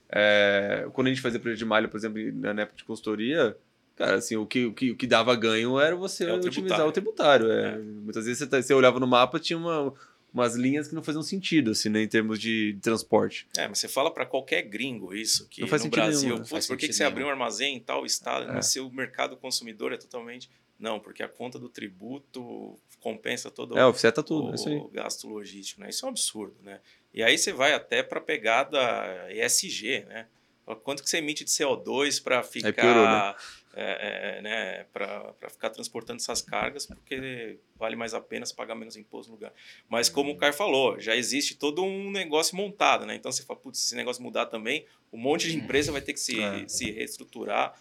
é, 0.10 0.88
quando 0.94 1.08
a 1.08 1.10
gente 1.10 1.22
fazia 1.22 1.40
projeto 1.40 1.60
de 1.60 1.66
malha, 1.66 1.88
por 1.88 1.98
exemplo, 1.98 2.22
na 2.34 2.62
época 2.62 2.78
de 2.78 2.84
consultoria, 2.84 3.58
Cara, 3.96 4.16
assim, 4.16 4.36
o 4.36 4.46
que, 4.46 4.66
o 4.66 4.74
que, 4.74 4.92
o 4.92 4.96
que 4.96 5.08
dava 5.08 5.34
ganho 5.36 5.80
era 5.80 5.96
você 5.96 6.26
é 6.26 6.34
o 6.34 6.36
otimizar 6.36 6.86
o 6.86 6.92
tributário. 6.92 7.50
É. 7.50 7.76
É. 7.76 7.78
Muitas 7.78 8.26
vezes 8.26 8.40
você, 8.40 8.48
tá, 8.48 8.62
você 8.62 8.74
olhava 8.74 9.00
no 9.00 9.08
mapa 9.08 9.40
tinha 9.40 9.58
uma, 9.58 9.94
umas 10.34 10.56
linhas 10.56 10.90
que 10.90 10.96
não 10.96 11.02
faziam 11.02 11.24
sentido, 11.24 11.72
assim, 11.72 11.88
né, 11.88 12.04
em 12.04 12.08
termos 12.08 12.38
de, 12.38 12.74
de 12.74 12.80
transporte. 12.82 13.48
É, 13.58 13.70
mas 13.70 13.80
você 13.80 13.88
fala 13.88 14.12
para 14.12 14.26
qualquer 14.26 14.64
gringo 14.64 15.16
isso, 15.16 15.48
que 15.48 15.62
não 15.62 15.68
faz 15.70 15.84
no 15.84 15.90
Brasil, 15.90 16.36
nenhum, 16.36 16.44
putz, 16.44 16.68
por 16.68 16.76
que, 16.76 16.88
que 16.88 16.94
você 16.94 17.06
abriu 17.06 17.26
um 17.26 17.30
armazém 17.30 17.78
em 17.78 17.80
tal 17.80 18.06
estado, 18.06 18.50
é. 18.50 18.54
mas 18.54 18.66
seu 18.66 18.90
mercado 18.92 19.38
consumidor 19.38 19.94
é 19.94 19.98
totalmente... 19.98 20.50
Não, 20.78 21.00
porque 21.00 21.24
a 21.24 21.30
conta 21.30 21.58
do 21.58 21.70
tributo 21.70 22.78
compensa 23.00 23.50
todo 23.50 23.78
é, 23.78 23.86
offseta 23.86 24.22
tudo, 24.22 24.50
o, 24.50 24.70
é 24.70 24.76
o 24.76 24.90
gasto 24.90 25.26
logístico, 25.26 25.80
né? 25.80 25.88
Isso 25.90 26.04
é 26.04 26.08
um 26.08 26.10
absurdo, 26.10 26.54
né? 26.62 26.82
E 27.14 27.24
aí 27.24 27.38
você 27.38 27.54
vai 27.54 27.72
até 27.72 28.04
para 28.04 28.20
a 28.20 28.22
pegada 28.22 28.78
ESG, 29.32 30.04
né? 30.06 30.28
Quanto 30.84 31.02
que 31.02 31.10
você 31.10 31.20
emite 31.20 31.46
de 31.46 31.50
CO2 31.50 32.22
para 32.22 32.44
ficar... 32.44 32.74
Piorou, 32.74 33.06
né? 33.06 33.36
É, 33.78 34.38
é, 34.38 34.42
né, 34.42 34.84
para 34.94 35.50
ficar 35.50 35.70
transportando 35.70 36.22
essas 36.22 36.42
cargas, 36.42 36.86
porque 36.86 37.60
vale 37.76 37.96
mais 37.96 38.14
a 38.14 38.22
pena 38.22 38.46
pagar 38.56 38.74
menos 38.74 38.96
imposto 38.96 39.32
no 39.32 39.36
lugar. 39.36 39.54
Mas 39.90 40.08
como 40.08 40.32
o 40.32 40.38
Caio 40.38 40.54
falou, 40.54 40.98
já 41.00 41.16
existe 41.16 41.56
todo 41.56 41.84
um 41.84 42.10
negócio 42.10 42.56
montado, 42.56 43.06
né? 43.06 43.16
Então 43.16 43.32
você 43.32 43.44
fala, 43.44 43.60
putz, 43.60 43.80
se 43.80 43.86
esse 43.88 43.96
negócio 43.96 44.24
mudar 44.24 44.46
também, 44.46 44.86
um 45.12 45.18
monte 45.18 45.50
de 45.50 45.58
empresa 45.58 45.92
vai 45.92 46.02
ter 46.02 46.14
que 46.14 46.20
se, 46.20 46.42
é. 46.42 46.68
se 46.68 46.90
reestruturar. 46.92 47.78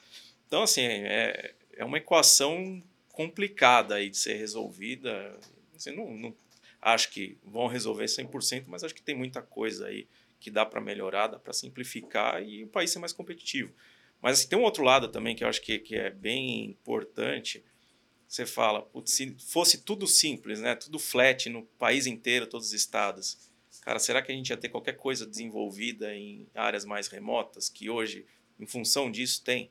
Então, 0.49 0.65
assim, 0.65 0.83
é, 0.83 1.55
é 1.77 1.85
uma 1.85 1.99
equação 1.99 2.83
complicada 3.13 3.95
aí 3.95 4.11
de 4.11 4.17
ser 4.17 4.35
resolvida. 4.35 5.39
Assim, 5.77 5.95
não, 5.95 6.13
não 6.13 6.35
acho 6.83 7.11
que 7.11 7.39
vão 7.45 7.67
resolver 7.67 8.07
100%, 8.07 8.65
mas 8.67 8.83
acho 8.83 8.95
que 8.95 9.03
tem 9.03 9.15
muita 9.15 9.41
coisa 9.41 9.87
aí 9.87 10.07
que 10.41 10.51
dá 10.51 10.67
para 10.67 10.81
melhorar, 10.81 11.29
dá 11.29 11.39
para 11.39 11.53
simplificar 11.53 12.43
e 12.43 12.65
o 12.65 12.69
país 12.69 12.91
ser 12.91 12.99
mais 12.99 13.13
competitivo. 13.13 13.73
Mas 14.25 14.39
assim, 14.39 14.49
tem 14.49 14.59
um 14.59 14.63
outro 14.63 14.83
lado 14.83 15.09
também 15.09 15.37
que 15.37 15.45
eu 15.45 15.49
acho 15.49 15.61
que, 15.61 15.79
que 15.79 15.95
é 15.97 16.09
bem 16.09 16.65
importante. 16.65 17.63
Você 18.27 18.47
fala, 18.47 18.81
putz, 18.81 19.13
se 19.13 19.37
fosse 19.39 19.83
tudo 19.83 20.07
simples, 20.07 20.61
né? 20.61 20.75
tudo 20.75 20.99
flat 20.99 21.51
no 21.51 21.63
país 21.79 22.07
inteiro, 22.07 22.47
todos 22.47 22.69
os 22.69 22.73
estados, 22.73 23.53
cara, 23.83 23.99
será 23.99 24.23
que 24.23 24.33
a 24.33 24.35
gente 24.35 24.49
ia 24.49 24.57
ter 24.57 24.71
qualquer 24.71 24.97
coisa 24.97 25.27
desenvolvida 25.27 26.15
em 26.15 26.49
áreas 26.55 26.87
mais 26.87 27.07
remotas 27.07 27.69
que 27.69 27.91
hoje, 27.91 28.25
em 28.59 28.67
função 28.67 29.11
disso, 29.11 29.45
tem? 29.45 29.71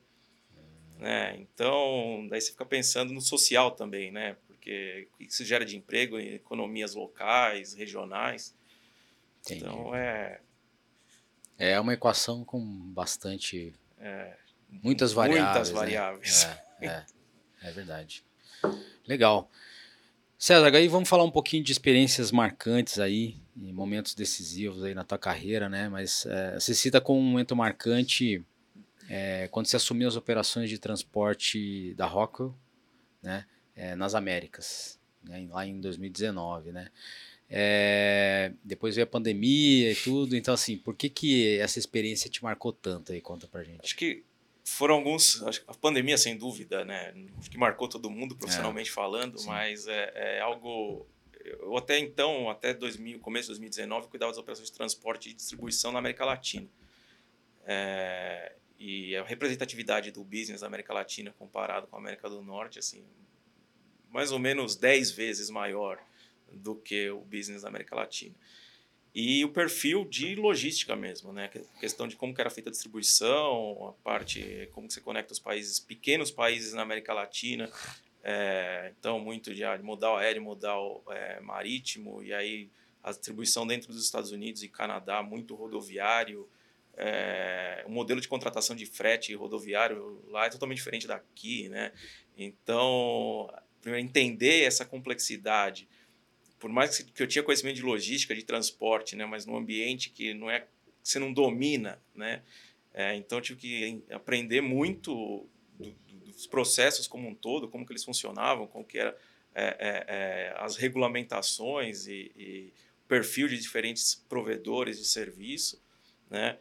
Né? 1.00 1.36
Então, 1.40 2.28
daí 2.30 2.40
você 2.40 2.52
fica 2.52 2.64
pensando 2.64 3.12
no 3.12 3.22
social 3.22 3.72
também, 3.72 4.12
né? 4.12 4.38
Porque 4.46 5.08
isso 5.20 5.44
gera 5.44 5.66
de 5.66 5.76
emprego 5.76 6.20
em 6.20 6.36
economias 6.36 6.94
locais, 6.94 7.74
regionais. 7.74 8.56
Entendi. 9.40 9.62
Então, 9.62 9.96
é... 9.96 10.42
É 11.58 11.80
uma 11.80 11.96
equação 11.96 12.46
com 12.46 12.64
bastante... 12.94 13.74
É, 13.98 14.43
Muitas 14.82 15.14
variáveis. 15.14 15.46
Muitas 15.46 15.70
né? 15.70 15.76
variáveis. 15.76 16.48
É, 16.82 16.86
é, 16.88 17.06
é, 17.70 17.72
verdade. 17.72 18.24
Legal. 19.08 19.50
César, 20.38 20.76
aí 20.76 20.88
vamos 20.88 21.08
falar 21.08 21.24
um 21.24 21.32
pouquinho 21.32 21.64
de 21.64 21.72
experiências 21.72 22.32
marcantes 22.32 23.00
aí, 23.00 23.38
momentos 23.56 24.14
decisivos 24.14 24.84
aí 24.84 24.94
na 24.94 25.04
tua 25.04 25.18
carreira, 25.18 25.70
né? 25.70 25.88
Mas 25.88 26.26
é, 26.26 26.60
você 26.60 26.74
cita 26.74 27.00
como 27.00 27.20
um 27.20 27.24
momento 27.24 27.56
marcante 27.56 28.44
é, 29.10 29.48
quando 29.50 29.68
você 29.68 29.76
assumiu 29.76 30.08
as 30.08 30.16
operações 30.16 30.70
de 30.70 30.78
transporte 30.78 31.94
da 31.96 32.06
Rockwell, 32.06 32.54
né? 33.22 33.46
É, 33.76 33.96
nas 33.96 34.16
Américas, 34.16 35.00
né? 35.24 35.48
lá 35.50 35.66
em 35.66 35.80
2019, 35.80 36.72
né? 36.72 36.90
É, 37.50 38.52
depois 38.64 38.96
veio 38.96 39.06
a 39.06 39.10
pandemia 39.10 39.92
e 39.92 39.96
tudo, 39.96 40.36
então 40.36 40.54
assim, 40.54 40.78
por 40.78 40.96
que 40.96 41.10
que 41.10 41.58
essa 41.60 41.80
experiência 41.80 42.30
te 42.30 42.44
marcou 42.44 42.74
tanto 42.74 43.12
aí? 43.12 43.22
Conta 43.22 43.48
pra 43.48 43.64
gente. 43.64 43.82
Acho 43.82 43.96
que 43.96 44.24
foram 44.64 44.96
alguns. 44.96 45.44
Acho 45.44 45.62
que 45.62 45.70
a 45.70 45.74
pandemia, 45.74 46.18
sem 46.18 46.38
dúvida, 46.38 46.86
né? 46.86 47.14
Que 47.50 47.58
marcou 47.58 47.88
todo 47.88 48.10
mundo 48.10 48.36
profissionalmente 48.36 48.90
É, 48.90 48.94
falando, 48.94 49.38
sim. 49.38 49.48
mas 49.48 49.88
é, 49.88 50.12
é 50.16 50.40
algo. 50.42 51.08
Eu 51.44 51.76
até 51.76 52.00
então, 52.00 52.50
até 52.50 52.74
2000, 52.74 53.20
começo 53.20 53.48
de 53.48 53.50
2019, 53.50 54.08
cuidava 54.08 54.32
das 54.32 54.40
operações 54.40 54.70
de 54.70 54.78
transporte 54.78 55.30
e 55.30 55.34
distribuição 55.34 55.92
na 55.92 56.00
América 56.00 56.24
Latina. 56.24 56.68
É, 57.66 58.54
e 58.80 59.16
a 59.16 59.24
representatividade 59.24 60.12
do 60.12 60.24
business 60.24 60.62
da 60.62 60.68
América 60.68 60.94
Latina 60.94 61.34
comparado 61.38 61.88
com 61.88 61.96
a 61.96 62.00
América 62.00 62.30
do 62.30 62.42
Norte, 62.42 62.80
assim, 62.80 63.04
mais 64.10 64.32
ou 64.32 64.40
menos 64.40 64.76
10 64.76 65.12
vezes 65.12 65.50
maior 65.50 66.02
do 66.52 66.76
que 66.76 67.10
o 67.10 67.22
business 67.22 67.64
da 67.64 67.68
América 67.68 67.96
Latina. 67.96 68.36
E 69.16 69.46
o 69.46 69.50
perfil 69.50 70.06
de 70.06 70.36
logística 70.36 70.96
mesmo, 70.96 71.32
né? 71.32 71.48
Que- 71.48 71.64
questão 71.80 72.08
de 72.08 72.16
como 72.16 72.34
que 72.34 72.42
era 72.42 72.50
feita 72.50 72.70
a 72.70 72.72
distribuição, 72.72 73.90
a 73.90 74.04
parte, 74.04 74.68
como 74.74 74.88
que 74.88 74.94
você 74.94 75.02
conecta 75.02 75.34
os 75.34 75.40
países, 75.40 75.80
pequenos 75.80 76.32
países 76.32 76.74
na 76.74 76.82
América 76.82 77.14
Latina, 77.14 77.70
é, 78.24 78.92
então 78.98 79.20
muito 79.20 79.54
de, 79.54 79.64
ah, 79.64 79.78
de 79.78 79.84
modal 79.84 80.18
aéreo, 80.18 80.42
modal 80.42 81.04
é, 81.10 81.40
marítimo, 81.42 82.24
e 82.24 82.34
aí 82.34 82.70
a 83.04 83.12
distribuição 83.12 83.68
dentro 83.68 83.90
dos 83.90 84.04
Estados 84.04 84.32
Unidos 84.32 84.64
e 84.64 84.70
Canadá, 84.70 85.22
muito 85.22 85.54
rodoviário, 85.54 86.50
é, 86.96 87.84
o 87.86 87.92
modelo 87.92 88.22
de 88.22 88.28
contratação 88.28 88.76
de 88.76 88.86
frete 88.86 89.34
rodoviário 89.36 90.24
lá 90.30 90.46
é 90.46 90.50
totalmente 90.50 90.78
diferente 90.78 91.06
daqui, 91.08 91.68
né? 91.70 91.92
Então, 92.38 93.52
primeiro 93.82 94.06
entender 94.06 94.64
essa 94.64 94.86
complexidade, 94.86 95.88
por 96.64 96.72
mais 96.72 96.98
que 96.98 97.22
eu 97.22 97.28
tinha 97.28 97.44
conhecimento 97.44 97.76
de 97.76 97.82
logística, 97.82 98.34
de 98.34 98.42
transporte, 98.42 99.18
né, 99.18 99.26
mas 99.26 99.46
num 99.46 99.58
ambiente 99.58 100.10
que 100.10 100.34
não 100.34 100.50
é 100.50 100.62
que 100.62 100.68
você 101.04 101.20
não 101.20 101.34
domina, 101.34 102.02
né? 102.16 102.42
É, 102.94 103.14
então 103.16 103.40
eu 103.40 103.42
tive 103.42 103.60
que 103.60 104.04
aprender 104.10 104.62
muito 104.62 105.14
do, 105.78 105.92
do, 106.08 106.32
dos 106.32 106.48
processos 106.48 107.06
como 107.06 107.28
um 107.28 107.36
todo, 107.36 107.68
como 107.68 107.86
que 107.86 107.92
eles 107.92 108.06
funcionavam, 108.06 108.66
como 108.66 108.86
que 108.86 108.98
era 108.98 109.14
é, 109.54 109.66
é, 109.66 110.06
é, 110.08 110.54
as 110.56 110.78
regulamentações 110.78 112.08
e, 112.08 112.32
e 112.38 112.74
perfil 113.10 113.50
de 113.50 113.60
diferentes 113.60 114.24
provedores 114.30 114.98
de 114.98 115.06
serviço, 115.06 115.84
né? 116.30 116.58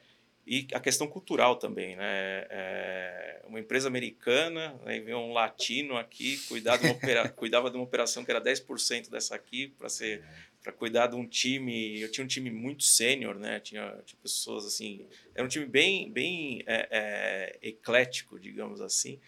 E 0.53 0.67
a 0.75 0.81
questão 0.81 1.07
cultural 1.07 1.57
também, 1.57 1.97
né? 1.97 2.47
É, 2.51 3.41
uma 3.47 3.59
empresa 3.59 3.89
americana, 3.89 4.79
aí 4.85 5.01
veio 5.01 5.17
um 5.17 5.33
latino 5.33 5.97
aqui, 5.97 6.37
cuidar 6.47 6.77
de 6.77 6.85
uma 6.85 6.93
opera, 6.93 7.27
cuidava 7.33 7.71
de 7.71 7.77
uma 7.79 7.85
operação 7.85 8.23
que 8.23 8.31
era 8.31 8.39
10% 8.39 9.09
dessa 9.09 9.35
aqui, 9.35 9.69
para 9.79 9.89
ser 9.89 10.23
para 10.63 10.71
cuidar 10.71 11.07
de 11.07 11.17
um 11.17 11.27
time. 11.27 11.99
Eu 11.99 12.11
tinha 12.11 12.23
um 12.23 12.29
time 12.29 12.51
muito 12.51 12.83
sênior, 12.83 13.39
né? 13.39 13.61
Tinha, 13.61 13.99
tinha 14.05 14.19
pessoas 14.23 14.67
assim. 14.67 15.07
Era 15.35 15.43
um 15.43 15.49
time 15.49 15.65
bem, 15.65 16.13
bem 16.13 16.63
é, 16.67 16.87
é, 16.91 17.59
eclético, 17.71 18.39
digamos 18.39 18.83
assim, 18.83 19.19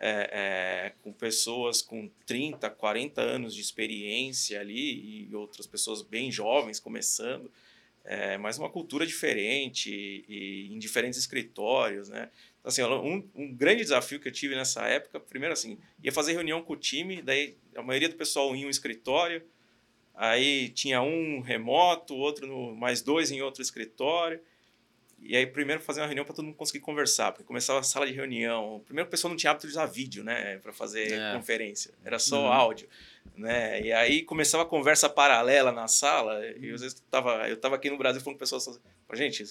é, 0.00 0.30
é, 0.32 0.92
com 1.04 1.12
pessoas 1.12 1.82
com 1.82 2.10
30, 2.26 2.68
40 2.68 3.22
anos 3.22 3.54
de 3.54 3.60
experiência 3.60 4.60
ali 4.60 5.28
e 5.28 5.36
outras 5.36 5.68
pessoas 5.68 6.02
bem 6.02 6.32
jovens 6.32 6.80
começando 6.80 7.48
é, 8.04 8.36
mas 8.36 8.58
uma 8.58 8.68
cultura 8.68 9.06
diferente 9.06 9.90
e, 9.90 10.24
e 10.28 10.74
em 10.74 10.78
diferentes 10.78 11.18
escritórios, 11.18 12.08
né? 12.08 12.30
Então, 12.60 12.68
assim, 12.68 12.82
um, 12.82 13.28
um, 13.34 13.54
grande 13.54 13.82
desafio 13.82 14.20
que 14.20 14.28
eu 14.28 14.32
tive 14.32 14.54
nessa 14.54 14.86
época, 14.86 15.18
primeiro 15.18 15.52
assim, 15.52 15.78
ia 16.02 16.12
fazer 16.12 16.32
reunião 16.32 16.62
com 16.62 16.74
o 16.74 16.76
time, 16.76 17.22
daí 17.22 17.56
a 17.74 17.82
maioria 17.82 18.08
do 18.08 18.16
pessoal 18.16 18.54
em 18.54 18.66
um 18.66 18.70
escritório, 18.70 19.42
aí 20.14 20.68
tinha 20.70 21.00
um 21.02 21.40
remoto, 21.40 22.14
outro 22.14 22.46
no, 22.46 22.74
mais 22.74 23.00
dois 23.00 23.30
em 23.30 23.40
outro 23.40 23.62
escritório, 23.62 24.40
e 25.18 25.34
aí 25.34 25.46
primeiro 25.46 25.80
fazer 25.80 26.00
uma 26.00 26.06
reunião 26.06 26.26
para 26.26 26.34
todo 26.34 26.44
mundo 26.44 26.56
conseguir 26.56 26.80
conversar, 26.80 27.32
porque 27.32 27.44
começava 27.44 27.80
a 27.80 27.82
sala 27.82 28.06
de 28.06 28.12
reunião, 28.12 28.82
primeiro 28.84 29.08
o 29.08 29.10
pessoal 29.10 29.30
não 29.30 29.36
tinha 29.36 29.50
hábito 29.50 29.66
de 29.66 29.72
usar 29.72 29.86
vídeo, 29.86 30.22
né, 30.22 30.58
para 30.58 30.72
fazer 30.72 31.12
é. 31.12 31.34
conferência, 31.34 31.94
era 32.04 32.18
só 32.18 32.42
uhum. 32.42 32.52
áudio 32.52 32.88
né? 33.36 33.80
E 33.82 33.92
aí 33.92 34.22
começava 34.22 34.62
a 34.62 34.66
conversa 34.66 35.08
paralela 35.08 35.72
na 35.72 35.88
sala, 35.88 36.44
e 36.46 36.70
às 36.70 36.80
vezes 36.80 37.02
tava, 37.10 37.48
eu 37.48 37.56
tava 37.56 37.76
aqui 37.76 37.90
no 37.90 37.98
Brasil 37.98 38.20
falando 38.20 38.36
com 38.36 38.40
pessoas 38.40 38.68
assim, 38.68 38.80
gente, 39.14 39.44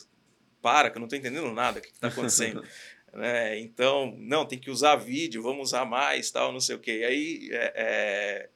para, 0.61 0.89
que 0.89 0.97
eu 0.97 1.01
não 1.01 1.07
tô 1.07 1.15
entendendo 1.15 1.51
nada, 1.51 1.80
o 1.80 1.82
que, 1.82 1.91
que 1.91 1.99
tá 1.99 2.07
acontecendo? 2.07 2.63
né? 3.13 3.59
Então, 3.59 4.15
não, 4.17 4.45
tem 4.45 4.57
que 4.57 4.71
usar 4.71 4.95
vídeo, 4.95 5.43
vamos 5.43 5.69
usar 5.69 5.86
mais, 5.86 6.32
tal, 6.32 6.51
não 6.51 6.59
sei 6.59 6.76
o 6.76 6.80
quê. 6.80 6.99
E 6.99 7.03
aí 7.03 7.49
é, 7.51 7.74
é, 7.76 8.49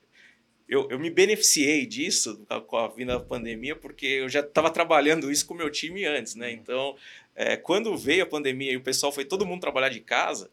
eu, 0.67 0.87
eu 0.89 0.99
me 0.99 1.09
beneficiei 1.09 1.85
disso 1.85 2.45
com 2.67 2.77
a 2.77 2.87
vinda 2.87 3.13
da 3.13 3.23
pandemia, 3.23 3.75
porque 3.75 4.05
eu 4.05 4.29
já 4.29 4.39
estava 4.39 4.69
trabalhando 4.69 5.31
isso 5.31 5.45
com 5.45 5.53
o 5.53 5.57
meu 5.57 5.69
time 5.69 6.05
antes, 6.05 6.35
né? 6.35 6.51
Então, 6.51 6.95
é, 7.35 7.55
quando 7.55 7.95
veio 7.95 8.23
a 8.23 8.27
pandemia 8.27 8.71
e 8.71 8.77
o 8.77 8.81
pessoal 8.81 9.11
foi 9.11 9.23
todo 9.23 9.45
mundo 9.45 9.61
trabalhar 9.61 9.89
de 9.89 9.99
casa, 9.99 10.49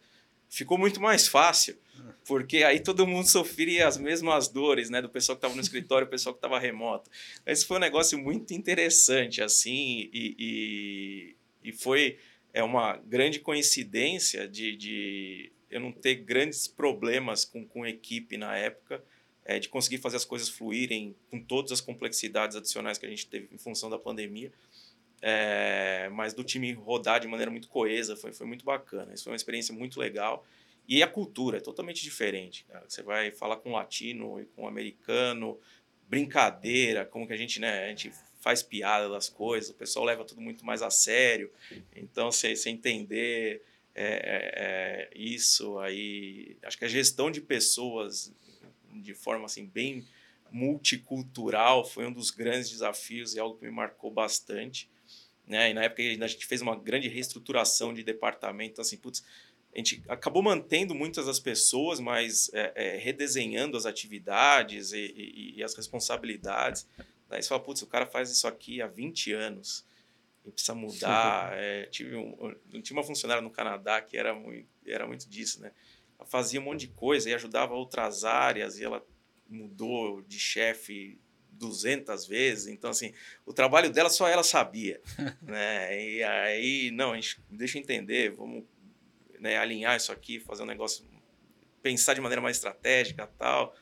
ficou 0.48 0.76
muito 0.76 1.00
mais 1.00 1.26
fácil, 1.26 1.76
porque 2.26 2.64
aí 2.64 2.80
todo 2.80 3.06
mundo 3.06 3.28
sofria 3.28 3.86
as 3.86 3.96
mesmas 3.96 4.48
dores, 4.48 4.90
né, 4.90 5.02
do 5.02 5.08
pessoal 5.08 5.36
que 5.36 5.40
estava 5.40 5.54
no 5.54 5.60
escritório, 5.60 6.06
o 6.06 6.10
pessoal 6.10 6.34
que 6.34 6.38
estava 6.38 6.58
remoto. 6.58 7.10
Esse 7.46 7.66
foi 7.66 7.76
um 7.76 7.80
negócio 7.80 8.18
muito 8.18 8.52
interessante, 8.52 9.42
assim, 9.42 10.08
e, 10.12 10.36
e, 10.38 11.36
e 11.68 11.72
foi 11.72 12.18
é 12.52 12.62
uma 12.62 12.96
grande 12.96 13.40
coincidência 13.40 14.46
de, 14.46 14.76
de 14.76 15.52
eu 15.68 15.80
não 15.80 15.90
ter 15.90 16.14
grandes 16.14 16.68
problemas 16.68 17.44
com, 17.44 17.66
com 17.66 17.84
equipe 17.84 18.36
na 18.36 18.56
época, 18.56 19.02
é, 19.44 19.58
de 19.58 19.68
conseguir 19.68 19.98
fazer 19.98 20.16
as 20.16 20.24
coisas 20.24 20.48
fluírem 20.48 21.16
com 21.30 21.40
todas 21.40 21.72
as 21.72 21.80
complexidades 21.80 22.56
adicionais 22.56 22.96
que 22.96 23.04
a 23.04 23.08
gente 23.08 23.26
teve 23.26 23.48
em 23.52 23.58
função 23.58 23.90
da 23.90 23.98
pandemia. 23.98 24.52
É, 25.20 26.08
mas 26.12 26.32
do 26.32 26.44
time 26.44 26.72
rodar 26.72 27.18
de 27.18 27.26
maneira 27.26 27.50
muito 27.50 27.68
coesa, 27.68 28.14
foi, 28.14 28.32
foi 28.32 28.46
muito 28.46 28.64
bacana. 28.64 29.12
Isso 29.12 29.24
foi 29.24 29.32
uma 29.32 29.36
experiência 29.36 29.74
muito 29.74 29.98
legal. 29.98 30.46
E 30.86 31.02
a 31.02 31.08
cultura 31.08 31.58
é 31.58 31.60
totalmente 31.60 32.02
diferente. 32.02 32.64
Cara. 32.64 32.84
Você 32.88 33.02
vai 33.02 33.30
falar 33.30 33.56
com 33.56 33.70
um 33.70 33.72
latino 33.72 34.40
e 34.40 34.44
com 34.46 34.62
um 34.62 34.68
americano, 34.68 35.58
brincadeira, 36.08 37.04
como 37.04 37.26
que 37.26 37.32
a 37.32 37.36
gente, 37.36 37.58
né, 37.58 37.86
a 37.86 37.88
gente 37.88 38.12
faz 38.40 38.62
piada 38.62 39.08
das 39.08 39.28
coisas, 39.28 39.70
o 39.70 39.74
pessoal 39.74 40.04
leva 40.04 40.24
tudo 40.24 40.40
muito 40.40 40.64
mais 40.66 40.82
a 40.82 40.90
sério. 40.90 41.50
Então, 41.96 42.30
você, 42.30 42.54
você 42.54 42.68
entender 42.68 43.62
é, 43.94 45.08
é, 45.14 45.18
isso 45.18 45.78
aí, 45.78 46.58
acho 46.62 46.76
que 46.76 46.84
a 46.84 46.88
gestão 46.88 47.30
de 47.30 47.40
pessoas 47.40 48.32
de 48.92 49.14
forma 49.14 49.46
assim 49.46 49.66
bem 49.66 50.04
multicultural 50.50 51.84
foi 51.84 52.06
um 52.06 52.12
dos 52.12 52.30
grandes 52.30 52.70
desafios 52.70 53.34
e 53.34 53.40
algo 53.40 53.58
que 53.58 53.64
me 53.64 53.70
marcou 53.70 54.10
bastante. 54.10 54.90
Né? 55.46 55.70
E 55.70 55.74
na 55.74 55.84
época 55.84 56.02
a 56.02 56.26
gente 56.28 56.46
fez 56.46 56.60
uma 56.60 56.76
grande 56.76 57.08
reestruturação 57.08 57.92
de 57.92 58.02
departamento, 58.02 58.72
então, 58.72 58.82
assim, 58.82 58.96
putz, 58.96 59.24
a 59.74 59.78
gente 59.78 60.02
acabou 60.08 60.40
mantendo 60.40 60.94
muitas 60.94 61.26
das 61.26 61.40
pessoas, 61.40 61.98
mas 61.98 62.48
é, 62.54 62.72
é, 62.76 62.96
redesenhando 62.96 63.76
as 63.76 63.86
atividades 63.86 64.92
e, 64.92 64.98
e, 64.98 65.54
e, 65.58 65.64
as 65.64 65.74
responsabilidades. 65.74 66.86
Daí 67.28 67.42
você 67.42 67.48
fala, 67.48 67.60
putz, 67.60 67.82
o 67.82 67.86
cara 67.88 68.06
faz 68.06 68.30
isso 68.30 68.46
aqui 68.46 68.80
há 68.80 68.86
20 68.86 69.32
anos 69.32 69.84
e 70.44 70.52
precisa 70.52 70.76
mudar. 70.76 71.52
É, 71.54 71.86
tive 71.86 72.14
um, 72.14 72.54
tinha 72.82 72.96
uma 72.96 73.02
funcionária 73.02 73.42
no 73.42 73.50
Canadá 73.50 74.00
que 74.00 74.16
era 74.16 74.32
muito, 74.32 74.68
era 74.86 75.06
muito 75.08 75.28
disso, 75.28 75.60
né? 75.60 75.72
Ela 76.16 76.28
fazia 76.28 76.60
um 76.60 76.64
monte 76.64 76.80
de 76.80 76.88
coisa 76.88 77.28
e 77.28 77.34
ajudava 77.34 77.74
outras 77.74 78.24
áreas 78.24 78.78
e 78.78 78.84
ela 78.84 79.04
mudou 79.48 80.22
de 80.22 80.38
chefe 80.38 81.18
200 81.50 82.26
vezes. 82.26 82.68
Então, 82.68 82.90
assim, 82.90 83.12
o 83.44 83.52
trabalho 83.52 83.90
dela 83.90 84.08
só 84.08 84.28
ela 84.28 84.44
sabia. 84.44 85.00
né? 85.42 86.00
E 86.00 86.22
aí, 86.22 86.90
não, 86.92 87.10
a 87.10 87.16
gente, 87.16 87.42
deixa 87.50 87.76
eu 87.76 87.82
entender, 87.82 88.30
vamos 88.30 88.64
né, 89.44 89.58
alinhar 89.58 89.94
isso 89.94 90.10
aqui, 90.10 90.40
fazer 90.40 90.62
um 90.62 90.66
negócio, 90.66 91.04
pensar 91.82 92.14
de 92.14 92.20
maneira 92.22 92.40
mais 92.40 92.56
estratégica 92.56 93.26
tal. 93.38 93.76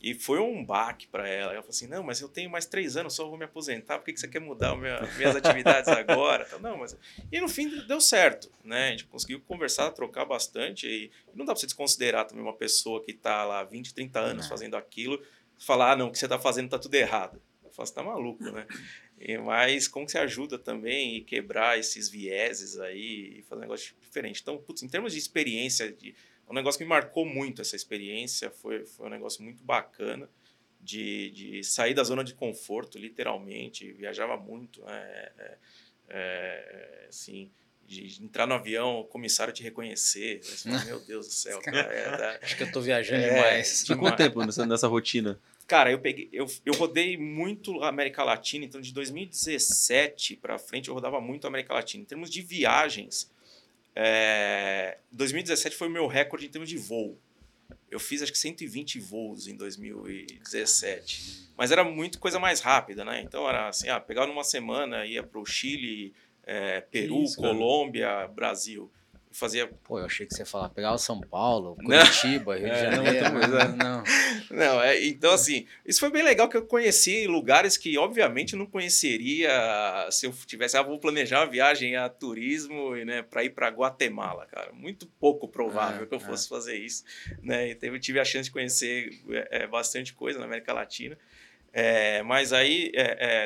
E 0.00 0.12
foi 0.12 0.40
um 0.40 0.64
baque 0.64 1.06
para 1.06 1.28
ela. 1.28 1.52
Ela 1.52 1.62
falou 1.62 1.70
assim: 1.70 1.86
não, 1.86 2.02
mas 2.02 2.20
eu 2.20 2.28
tenho 2.28 2.50
mais 2.50 2.66
três 2.66 2.96
anos, 2.96 3.14
só 3.14 3.28
vou 3.28 3.38
me 3.38 3.44
aposentar, 3.44 3.98
por 3.98 4.04
que, 4.04 4.12
que 4.12 4.20
você 4.20 4.26
quer 4.26 4.40
mudar 4.40 4.74
minha, 4.76 5.00
minhas 5.16 5.36
atividades 5.36 5.88
agora? 5.88 6.44
Então, 6.46 6.58
não, 6.58 6.78
mas... 6.78 6.96
E 7.30 7.40
no 7.40 7.48
fim 7.48 7.68
deu 7.86 8.00
certo, 8.00 8.50
né? 8.64 8.88
A 8.88 8.90
gente 8.90 9.06
conseguiu 9.06 9.40
conversar, 9.40 9.90
trocar 9.92 10.24
bastante. 10.24 10.88
E 10.88 11.10
não 11.32 11.44
dá 11.44 11.52
para 11.52 11.60
você 11.60 11.66
desconsiderar 11.66 12.26
também 12.26 12.42
uma 12.42 12.56
pessoa 12.56 13.02
que 13.04 13.12
está 13.12 13.44
lá 13.44 13.62
20, 13.62 13.94
30 13.94 14.18
anos 14.18 14.42
não. 14.42 14.48
fazendo 14.50 14.76
aquilo, 14.76 15.22
falar: 15.58 15.92
ah, 15.92 15.96
não, 15.96 16.08
o 16.08 16.12
que 16.12 16.18
você 16.18 16.26
está 16.26 16.40
fazendo 16.40 16.66
está 16.66 16.78
tudo 16.78 16.94
errado. 16.96 17.40
Eu 17.64 17.70
falo: 17.70 17.86
você 17.86 17.92
está 17.92 18.02
maluco, 18.02 18.42
né? 18.50 18.66
E, 19.20 19.36
mas 19.38 19.88
como 19.88 20.06
que 20.06 20.12
você 20.12 20.18
ajuda 20.18 20.58
também 20.58 21.16
e 21.16 21.20
quebrar 21.20 21.78
esses 21.78 22.08
vieses 22.08 22.78
aí 22.78 23.38
e 23.38 23.42
fazer 23.42 23.58
um 23.58 23.62
negócio 23.62 23.94
diferente? 24.00 24.40
Então, 24.40 24.58
putz, 24.58 24.82
em 24.82 24.88
termos 24.88 25.12
de 25.12 25.18
experiência, 25.18 25.92
de, 25.92 26.14
um 26.48 26.54
negócio 26.54 26.78
que 26.78 26.84
me 26.84 26.90
marcou 26.90 27.26
muito 27.26 27.60
essa 27.60 27.76
experiência, 27.76 28.50
foi, 28.50 28.86
foi 28.86 29.06
um 29.06 29.10
negócio 29.10 29.42
muito 29.42 29.62
bacana 29.62 30.28
de, 30.80 31.30
de 31.30 31.64
sair 31.64 31.94
da 31.94 32.04
zona 32.04 32.22
de 32.22 32.34
conforto, 32.34 32.98
literalmente, 32.98 33.92
viajava 33.92 34.36
muito, 34.36 34.84
né? 34.84 35.30
É, 35.38 35.58
é, 36.10 37.06
assim, 37.08 37.50
de 37.86 38.22
entrar 38.22 38.46
no 38.46 38.54
avião, 38.54 39.00
o 39.00 39.04
comissário 39.04 39.52
te 39.52 39.62
reconhecer, 39.62 40.42
fala, 40.42 40.84
meu 40.84 41.00
Deus 41.00 41.26
do 41.26 41.32
céu, 41.32 41.60
cara, 41.60 41.80
é, 41.80 42.38
acho 42.42 42.56
que 42.56 42.62
eu 42.62 42.72
tô 42.72 42.80
viajando 42.80 43.22
demais. 43.24 43.82
Ficou 43.82 43.98
quanto 43.98 44.16
tempo 44.16 44.44
nessa, 44.44 44.66
nessa 44.66 44.86
rotina? 44.86 45.38
Cara, 45.68 45.92
eu 45.92 45.98
peguei, 46.00 46.30
eu, 46.32 46.46
eu 46.64 46.72
rodei 46.72 47.18
muito 47.18 47.82
a 47.82 47.88
América 47.88 48.24
Latina, 48.24 48.64
então 48.64 48.80
de 48.80 48.90
2017 48.90 50.36
para 50.36 50.58
frente 50.58 50.88
eu 50.88 50.94
rodava 50.94 51.20
muito 51.20 51.44
a 51.44 51.48
América 51.48 51.74
Latina. 51.74 52.02
Em 52.02 52.06
termos 52.06 52.30
de 52.30 52.40
viagens, 52.40 53.30
É, 53.94 54.98
2017 55.12 55.76
foi 55.76 55.88
o 55.88 55.90
meu 55.90 56.06
recorde 56.06 56.46
em 56.46 56.48
termos 56.48 56.68
de 56.70 56.78
voo. 56.78 57.18
Eu 57.90 57.98
fiz 57.98 58.22
acho 58.22 58.32
que 58.32 58.38
120 58.38 58.98
voos 59.00 59.46
em 59.46 59.56
2017. 59.56 61.48
Mas 61.56 61.70
era 61.72 61.82
muito 61.84 62.18
coisa 62.18 62.38
mais 62.38 62.60
rápida, 62.60 63.04
né? 63.04 63.20
Então 63.20 63.48
era 63.48 63.68
assim, 63.68 63.88
ah, 63.88 63.98
pegava 64.00 64.26
numa 64.26 64.44
semana, 64.44 65.04
ia 65.04 65.22
para 65.22 65.40
o 65.40 65.44
Chile, 65.44 66.14
é, 66.44 66.80
Peru, 66.80 67.24
Isso, 67.24 67.36
Colômbia, 67.36 68.28
Brasil 68.28 68.90
fazia. 69.32 69.66
Pô, 69.84 69.98
eu 69.98 70.04
achei 70.04 70.26
que 70.26 70.34
você 70.34 70.42
ia 70.42 70.46
falar, 70.46 70.68
pegava 70.70 70.98
São 70.98 71.20
Paulo, 71.20 71.76
Curitiba, 71.76 72.56
Rio 72.56 72.66
de 72.66 72.70
é, 72.70 72.90
Janeiro. 72.90 73.32
Não, 73.32 73.48
não, 73.48 73.76
não. 73.76 74.04
não 74.50 74.82
é, 74.82 75.04
então, 75.04 75.32
assim, 75.32 75.66
isso 75.84 76.00
foi 76.00 76.10
bem 76.10 76.22
legal 76.22 76.48
que 76.48 76.56
eu 76.56 76.66
conheci 76.66 77.26
lugares 77.26 77.76
que, 77.76 77.96
obviamente, 77.98 78.56
não 78.56 78.66
conheceria 78.66 79.50
se 80.10 80.26
eu 80.26 80.32
tivesse. 80.46 80.76
Ah, 80.76 80.82
vou 80.82 80.98
planejar 80.98 81.40
uma 81.40 81.50
viagem 81.50 81.96
a 81.96 82.08
turismo 82.08 82.94
né, 82.96 83.22
para 83.22 83.44
ir 83.44 83.50
para 83.50 83.68
Guatemala, 83.68 84.46
cara. 84.46 84.72
Muito 84.72 85.06
pouco 85.20 85.48
provável 85.48 86.04
é, 86.04 86.06
que 86.06 86.14
eu 86.14 86.20
fosse 86.20 86.46
é. 86.46 86.48
fazer 86.48 86.76
isso. 86.76 87.04
Né? 87.42 87.70
Então, 87.70 87.88
eu 87.88 88.00
tive 88.00 88.20
a 88.20 88.24
chance 88.24 88.44
de 88.44 88.52
conhecer 88.52 89.10
é, 89.50 89.66
bastante 89.66 90.12
coisa 90.14 90.38
na 90.38 90.44
América 90.44 90.72
Latina. 90.72 91.18
É, 91.72 92.22
mas 92.22 92.52
aí, 92.52 92.90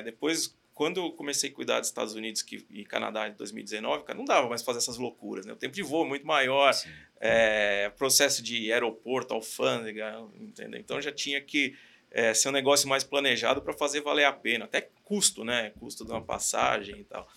depois 0.05 0.57
quando 0.75 1.01
eu 1.01 1.13
comecei 1.13 1.51
a 1.51 1.53
cuidar 1.53 1.81
dos 1.81 1.89
Estados 1.89 2.15
Unidos 2.15 2.45
e 2.71 2.85
Canadá 2.85 3.29
em 3.29 3.35
2019, 3.35 4.05
cara, 4.05 4.19
não 4.19 4.25
dava 4.25 4.49
mais 4.49 4.63
fazer 4.63 4.79
essas 4.79 4.97
loucuras. 4.97 5.45
Né? 5.45 5.53
O 5.53 5.57
tempo 5.57 5.75
de 5.75 5.83
voo 5.83 6.05
é 6.05 6.09
muito 6.09 6.27
maior, 6.27 6.73
é, 7.21 7.91
processo 7.91 8.43
de 8.43 8.73
aeroporto, 8.73 9.35
alfândega, 9.35 10.25
entendeu? 10.41 10.81
Então 10.81 11.01
já 11.01 11.13
tinha 11.13 11.41
que 11.41 11.77
é, 12.11 12.33
ser 12.35 12.49
um 12.49 12.53
negócio 12.53 12.89
mais 12.89 13.05
planejado 13.05 13.61
para 13.63 13.73
fazer 13.73 14.01
valer 14.01 14.25
a 14.25 14.33
pena. 14.33 14.65
Até 14.65 14.89
custo, 15.05 15.45
né? 15.45 15.71
Custo 15.79 16.05
de 16.05 16.11
uma 16.11 16.23
passagem 16.23 17.01
e 17.01 17.05
tal. 17.05 17.29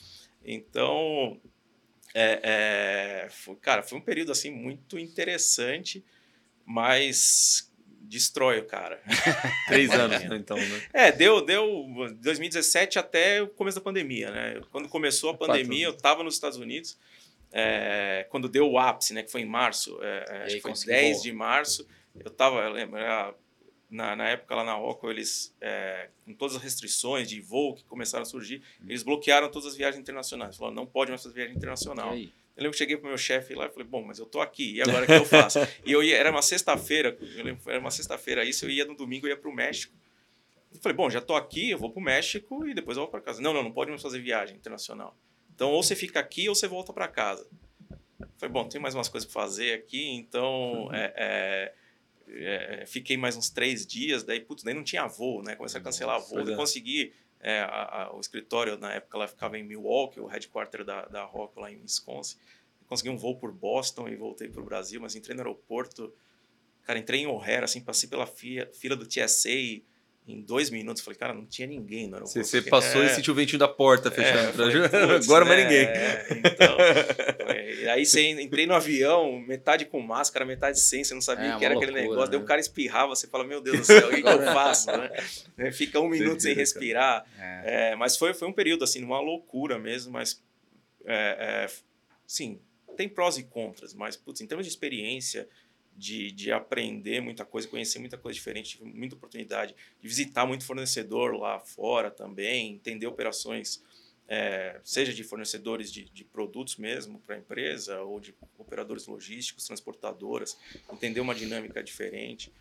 Então, 0.43 1.39
é, 2.13 3.25
é, 3.25 3.29
foi, 3.29 3.55
cara, 3.57 3.83
foi 3.83 3.97
um 3.97 4.01
período 4.01 4.31
assim 4.31 4.51
muito 4.51 4.97
interessante, 4.97 6.03
mas 6.65 7.71
destrói 8.05 8.59
o 8.59 8.65
cara. 8.65 9.01
Três 9.67 9.91
anos, 9.91 10.23
né, 10.23 10.35
então, 10.35 10.57
né? 10.57 10.81
É, 10.93 11.11
deu, 11.11 11.41
deu 11.45 11.85
2017 12.17 12.99
até 12.99 13.41
o 13.41 13.47
começo 13.47 13.77
da 13.77 13.83
pandemia, 13.83 14.31
né? 14.31 14.61
Quando 14.71 14.87
começou 14.89 15.31
a 15.31 15.33
pandemia, 15.33 15.85
eu 15.85 15.93
estava 15.93 16.23
nos 16.23 16.35
Estados 16.35 16.57
Unidos, 16.57 16.97
é, 17.51 18.25
quando 18.29 18.47
deu 18.47 18.69
o 18.69 18.77
ápice, 18.77 19.13
né? 19.13 19.23
Que 19.23 19.31
foi 19.31 19.41
em 19.41 19.45
março, 19.45 19.97
é, 20.01 20.43
acho 20.45 20.55
que 20.55 20.61
foi 20.61 20.73
10 20.73 21.17
voar. 21.17 21.23
de 21.23 21.33
março, 21.33 21.87
eu 22.19 22.31
estava, 22.31 22.61
eu 22.61 22.71
lembro, 22.71 22.99
na, 23.89 24.15
na 24.15 24.29
época 24.29 24.55
lá 24.55 24.63
na 24.63 24.73
Rocco, 24.73 25.09
eles, 25.09 25.55
é, 25.61 26.09
com 26.25 26.33
todas 26.33 26.55
as 26.55 26.61
restrições 26.61 27.29
de 27.29 27.39
voo 27.39 27.75
que 27.75 27.83
começaram 27.85 28.23
a 28.23 28.25
surgir, 28.25 28.61
hum. 28.81 28.85
eles 28.87 29.03
bloquearam 29.03 29.49
todas 29.49 29.69
as 29.69 29.75
viagens 29.75 30.01
internacionais. 30.01 30.57
Falaram, 30.57 30.75
não 30.75 30.85
pode 30.85 31.11
mais 31.11 31.21
fazer 31.21 31.35
viagem 31.35 31.55
internacional. 31.55 32.15
Eu 32.55 32.63
lembro 32.63 32.71
que 32.71 32.77
cheguei 32.77 32.95
pro 32.95 33.07
meu 33.07 33.17
chefe 33.17 33.53
lá 33.53 33.65
e 33.65 33.69
falei, 33.69 33.85
bom, 33.85 34.01
mas 34.01 34.17
eu 34.17 34.25
tô 34.25 34.39
aqui, 34.39 34.75
e 34.75 34.81
agora 34.81 35.03
o 35.03 35.05
que 35.05 35.11
eu 35.13 35.25
faço? 35.25 35.59
e 35.85 35.91
eu 35.91 36.01
ia, 36.01 36.15
era 36.15 36.31
uma 36.31 36.41
sexta-feira, 36.41 37.17
eu 37.35 37.43
lembro, 37.43 37.69
era 37.69 37.79
uma 37.79 37.91
sexta-feira 37.91 38.45
isso, 38.45 38.65
eu 38.65 38.69
ia 38.69 38.85
no 38.85 38.95
domingo, 38.95 39.25
eu 39.25 39.31
ia 39.31 39.37
pro 39.37 39.53
México. 39.53 39.93
Eu 40.73 40.79
falei, 40.81 40.95
bom, 40.95 41.09
já 41.09 41.19
tô 41.19 41.35
aqui, 41.35 41.71
eu 41.71 41.77
vou 41.77 41.89
pro 41.89 42.01
México 42.01 42.65
e 42.65 42.73
depois 42.73 42.97
eu 42.97 43.03
vou 43.03 43.11
para 43.11 43.21
casa. 43.21 43.41
Não, 43.41 43.53
não, 43.53 43.63
não 43.63 43.71
pode 43.71 43.89
mais 43.89 44.01
fazer 44.01 44.19
viagem 44.19 44.55
internacional. 44.55 45.17
Então, 45.53 45.71
ou 45.71 45.83
você 45.83 45.95
fica 45.95 46.19
aqui 46.19 46.47
ou 46.47 46.55
você 46.55 46.67
volta 46.67 46.93
para 46.93 47.07
casa. 47.07 47.47
Eu 48.19 48.27
falei, 48.37 48.53
bom, 48.53 48.67
tem 48.67 48.79
mais 48.79 48.93
umas 48.95 49.09
coisas 49.09 49.29
para 49.29 49.41
fazer 49.41 49.73
aqui, 49.73 50.09
então 50.11 50.85
uhum. 50.85 50.93
é, 50.93 51.13
é, 51.15 51.73
é, 52.27 52.85
fiquei 52.85 53.17
mais 53.17 53.35
uns 53.35 53.49
três 53.49 53.85
dias, 53.85 54.23
daí, 54.23 54.39
putz, 54.39 54.63
daí 54.63 54.73
não 54.73 54.83
tinha 54.83 55.07
voo, 55.07 55.41
né? 55.41 55.55
Comecei 55.55 55.79
a 55.79 55.83
cancelar 55.83 56.19
voo, 56.21 56.39
eu 56.39 56.55
consegui 56.55 57.13
é, 57.47 57.59
a, 57.59 58.05
a, 58.05 58.15
o 58.15 58.19
escritório, 58.19 58.75
na 58.75 58.91
época, 58.91 59.15
ela 59.15 59.27
ficava 59.27 59.55
em 59.55 59.61
Milwaukee, 59.61 60.19
o 60.19 60.25
headquarter 60.25 60.83
da, 60.83 61.05
da 61.05 61.23
Rock 61.23 61.59
lá 61.59 61.71
em 61.71 61.79
Wisconsin. 61.79 62.37
Consegui 62.87 63.11
um 63.11 63.17
voo 63.17 63.37
por 63.37 63.51
Boston 63.51 64.07
e 64.09 64.15
voltei 64.15 64.49
para 64.49 64.59
o 64.59 64.65
Brasil, 64.65 64.99
mas 64.99 65.15
entrei 65.15 65.35
no 65.35 65.43
aeroporto. 65.43 66.11
Cara, 66.81 66.97
entrei 66.97 67.21
em 67.21 67.27
O'Hare, 67.27 67.63
assim, 67.63 67.81
passei 67.81 68.09
pela 68.09 68.25
fila, 68.25 68.65
fila 68.73 68.95
do 68.95 69.05
TSA 69.05 69.49
em 70.27 70.41
dois 70.41 70.69
minutos. 70.69 71.03
Falei, 71.03 71.17
cara, 71.17 71.33
não 71.33 71.45
tinha 71.45 71.67
ninguém 71.67 72.07
no 72.07 72.15
aeroporto. 72.15 72.43
Você, 72.43 72.61
passou 72.61 73.03
é, 73.03 73.07
e 73.07 73.09
sentiu 73.09 73.33
o 73.33 73.35
ventinho 73.35 73.59
da 73.59 73.67
porta 73.67 74.09
fechando. 74.09 74.49
É, 74.49 74.53
falei, 74.53 74.85
Agora 75.23 75.45
né? 75.45 75.51
mais 75.51 75.63
ninguém. 75.63 75.85
É, 75.85 76.27
então, 76.45 76.77
aí 77.91 78.05
você 78.05 78.41
entrei 78.41 78.65
no 78.65 78.73
avião, 78.73 79.39
metade 79.39 79.85
com 79.85 79.99
máscara, 80.01 80.45
metade 80.45 80.79
sem, 80.79 81.03
você 81.03 81.13
não 81.13 81.21
sabia 81.21 81.49
é, 81.49 81.55
o 81.55 81.59
que 81.59 81.65
era 81.65 81.73
loucura, 81.73 81.91
aquele 81.91 82.07
negócio. 82.07 82.25
Né? 82.25 82.37
Daí 82.37 82.39
o 82.41 82.45
cara 82.45 82.59
espirrava, 82.59 83.15
você 83.15 83.27
fala, 83.27 83.43
meu 83.43 83.61
Deus 83.61 83.79
do 83.79 83.85
céu, 83.85 84.07
o 84.07 84.11
que, 84.11 84.21
eu 84.21 84.43
faço? 84.53 84.91
Né? 84.91 85.09
É, 85.57 85.71
fica 85.71 86.01
um 86.01 86.09
minuto 86.09 86.41
sem 86.41 86.53
respirar. 86.53 87.25
É. 87.39 87.91
é. 87.91 87.95
mas 87.95 88.17
foi, 88.17 88.33
foi 88.33 88.45
um 88.45 88.51
período, 88.51 88.83
assim, 88.83 89.01
uma 89.03 89.21
loucura 89.21 89.79
mesmo, 89.79 90.11
mas, 90.11 90.43
sim, 92.27 92.59
tem 92.95 93.07
prós 93.07 93.37
e 93.37 93.43
contras, 93.43 93.93
mas, 93.93 94.17
putz, 94.17 94.41
em 94.41 94.47
termos 94.47 94.65
de 94.65 94.71
experiência, 94.71 95.47
de, 95.95 96.31
de 96.31 96.51
aprender 96.51 97.21
muita 97.21 97.45
coisa, 97.45 97.67
conhecer 97.67 97.99
muita 97.99 98.17
coisa 98.17 98.35
diferente, 98.35 98.77
tive 98.77 98.85
muita 98.85 99.15
oportunidade 99.15 99.75
de 100.01 100.07
visitar 100.07 100.45
muito 100.45 100.65
fornecedor 100.65 101.35
lá 101.35 101.59
fora 101.59 102.11
também, 102.11 102.73
entender 102.73 103.07
operações, 103.07 103.81
é, 104.27 104.79
seja 104.83 105.13
de 105.13 105.23
fornecedores 105.23 105.91
de, 105.91 106.05
de 106.05 106.23
produtos 106.23 106.77
mesmo 106.77 107.19
para 107.19 107.35
a 107.35 107.39
empresa, 107.39 108.01
ou 108.01 108.19
de 108.19 108.35
operadores 108.57 109.07
logísticos, 109.07 109.65
transportadoras, 109.65 110.57
entender 110.91 111.21
uma 111.21 111.33
dinâmica 111.33 111.83
diferente. 111.83 112.51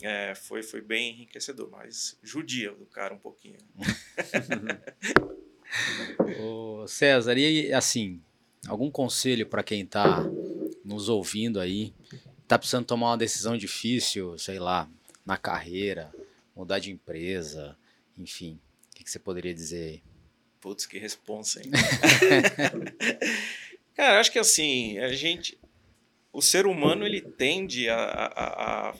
É, 0.00 0.34
foi, 0.34 0.62
foi 0.62 0.80
bem 0.80 1.12
enriquecedor, 1.12 1.68
mas 1.70 2.18
judia 2.22 2.72
do 2.72 2.86
cara 2.86 3.14
um 3.14 3.18
pouquinho. 3.18 3.58
Ô 6.40 6.86
César, 6.88 7.38
e 7.38 7.72
assim, 7.72 8.20
algum 8.66 8.90
conselho 8.90 9.46
para 9.46 9.62
quem 9.62 9.82
está 9.82 10.28
nos 10.84 11.08
ouvindo 11.08 11.60
aí, 11.60 11.94
está 12.42 12.58
precisando 12.58 12.86
tomar 12.86 13.10
uma 13.10 13.18
decisão 13.18 13.56
difícil, 13.56 14.36
sei 14.38 14.58
lá, 14.58 14.88
na 15.24 15.36
carreira, 15.36 16.12
mudar 16.54 16.78
de 16.78 16.90
empresa, 16.90 17.76
enfim, 18.16 18.58
o 18.90 18.96
que, 18.96 19.04
que 19.04 19.10
você 19.10 19.18
poderia 19.18 19.54
dizer 19.54 19.88
aí? 19.88 20.02
Putz, 20.60 20.86
que 20.86 20.98
responsa, 20.98 21.60
hein? 21.60 21.70
Cara, 23.94 24.20
acho 24.20 24.30
que 24.30 24.38
assim, 24.38 24.98
a 24.98 25.12
gente. 25.12 25.58
O 26.32 26.40
ser 26.40 26.66
humano 26.66 27.04
ele 27.04 27.20
tende 27.20 27.90
a, 27.90 27.96
a, 27.96 28.90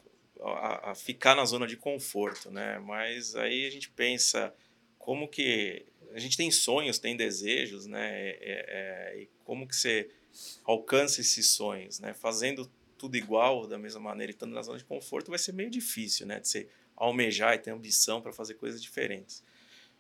a, 0.40 0.90
a, 0.90 0.94
ficar 0.94 1.34
na 1.34 1.44
zona 1.44 1.66
de 1.66 1.76
conforto, 1.76 2.50
né? 2.50 2.78
Mas 2.80 3.34
aí 3.36 3.66
a 3.66 3.70
gente 3.70 3.90
pensa 3.90 4.52
como 4.98 5.28
que. 5.28 5.86
A 6.14 6.18
gente 6.18 6.36
tem 6.36 6.50
sonhos, 6.50 6.98
tem 6.98 7.16
desejos, 7.16 7.86
né? 7.86 8.30
É, 8.30 8.36
é, 8.42 9.22
e 9.22 9.28
como 9.44 9.66
que 9.66 9.74
você 9.74 10.10
alcança 10.64 11.20
esses 11.20 11.48
sonhos, 11.48 12.00
né? 12.00 12.12
Fazendo 12.12 12.70
tudo 13.02 13.16
igual, 13.16 13.66
da 13.66 13.76
mesma 13.76 14.00
maneira, 14.00 14.30
e 14.30 14.34
estando 14.34 14.54
na 14.54 14.62
zona 14.62 14.78
de 14.78 14.84
conforto, 14.84 15.28
vai 15.28 15.38
ser 15.38 15.52
meio 15.52 15.68
difícil, 15.68 16.24
né? 16.24 16.38
De 16.38 16.46
você 16.46 16.68
almejar 16.94 17.52
e 17.52 17.58
ter 17.58 17.72
ambição 17.72 18.22
para 18.22 18.32
fazer 18.32 18.54
coisas 18.54 18.80
diferentes. 18.80 19.42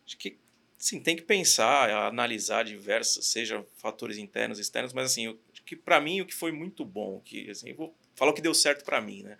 Acho 0.06 0.16
que, 0.16 0.38
sim, 0.78 1.00
tem 1.00 1.16
que 1.16 1.22
pensar, 1.22 1.90
analisar 1.90 2.64
diversos, 2.64 3.26
seja 3.26 3.66
fatores 3.74 4.18
internos 4.18 4.60
externos, 4.60 4.92
mas, 4.92 5.06
assim, 5.06 5.36
que 5.66 5.74
para 5.74 6.00
mim 6.00 6.20
o 6.20 6.26
que 6.26 6.32
foi 6.32 6.52
muito 6.52 6.84
bom, 6.84 7.20
que, 7.24 7.50
assim, 7.50 7.72
vou 7.72 7.92
falar 8.14 8.30
o 8.30 8.34
que 8.34 8.40
deu 8.40 8.54
certo 8.54 8.84
para 8.84 9.00
mim, 9.00 9.24
né? 9.24 9.36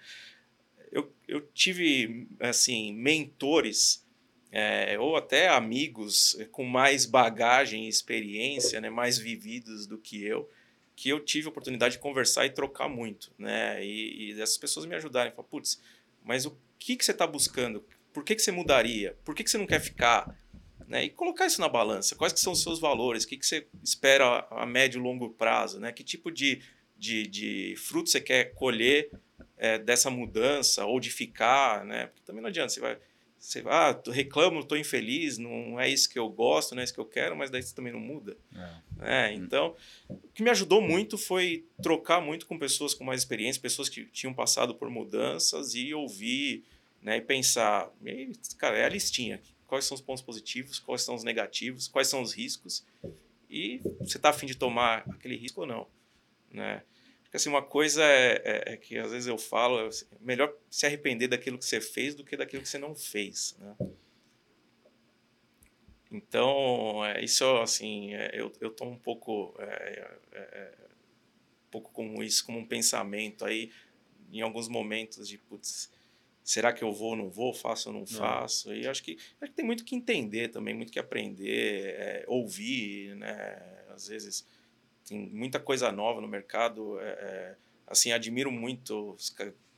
Eu, 0.91 1.15
eu 1.29 1.41
tive, 1.55 2.27
assim, 2.41 2.93
mentores 2.93 4.05
é, 4.51 4.99
ou 4.99 5.15
até 5.15 5.47
amigos 5.49 6.37
com 6.51 6.65
mais 6.65 7.07
bagagem 7.07 7.87
e 7.87 7.89
experiência, 7.89 8.81
né, 8.81 8.91
mais 8.91 9.19
vividos 9.19 9.87
do 9.87 9.99
que 9.99 10.21
eu, 10.21 10.51
que 10.95 11.09
eu 11.09 11.21
tive 11.21 11.47
a 11.47 11.51
oportunidade 11.51 11.95
de 11.95 12.01
conversar 12.01 12.47
e 12.47 12.51
trocar 12.51 12.89
muito, 12.89 13.33
né? 13.39 13.85
E, 13.85 14.33
e 14.33 14.41
essas 14.41 14.59
pessoas 14.59 14.87
me 14.87 14.95
ajudarem, 14.95 15.33
falar, 15.33 15.49
putz, 15.49 15.81
mas 16.25 16.47
o 16.47 16.57
que, 16.79 16.97
que 16.97 17.05
você 17.05 17.13
está 17.13 17.27
buscando? 17.27 17.85
Por 18.13 18.25
que, 18.25 18.35
que 18.35 18.43
você 18.43 18.53
mudaria? 18.53 19.17
Por 19.25 19.35
que, 19.35 19.43
que 19.43 19.51
você 19.51 19.59
não 19.59 19.67
quer 19.67 19.81
ficar? 19.81 20.37
Né? 20.87 21.05
E 21.05 21.11
colocar 21.11 21.47
isso 21.47 21.61
na 21.61 21.69
balança. 21.69 22.15
Quais 22.15 22.33
que 22.33 22.41
são 22.41 22.53
os 22.53 22.63
seus 22.63 22.79
valores? 22.79 23.25
O 23.25 23.29
que, 23.29 23.39
que 23.39 23.47
você 23.47 23.67
espera 23.83 24.47
a 24.51 24.67
médio 24.67 24.99
e 24.99 25.03
longo 25.03 25.31
prazo? 25.31 25.81
Né? 25.81 25.91
Que 25.93 26.05
tipo 26.05 26.31
de, 26.31 26.63
de, 26.97 27.27
de 27.27 27.75
fruto 27.77 28.11
você 28.11 28.21
quer 28.21 28.53
colher 28.55 29.11
é, 29.57 29.79
dessa 29.79 30.11
mudança 30.11 30.85
ou 30.85 31.01
de 31.01 31.11
ficar? 31.11 31.85
Né? 31.85 32.09
Porque 32.09 32.23
também 32.25 32.43
não 32.43 32.49
adianta, 32.49 32.69
você 32.69 32.81
vai 32.81 32.99
você 33.43 33.61
ah, 33.67 34.01
reclamo, 34.07 34.61
estou 34.61 34.79
infeliz, 34.79 35.37
não 35.37 35.79
é 35.79 35.89
isso 35.89 36.09
que 36.09 36.17
eu 36.17 36.29
gosto, 36.29 36.77
não 36.77 36.81
é 36.81 36.85
isso 36.85 36.95
que 36.95 37.01
eu 37.01 37.05
quero, 37.05 37.37
mas 37.37 37.51
daí 37.51 37.61
você 37.61 37.75
também 37.75 37.93
não 37.93 37.99
muda. 37.99 38.37
É. 39.01 39.27
É, 39.27 39.33
então, 39.35 39.75
o 40.09 40.29
que 40.33 40.45
me 40.45 40.51
ajudou 40.51 40.81
muito 40.81 41.19
foi 41.19 41.67
trocar 41.83 42.21
muito 42.21 42.47
com 42.47 42.57
pessoas 42.57 42.95
com 42.95 43.03
mais 43.03 43.23
experiência, 43.23 43.61
pessoas 43.61 43.89
que 43.89 44.05
tinham 44.07 44.33
passado 44.33 44.77
por 44.77 44.89
mudanças 44.89 45.75
e 45.75 45.93
ouvir 45.93 46.63
né, 47.03 47.17
e 47.17 47.21
pensar, 47.21 47.91
e, 48.07 48.31
cara, 48.57 48.79
é 48.79 48.85
a 48.85 48.89
listinha. 48.89 49.43
Quais 49.67 49.87
são 49.87 49.97
os 49.97 50.01
pontos 50.01 50.23
positivos, 50.23 50.79
quais 50.79 51.03
são 51.03 51.17
os 51.17 51.25
negativos, 51.25 51.89
quais 51.89 52.07
são 52.07 52.23
os 52.23 52.33
riscos 52.33 52.87
e 53.51 53.81
você 53.99 54.19
está 54.19 54.31
afim 54.31 54.47
de 54.47 54.55
tomar 54.55 55.03
aquele 55.11 55.35
risco 55.35 55.63
ou 55.63 55.67
não. 55.67 55.89
Né? 56.49 56.85
Porque 57.33 57.39
assim, 57.39 57.49
uma 57.49 57.63
coisa 57.63 58.05
é, 58.05 58.43
é, 58.45 58.73
é, 58.75 58.77
que 58.77 58.99
às 58.99 59.11
vezes 59.11 59.27
eu 59.27 59.39
falo, 59.39 59.81
é 59.81 59.87
assim, 59.87 60.05
melhor 60.21 60.55
se 60.69 60.85
arrepender 60.85 61.29
daquilo 61.29 61.57
que 61.57 61.65
você 61.65 61.81
fez 61.81 62.15
do 62.15 62.23
que 62.23 62.37
daquilo 62.37 62.63
que 62.63 62.69
você 62.69 62.77
não 62.77 62.95
fez. 62.95 63.57
Né? 63.59 63.75
Então, 66.11 67.03
é, 67.07 67.25
isso 67.25 67.43
assim, 67.57 68.13
é, 68.13 68.33
eu, 68.35 68.53
eu 68.61 68.71
tô 68.71 68.85
um 68.85 68.99
pouco. 68.99 69.55
É, 69.59 70.15
é, 70.35 70.75
pouco 71.71 71.91
como 71.91 72.23
isso, 72.23 72.45
como 72.45 72.59
um 72.59 72.67
pensamento 72.67 73.47
aí, 73.47 73.73
em 74.31 74.43
alguns 74.43 74.69
momentos 74.69 75.27
de, 75.27 75.39
putz, 75.39 75.91
será 76.45 76.71
que 76.71 76.85
eu 76.85 76.93
vou 76.93 77.13
ou 77.13 77.17
não 77.17 77.31
vou, 77.31 77.55
faço 77.55 77.89
ou 77.89 77.95
não 77.95 78.05
faço? 78.05 78.75
E 78.75 78.87
acho 78.87 79.03
que, 79.03 79.17
acho 79.41 79.51
que 79.51 79.57
tem 79.57 79.65
muito 79.65 79.87
que 79.87 79.97
entender 79.97 80.49
também, 80.49 80.75
muito 80.75 80.93
que 80.93 80.99
aprender, 80.99 81.95
é, 81.97 82.25
ouvir, 82.29 83.17
né? 83.17 83.85
Às 83.89 84.09
vezes 84.09 84.47
tem 85.13 85.29
muita 85.31 85.61
coisa 85.61 85.93
nova 85.93 86.21
no 86.21 86.27
mercado, 86.27 86.99
é, 87.01 87.05
é, 87.05 87.57
assim, 87.87 88.13
admiro 88.13 88.51
muito, 88.51 89.15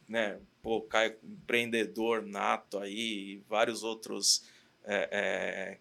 né? 0.09 0.39
Pô, 0.63 0.81
Caio, 0.83 1.17
empreendedor 1.25 2.25
nato 2.25 2.79
aí, 2.79 3.43
vários 3.49 3.83
outros... 3.83 4.45
É, 4.87 5.09
é, 5.11 5.79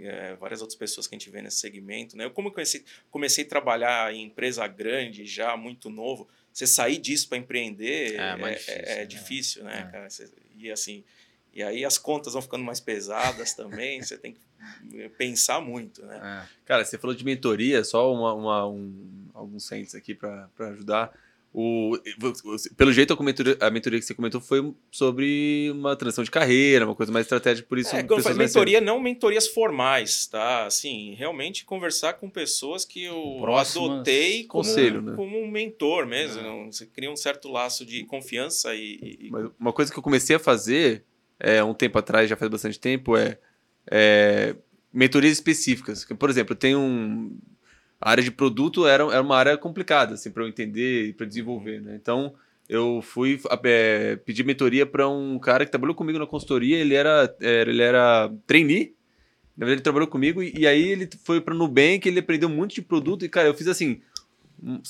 é, 0.00 0.36
várias 0.36 0.60
outras 0.60 0.78
pessoas 0.78 1.08
que 1.08 1.16
a 1.16 1.18
gente 1.18 1.28
vê 1.28 1.42
nesse 1.42 1.56
segmento. 1.56 2.16
Né? 2.16 2.24
Eu, 2.24 2.30
como 2.30 2.52
comecei, 2.52 2.84
comecei 3.10 3.44
a 3.44 3.48
trabalhar 3.48 4.14
em 4.14 4.22
empresa 4.22 4.64
grande 4.68 5.26
já, 5.26 5.56
muito 5.56 5.90
novo, 5.90 6.28
você 6.52 6.68
sair 6.68 6.98
disso 6.98 7.28
para 7.28 7.36
empreender 7.36 8.14
é, 8.14 8.30
é, 8.30 8.36
difícil, 8.36 8.72
é, 8.72 9.02
é 9.02 9.04
difícil, 9.04 9.64
né, 9.64 9.88
é. 9.88 9.90
cara? 9.90 10.08
E 10.56 10.70
assim, 10.70 11.04
e 11.54 11.62
aí 11.62 11.84
as 11.84 11.98
contas 11.98 12.32
vão 12.32 12.42
ficando 12.42 12.64
mais 12.64 12.80
pesadas 12.80 13.54
também, 13.54 14.02
você 14.02 14.16
tem 14.16 14.32
que 14.32 15.08
pensar 15.16 15.60
muito, 15.60 16.04
né? 16.04 16.44
É. 16.44 16.48
Cara, 16.64 16.84
você 16.84 16.98
falou 16.98 17.14
de 17.14 17.24
mentoria, 17.24 17.82
só 17.84 18.12
uma, 18.12 18.34
uma 18.34 18.66
um, 18.66 19.28
alguns 19.34 19.64
centos 19.64 19.94
aqui 19.94 20.14
para 20.14 20.48
ajudar. 20.58 21.12
O, 21.52 21.98
pelo 22.76 22.92
jeito, 22.92 23.14
a 23.14 23.22
mentoria, 23.22 23.56
a 23.58 23.70
mentoria 23.70 23.98
que 23.98 24.04
você 24.04 24.14
comentou 24.14 24.40
foi 24.40 24.72
sobre 24.90 25.70
uma 25.72 25.96
transição 25.96 26.22
de 26.22 26.30
carreira, 26.30 26.84
uma 26.84 26.94
coisa 26.94 27.10
mais 27.10 27.24
estratégica, 27.24 27.66
por 27.66 27.78
isso... 27.78 27.96
É, 27.96 28.02
quando 28.02 28.28
eu 28.28 28.34
mentoria, 28.36 28.80
não 28.80 29.00
mentorias 29.00 29.48
formais, 29.48 30.26
tá? 30.26 30.66
Assim, 30.66 31.14
realmente 31.14 31.64
conversar 31.64 32.12
com 32.14 32.28
pessoas 32.28 32.84
que 32.84 33.04
eu 33.04 33.38
Próximas 33.40 33.90
adotei 33.90 34.44
como, 34.44 34.62
conselho, 34.62 35.00
né? 35.00 35.16
como 35.16 35.40
um 35.40 35.50
mentor 35.50 36.06
mesmo. 36.06 36.40
É. 36.40 36.66
Você 36.66 36.84
cria 36.84 37.10
um 37.10 37.16
certo 37.16 37.48
laço 37.48 37.84
de 37.84 38.04
confiança 38.04 38.74
e... 38.74 38.98
e... 39.02 39.30
uma 39.58 39.72
coisa 39.72 39.90
que 39.90 39.98
eu 39.98 40.02
comecei 40.02 40.36
a 40.36 40.38
fazer, 40.38 41.02
é, 41.38 41.62
um 41.62 41.74
tempo 41.74 41.98
atrás, 41.98 42.28
já 42.28 42.36
faz 42.36 42.50
bastante 42.50 42.78
tempo, 42.78 43.16
é, 43.16 43.38
é 43.90 44.54
mentorias 44.92 45.32
específicas. 45.34 46.04
Por 46.04 46.30
exemplo, 46.30 46.54
tenho 46.54 46.78
um 46.78 47.38
a 48.00 48.10
área 48.10 48.22
de 48.22 48.30
produto 48.30 48.86
era, 48.86 49.02
era 49.04 49.22
uma 49.22 49.36
área 49.36 49.56
complicada, 49.56 50.14
assim, 50.14 50.30
para 50.30 50.44
eu 50.44 50.48
entender 50.48 51.08
e 51.08 51.12
para 51.12 51.26
desenvolver, 51.26 51.80
né? 51.80 51.98
Então, 52.00 52.34
eu 52.68 53.00
fui 53.02 53.40
é, 53.64 54.16
pedir 54.16 54.44
mentoria 54.44 54.86
para 54.86 55.08
um 55.08 55.38
cara 55.38 55.64
que 55.64 55.70
trabalhou 55.70 55.96
comigo 55.96 56.18
na 56.18 56.26
consultoria, 56.26 56.78
ele 56.78 56.94
era, 56.94 57.34
era 57.40 57.70
ele 57.70 57.82
era 57.82 58.32
trainee, 58.46 58.94
na 59.56 59.66
verdade 59.66 59.78
ele 59.78 59.82
trabalhou 59.82 60.06
comigo, 60.06 60.42
e, 60.42 60.52
e 60.56 60.66
aí 60.66 60.88
ele 60.88 61.08
foi 61.24 61.40
para 61.40 61.54
Nubank, 61.54 62.06
ele 62.06 62.20
aprendeu 62.20 62.48
muito 62.48 62.74
de 62.74 62.82
produto, 62.82 63.24
e 63.24 63.28
cara, 63.28 63.48
eu 63.48 63.54
fiz 63.54 63.66
assim, 63.66 64.00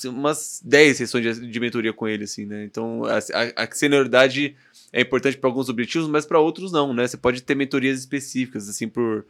umas 0.05 0.61
10 0.63 0.97
sessões 0.97 1.23
de, 1.23 1.47
de 1.47 1.59
mentoria 1.59 1.93
com 1.93 2.07
ele, 2.07 2.25
assim, 2.25 2.45
né? 2.45 2.63
Então, 2.63 3.05
a, 3.05 3.17
a, 3.17 3.63
a 3.63 3.71
senioridade 3.71 4.55
é 4.91 5.01
importante 5.01 5.37
para 5.37 5.49
alguns 5.49 5.69
objetivos, 5.69 6.07
mas 6.07 6.25
para 6.25 6.39
outros 6.39 6.71
não, 6.71 6.93
né? 6.93 7.07
Você 7.07 7.17
pode 7.17 7.41
ter 7.41 7.55
mentorias 7.55 7.99
específicas, 7.99 8.67
assim, 8.69 8.87
por 8.87 9.25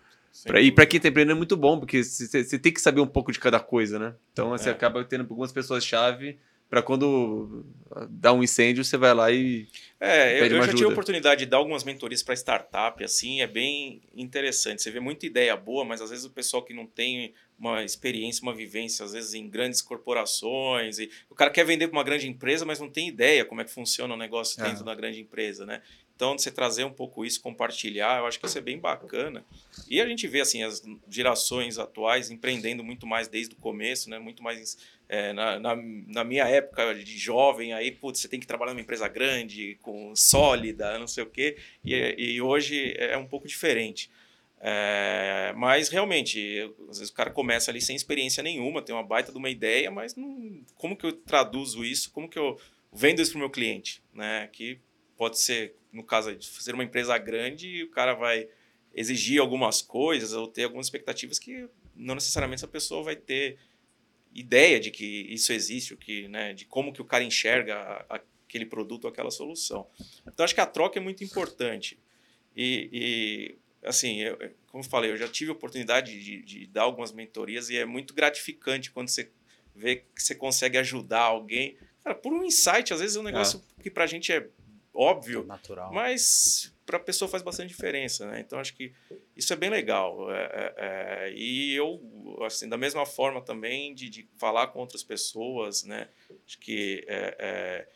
Pra, 0.45 0.61
e 0.61 0.71
para 0.71 0.85
quem 0.85 0.97
está 0.97 1.09
empreendendo 1.09 1.35
é 1.35 1.37
muito 1.37 1.57
bom, 1.57 1.79
porque 1.79 2.03
você 2.03 2.59
tem 2.59 2.71
que 2.71 2.79
saber 2.79 3.01
um 3.01 3.07
pouco 3.07 3.31
de 3.31 3.39
cada 3.39 3.59
coisa, 3.59 3.97
né? 3.97 4.13
Então 4.31 4.49
você 4.49 4.69
é. 4.69 4.71
acaba 4.71 5.03
tendo 5.03 5.21
algumas 5.21 5.51
pessoas-chave 5.51 6.37
para 6.69 6.83
quando 6.83 7.65
dá 8.09 8.31
um 8.31 8.43
incêndio, 8.43 8.85
você 8.85 8.95
vai 8.95 9.13
lá 9.13 9.31
e. 9.31 9.67
É, 9.99 10.39
eu, 10.39 10.45
eu 10.45 10.49
já 10.49 10.57
ajuda. 10.59 10.73
tive 10.73 10.85
a 10.85 10.91
oportunidade 10.91 11.39
de 11.39 11.45
dar 11.47 11.57
algumas 11.57 11.83
mentorias 11.83 12.21
para 12.21 12.35
startup, 12.35 13.03
assim, 13.03 13.41
é 13.41 13.47
bem 13.47 14.01
interessante. 14.15 14.83
Você 14.83 14.91
vê 14.91 14.99
muita 14.99 15.25
ideia 15.25 15.57
boa, 15.57 15.83
mas 15.83 15.99
às 15.99 16.11
vezes 16.11 16.25
o 16.25 16.29
pessoal 16.29 16.63
que 16.63 16.73
não 16.73 16.85
tem 16.85 17.33
uma 17.59 17.83
experiência, 17.83 18.41
uma 18.41 18.53
vivência, 18.53 19.03
às 19.03 19.11
vezes 19.11 19.33
em 19.33 19.49
grandes 19.49 19.81
corporações, 19.81 20.97
e 20.97 21.09
o 21.29 21.35
cara 21.35 21.51
quer 21.51 21.65
vender 21.65 21.87
para 21.87 21.97
uma 21.97 22.03
grande 22.03 22.27
empresa, 22.27 22.65
mas 22.65 22.79
não 22.79 22.89
tem 22.89 23.07
ideia 23.07 23.43
como 23.43 23.61
é 23.61 23.65
que 23.65 23.71
funciona 23.71 24.13
o 24.13 24.17
negócio 24.17 24.61
dentro 24.63 24.81
é. 24.81 24.85
da 24.85 24.95
grande 24.95 25.19
empresa, 25.19 25.65
né? 25.65 25.81
Então, 26.19 26.37
você 26.37 26.51
trazer 26.51 26.83
um 26.83 26.91
pouco 26.91 27.23
isso, 27.23 27.39
compartilhar, 27.39 28.19
eu 28.19 28.25
acho 28.25 28.37
que 28.37 28.45
isso 28.45 28.57
é 28.57 28.61
bem 28.61 28.77
bacana. 28.77 29.45
E 29.89 30.01
a 30.01 30.05
gente 30.05 30.27
vê 30.27 30.41
assim 30.41 30.63
as 30.63 30.83
gerações 31.07 31.77
atuais 31.77 32.29
empreendendo 32.29 32.83
muito 32.83 33.07
mais 33.07 33.29
desde 33.29 33.55
o 33.55 33.57
começo, 33.57 34.09
né? 34.09 34.19
Muito 34.19 34.43
mais 34.43 34.77
é, 35.07 35.31
na, 35.31 35.57
na, 35.57 35.75
na, 36.07 36.23
minha 36.25 36.45
época 36.45 36.93
de 36.93 37.17
jovem, 37.17 37.71
aí 37.71 37.89
putz, 37.89 38.19
você 38.19 38.27
tem 38.27 38.37
que 38.37 38.45
trabalhar 38.45 38.73
numa 38.73 38.81
empresa 38.81 39.07
grande, 39.07 39.77
com 39.81 40.13
sólida, 40.13 40.99
não 40.99 41.07
sei 41.07 41.23
o 41.23 41.29
quê. 41.29 41.57
E, 41.85 41.95
e 42.17 42.41
hoje 42.41 42.93
é 42.97 43.17
um 43.17 43.25
pouco 43.25 43.47
diferente. 43.47 44.11
É, 44.61 45.53
mas 45.55 45.89
realmente, 45.89 46.69
às 46.89 46.99
vezes 46.99 47.11
o 47.11 47.15
cara 47.15 47.31
começa 47.31 47.71
ali 47.71 47.81
sem 47.81 47.95
experiência 47.95 48.43
nenhuma, 48.43 48.81
tem 48.81 48.93
uma 48.93 49.03
baita 49.03 49.31
de 49.31 49.37
uma 49.37 49.49
ideia, 49.49 49.89
mas 49.89 50.15
não, 50.15 50.61
como 50.75 50.97
que 50.97 51.05
eu 51.05 51.13
traduzo 51.13 51.83
isso? 51.85 52.11
Como 52.11 52.29
que 52.29 52.37
eu 52.37 52.59
vendo 52.91 53.21
isso 53.21 53.31
para 53.31 53.37
o 53.37 53.41
meu 53.41 53.49
cliente? 53.49 54.03
Né? 54.13 54.49
Que 54.51 54.79
pode 55.17 55.39
ser 55.39 55.75
no 55.91 56.03
caso 56.03 56.35
de 56.35 56.45
ser 56.45 56.73
uma 56.73 56.83
empresa 56.83 57.17
grande, 57.17 57.83
o 57.83 57.89
cara 57.89 58.13
vai 58.13 58.47
exigir 58.93 59.39
algumas 59.39 59.81
coisas 59.81 60.33
ou 60.33 60.47
ter 60.47 60.63
algumas 60.63 60.87
expectativas 60.87 61.39
que 61.39 61.67
não 61.95 62.15
necessariamente 62.15 62.63
a 62.63 62.67
pessoa 62.67 63.03
vai 63.03 63.15
ter 63.15 63.57
ideia 64.33 64.79
de 64.79 64.91
que 64.91 65.05
isso 65.05 65.51
existe, 65.51 65.95
que, 65.95 66.27
né, 66.27 66.53
de 66.53 66.65
como 66.65 66.93
que 66.93 67.01
o 67.01 67.05
cara 67.05 67.23
enxerga 67.23 68.05
aquele 68.09 68.65
produto 68.65 69.07
aquela 69.07 69.31
solução. 69.31 69.87
Então 70.27 70.43
acho 70.43 70.53
que 70.53 70.61
a 70.61 70.65
troca 70.65 70.99
é 70.99 71.01
muito 71.01 71.23
importante. 71.23 71.99
E, 72.55 72.89
e 72.91 73.57
assim, 73.83 74.21
eu, 74.21 74.37
como 74.67 74.83
eu 74.83 74.89
falei, 74.89 75.11
eu 75.11 75.17
já 75.17 75.27
tive 75.27 75.51
a 75.51 75.53
oportunidade 75.53 76.21
de, 76.23 76.41
de, 76.43 76.67
dar 76.67 76.83
algumas 76.83 77.11
mentorias 77.11 77.69
e 77.69 77.77
é 77.77 77.85
muito 77.85 78.13
gratificante 78.13 78.91
quando 78.91 79.09
você 79.09 79.31
vê 79.75 79.97
que 79.97 80.21
você 80.21 80.35
consegue 80.35 80.77
ajudar 80.77 81.21
alguém. 81.21 81.77
Cara, 82.03 82.15
por 82.15 82.33
um 82.33 82.43
insight, 82.43 82.93
às 82.93 82.99
vezes 82.99 83.15
é 83.15 83.19
um 83.19 83.23
negócio 83.23 83.63
é. 83.79 83.83
que 83.83 83.89
para 83.89 84.03
a 84.03 84.07
gente 84.07 84.31
é 84.31 84.47
óbvio, 84.93 85.45
Natural. 85.45 85.93
mas 85.93 86.73
para 86.85 86.97
a 86.97 86.99
pessoa 86.99 87.29
faz 87.29 87.43
bastante 87.43 87.69
diferença, 87.69 88.25
né? 88.25 88.39
Então 88.39 88.59
acho 88.59 88.75
que 88.75 88.91
isso 89.35 89.53
é 89.53 89.55
bem 89.55 89.69
legal. 89.69 90.31
É, 90.31 90.43
é, 90.43 90.73
é, 90.77 91.33
e 91.35 91.75
eu, 91.75 92.01
assim, 92.43 92.67
da 92.67 92.77
mesma 92.77 93.05
forma 93.05 93.41
também 93.41 93.93
de, 93.93 94.09
de, 94.09 94.27
falar 94.37 94.67
com 94.67 94.79
outras 94.79 95.03
pessoas, 95.03 95.83
né? 95.83 96.09
Acho 96.47 96.57
que 96.57 97.05
é, 97.07 97.35
é, 97.39 97.87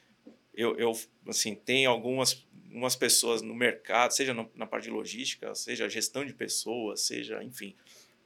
eu, 0.53 0.77
eu, 0.77 0.91
assim, 1.27 1.55
tem 1.55 1.85
algumas 1.85 2.45
umas 2.73 2.95
pessoas 2.95 3.41
no 3.43 3.53
mercado, 3.53 4.11
seja 4.11 4.33
no, 4.33 4.49
na 4.55 4.65
parte 4.65 4.85
de 4.85 4.89
logística, 4.89 5.53
seja 5.53 5.87
gestão 5.87 6.25
de 6.25 6.33
pessoas, 6.33 7.01
seja, 7.01 7.43
enfim, 7.43 7.75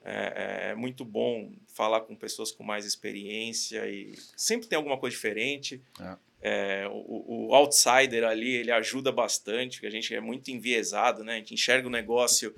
é, 0.04 0.70
é, 0.70 0.76
muito 0.76 1.04
bom 1.04 1.52
falar 1.68 2.02
com 2.02 2.16
pessoas 2.16 2.50
com 2.50 2.64
mais 2.64 2.86
experiência 2.86 3.86
e 3.90 4.16
sempre 4.38 4.68
tem 4.68 4.78
alguma 4.78 4.98
coisa 4.98 5.14
diferente. 5.14 5.82
É. 6.00 6.18
É, 6.40 6.88
o, 6.90 7.50
o, 7.50 7.56
outsider 7.56 8.24
ali 8.24 8.56
ele 8.56 8.72
ajuda 8.72 9.12
bastante, 9.12 9.78
porque 9.78 9.88
a 9.88 9.92
gente 9.92 10.14
é 10.16 10.22
muito 10.22 10.50
enviesado, 10.50 11.24
né? 11.24 11.34
A 11.34 11.38
gente 11.38 11.54
enxerga 11.56 11.88
o 11.88 11.92
negócio. 11.92 12.56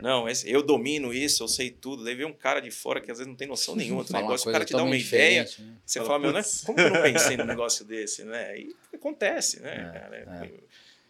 Não, 0.00 0.28
esse, 0.28 0.50
eu 0.50 0.62
domino 0.62 1.12
isso, 1.12 1.42
eu 1.42 1.48
sei 1.48 1.70
tudo. 1.70 2.04
Daí 2.04 2.14
vem 2.14 2.26
um 2.26 2.32
cara 2.32 2.60
de 2.60 2.70
fora 2.70 3.00
que 3.00 3.10
às 3.10 3.18
vezes 3.18 3.28
não 3.28 3.36
tem 3.36 3.48
noção 3.48 3.74
nenhuma 3.76 4.04
do 4.04 4.12
negócio, 4.12 4.48
o 4.48 4.52
cara 4.52 4.64
te 4.64 4.72
dá 4.72 4.82
uma 4.82 4.96
ideia, 4.96 5.42
né? 5.58 5.76
você 5.84 6.00
fala, 6.00 6.18
meu, 6.18 6.32
né? 6.32 6.42
como 6.64 6.80
eu 6.80 6.90
não 6.90 7.02
pensei 7.02 7.36
num 7.38 7.44
negócio 7.44 7.84
desse, 7.84 8.24
né? 8.24 8.58
E 8.58 8.76
acontece, 8.94 9.60
né, 9.60 9.72
é, 9.72 9.98
cara? 9.98 10.16
É, 10.16 10.46
é, 10.46 10.52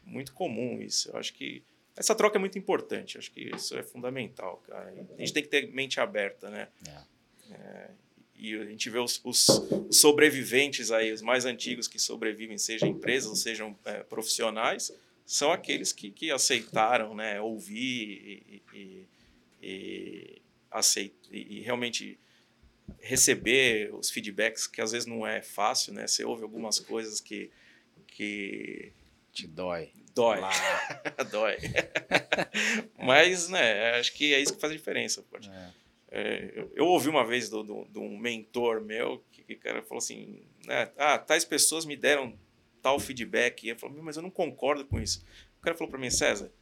muito 0.05 0.32
comum 0.32 0.80
isso. 0.80 1.11
Eu 1.11 1.18
acho 1.18 1.34
que 1.34 1.62
essa 1.97 2.14
troca 2.14 2.39
é 2.39 2.41
muito 2.41 2.59
importante, 2.59 3.16
eu 3.16 3.18
acho 3.20 3.30
que 3.30 3.51
isso 3.55 3.76
é 3.76 3.82
fundamental, 3.82 4.62
cara. 4.66 4.93
A 5.16 5.20
gente 5.20 5.32
tem 5.32 5.43
que 5.43 5.49
ter 5.49 5.70
mente 5.72 6.01
aberta, 6.01 6.49
né? 6.49 6.68
É. 6.86 7.55
é 7.55 7.91
e 8.39 8.55
a 8.55 8.64
gente 8.64 8.89
vê 8.89 8.99
os, 8.99 9.20
os, 9.24 9.47
sobreviventes 9.91 10.93
aí, 10.93 11.12
os 11.12 11.20
mais 11.20 11.45
antigos 11.45 11.89
que 11.89 11.99
sobrevivem, 11.99 12.57
sejam 12.57 12.89
empresas 12.89 13.28
ou 13.28 13.34
sejam 13.34 13.76
é, 13.84 14.05
profissionais, 14.05 14.93
são 15.29 15.53
aqueles 15.53 15.93
que, 15.93 16.11
que 16.11 16.31
aceitaram 16.31 17.14
né, 17.14 17.39
ouvir 17.39 17.83
e, 17.85 18.62
e, 18.72 19.09
e, 19.62 20.43
aceit, 20.70 21.14
e, 21.31 21.61
realmente 21.61 22.18
receber 22.99 23.95
os 23.95 24.09
feedbacks, 24.09 24.66
que 24.66 24.81
às 24.81 24.93
vezes 24.93 25.07
não 25.07 25.26
é 25.26 25.43
fácil, 25.43 25.93
né? 25.93 26.07
Você 26.07 26.24
ouve 26.24 26.45
algumas 26.45 26.81
coisas 26.81 27.20
que... 27.20 27.51
que 28.07 28.91
Te 29.31 29.47
dói. 29.47 29.91
Dói. 30.14 30.41
dói. 31.31 31.59
Mas, 32.99 33.51
né, 33.51 33.99
acho 33.99 34.14
que 34.14 34.33
é 34.33 34.41
isso 34.41 34.55
que 34.55 34.61
faz 34.62 34.72
a 34.72 34.76
diferença. 34.76 35.22
É. 35.47 35.70
É, 36.11 36.66
eu, 36.74 36.87
ouvi 36.87 37.11
uma 37.11 37.26
vez 37.26 37.51
de 37.51 37.55
um 37.99 38.16
mentor 38.16 38.81
meu 38.81 39.22
que, 39.31 39.43
que 39.43 39.53
o 39.53 39.61
cara 39.61 39.83
falou 39.83 39.99
assim: 39.99 40.43
né, 40.64 40.91
ah, 40.97 41.18
tais 41.18 41.45
pessoas 41.45 41.85
me 41.85 41.99
deram 41.99 42.35
tal 42.83 42.99
feedback. 42.99 43.64
E 43.64 43.70
eu 43.70 43.79
falei, 43.79 44.01
mas 44.03 44.16
eu 44.16 44.22
não 44.22 44.31
concordo 44.31 44.85
com 44.85 45.01
isso. 45.01 45.24
O 45.59 45.62
cara 45.62 45.76
falou 45.76 45.91
para 45.91 46.01
mim, 46.01 46.11
César, 46.11 46.53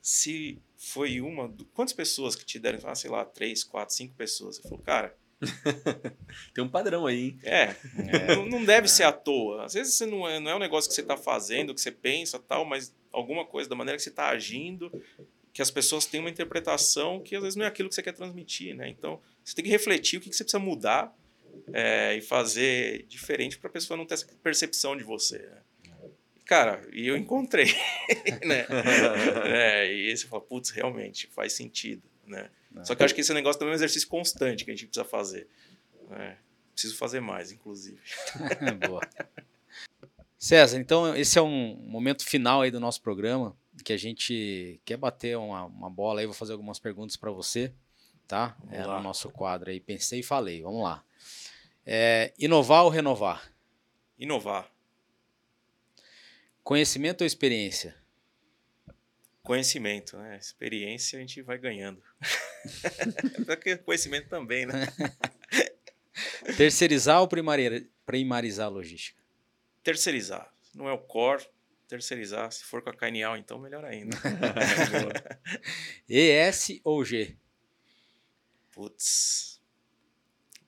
se 0.00 0.60
foi 0.76 1.20
uma. 1.20 1.54
Quantas 1.74 1.92
pessoas 1.92 2.34
que 2.34 2.44
te 2.44 2.58
deram? 2.58 2.78
Ah, 2.84 2.94
sei 2.94 3.10
lá, 3.10 3.24
três, 3.24 3.62
quatro, 3.62 3.94
cinco 3.94 4.14
pessoas. 4.14 4.58
Eu 4.58 4.64
falei, 4.64 4.78
cara. 4.84 5.16
Tem 6.52 6.62
um 6.62 6.68
padrão 6.68 7.06
aí, 7.06 7.28
hein? 7.28 7.38
É. 7.42 7.74
é. 7.96 8.36
Não, 8.36 8.46
não, 8.46 8.64
deve 8.64 8.84
é. 8.84 8.88
ser 8.88 9.04
à 9.04 9.12
toa. 9.12 9.64
Às 9.64 9.72
vezes 9.72 9.94
você 9.94 10.04
não 10.04 10.28
é, 10.28 10.38
não 10.38 10.50
é 10.50 10.56
um 10.56 10.58
negócio 10.58 10.88
que 10.88 10.94
você 10.94 11.00
está 11.00 11.16
fazendo, 11.16 11.74
que 11.74 11.80
você 11.80 11.90
pensa 11.90 12.38
tal, 12.38 12.64
mas 12.64 12.94
alguma 13.10 13.46
coisa, 13.46 13.68
da 13.68 13.74
maneira 13.74 13.96
que 13.96 14.02
você 14.02 14.10
está 14.10 14.28
agindo, 14.28 14.92
que 15.52 15.62
as 15.62 15.70
pessoas 15.70 16.04
têm 16.04 16.20
uma 16.20 16.28
interpretação 16.28 17.20
que 17.20 17.34
às 17.34 17.42
vezes 17.42 17.56
não 17.56 17.64
é 17.64 17.68
aquilo 17.68 17.88
que 17.88 17.94
você 17.94 18.02
quer 18.02 18.12
transmitir, 18.12 18.74
né? 18.76 18.88
Então, 18.88 19.20
você 19.42 19.54
tem 19.54 19.64
que 19.64 19.70
refletir 19.70 20.18
o 20.18 20.20
que 20.20 20.32
você 20.32 20.44
precisa 20.44 20.62
mudar 20.62 21.14
é, 21.72 22.16
e 22.16 22.20
fazer 22.20 23.04
diferente 23.06 23.58
para 23.58 23.68
a 23.68 23.72
pessoa 23.72 23.96
não 23.96 24.06
ter 24.06 24.14
essa 24.14 24.26
percepção 24.42 24.96
de 24.96 25.04
você. 25.04 25.38
Né? 25.38 25.62
Cara, 26.44 26.82
e 26.92 27.06
eu 27.06 27.16
encontrei, 27.16 27.66
né? 28.44 28.66
é, 29.46 29.92
e 29.92 30.16
você 30.16 30.26
fala, 30.26 30.42
putz, 30.42 30.70
realmente 30.70 31.28
faz 31.28 31.52
sentido, 31.52 32.02
né? 32.26 32.50
É. 32.76 32.84
Só 32.84 32.94
que 32.94 33.02
eu 33.02 33.04
acho 33.04 33.14
que 33.14 33.20
esse 33.20 33.32
negócio 33.34 33.58
também 33.58 33.72
é 33.72 33.74
um 33.74 33.76
exercício 33.76 34.08
constante 34.08 34.64
que 34.64 34.70
a 34.70 34.74
gente 34.74 34.86
precisa 34.86 35.04
fazer. 35.04 35.48
Né? 36.08 36.36
Preciso 36.72 36.96
fazer 36.96 37.20
mais, 37.20 37.52
inclusive. 37.52 38.00
Boa. 38.86 39.00
César, 40.38 40.78
então 40.78 41.14
esse 41.14 41.38
é 41.38 41.42
um 41.42 41.76
momento 41.76 42.24
final 42.24 42.62
aí 42.62 42.70
do 42.70 42.80
nosso 42.80 43.02
programa, 43.02 43.56
que 43.84 43.92
a 43.92 43.96
gente 43.96 44.80
quer 44.84 44.96
bater 44.96 45.36
uma, 45.36 45.66
uma 45.66 45.90
bola 45.90 46.20
aí, 46.20 46.26
vou 46.26 46.34
fazer 46.34 46.52
algumas 46.52 46.78
perguntas 46.78 47.16
para 47.16 47.30
você, 47.30 47.72
tá? 48.26 48.56
Vamos 48.60 48.74
é 48.74 48.86
lá. 48.86 48.96
no 48.96 49.04
nosso 49.04 49.30
quadro 49.30 49.70
aí, 49.70 49.78
pensei 49.78 50.20
e 50.20 50.22
falei, 50.24 50.62
vamos 50.62 50.82
lá. 50.82 51.04
É, 51.86 52.32
inovar 52.38 52.84
ou 52.84 52.90
renovar? 52.90 53.52
Inovar. 54.18 54.70
Conhecimento 56.62 57.22
ou 57.22 57.26
experiência? 57.26 57.96
Conhecimento, 59.42 60.16
né? 60.18 60.36
Experiência 60.36 61.18
a 61.18 61.20
gente 61.20 61.42
vai 61.42 61.58
ganhando. 61.58 62.02
Porque 63.46 63.76
conhecimento 63.78 64.28
também, 64.28 64.66
né? 64.66 64.86
Terceirizar 66.56 67.20
ou 67.20 67.28
primarizar 68.06 68.66
a 68.66 68.68
logística? 68.68 69.20
terceirizar. 69.82 70.52
Não 70.74 70.88
é 70.88 70.92
o 70.92 70.98
core, 70.98 71.46
terceirizar. 71.88 72.50
Se 72.52 72.64
for 72.64 72.82
com 72.82 72.90
a 72.90 72.94
Cainial, 72.94 73.36
então 73.36 73.58
melhor 73.58 73.84
ainda. 73.84 74.16
ES 76.08 76.80
ou 76.84 77.04
G? 77.04 77.36
Putz. 78.72 79.60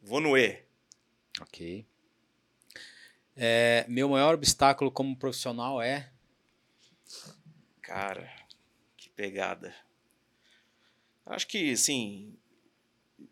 Vou 0.01 0.21
no 0.21 0.37
E. 0.37 0.65
Ok. 1.43 1.87
É, 3.35 3.85
meu 3.89 4.09
maior 4.09 4.35
obstáculo 4.35 4.91
como 4.91 5.17
profissional 5.17 5.81
é? 5.81 6.11
Cara, 7.81 8.31
que 8.97 9.11
pegada. 9.11 9.75
Acho 11.25 11.47
que, 11.47 11.73
assim, 11.73 12.37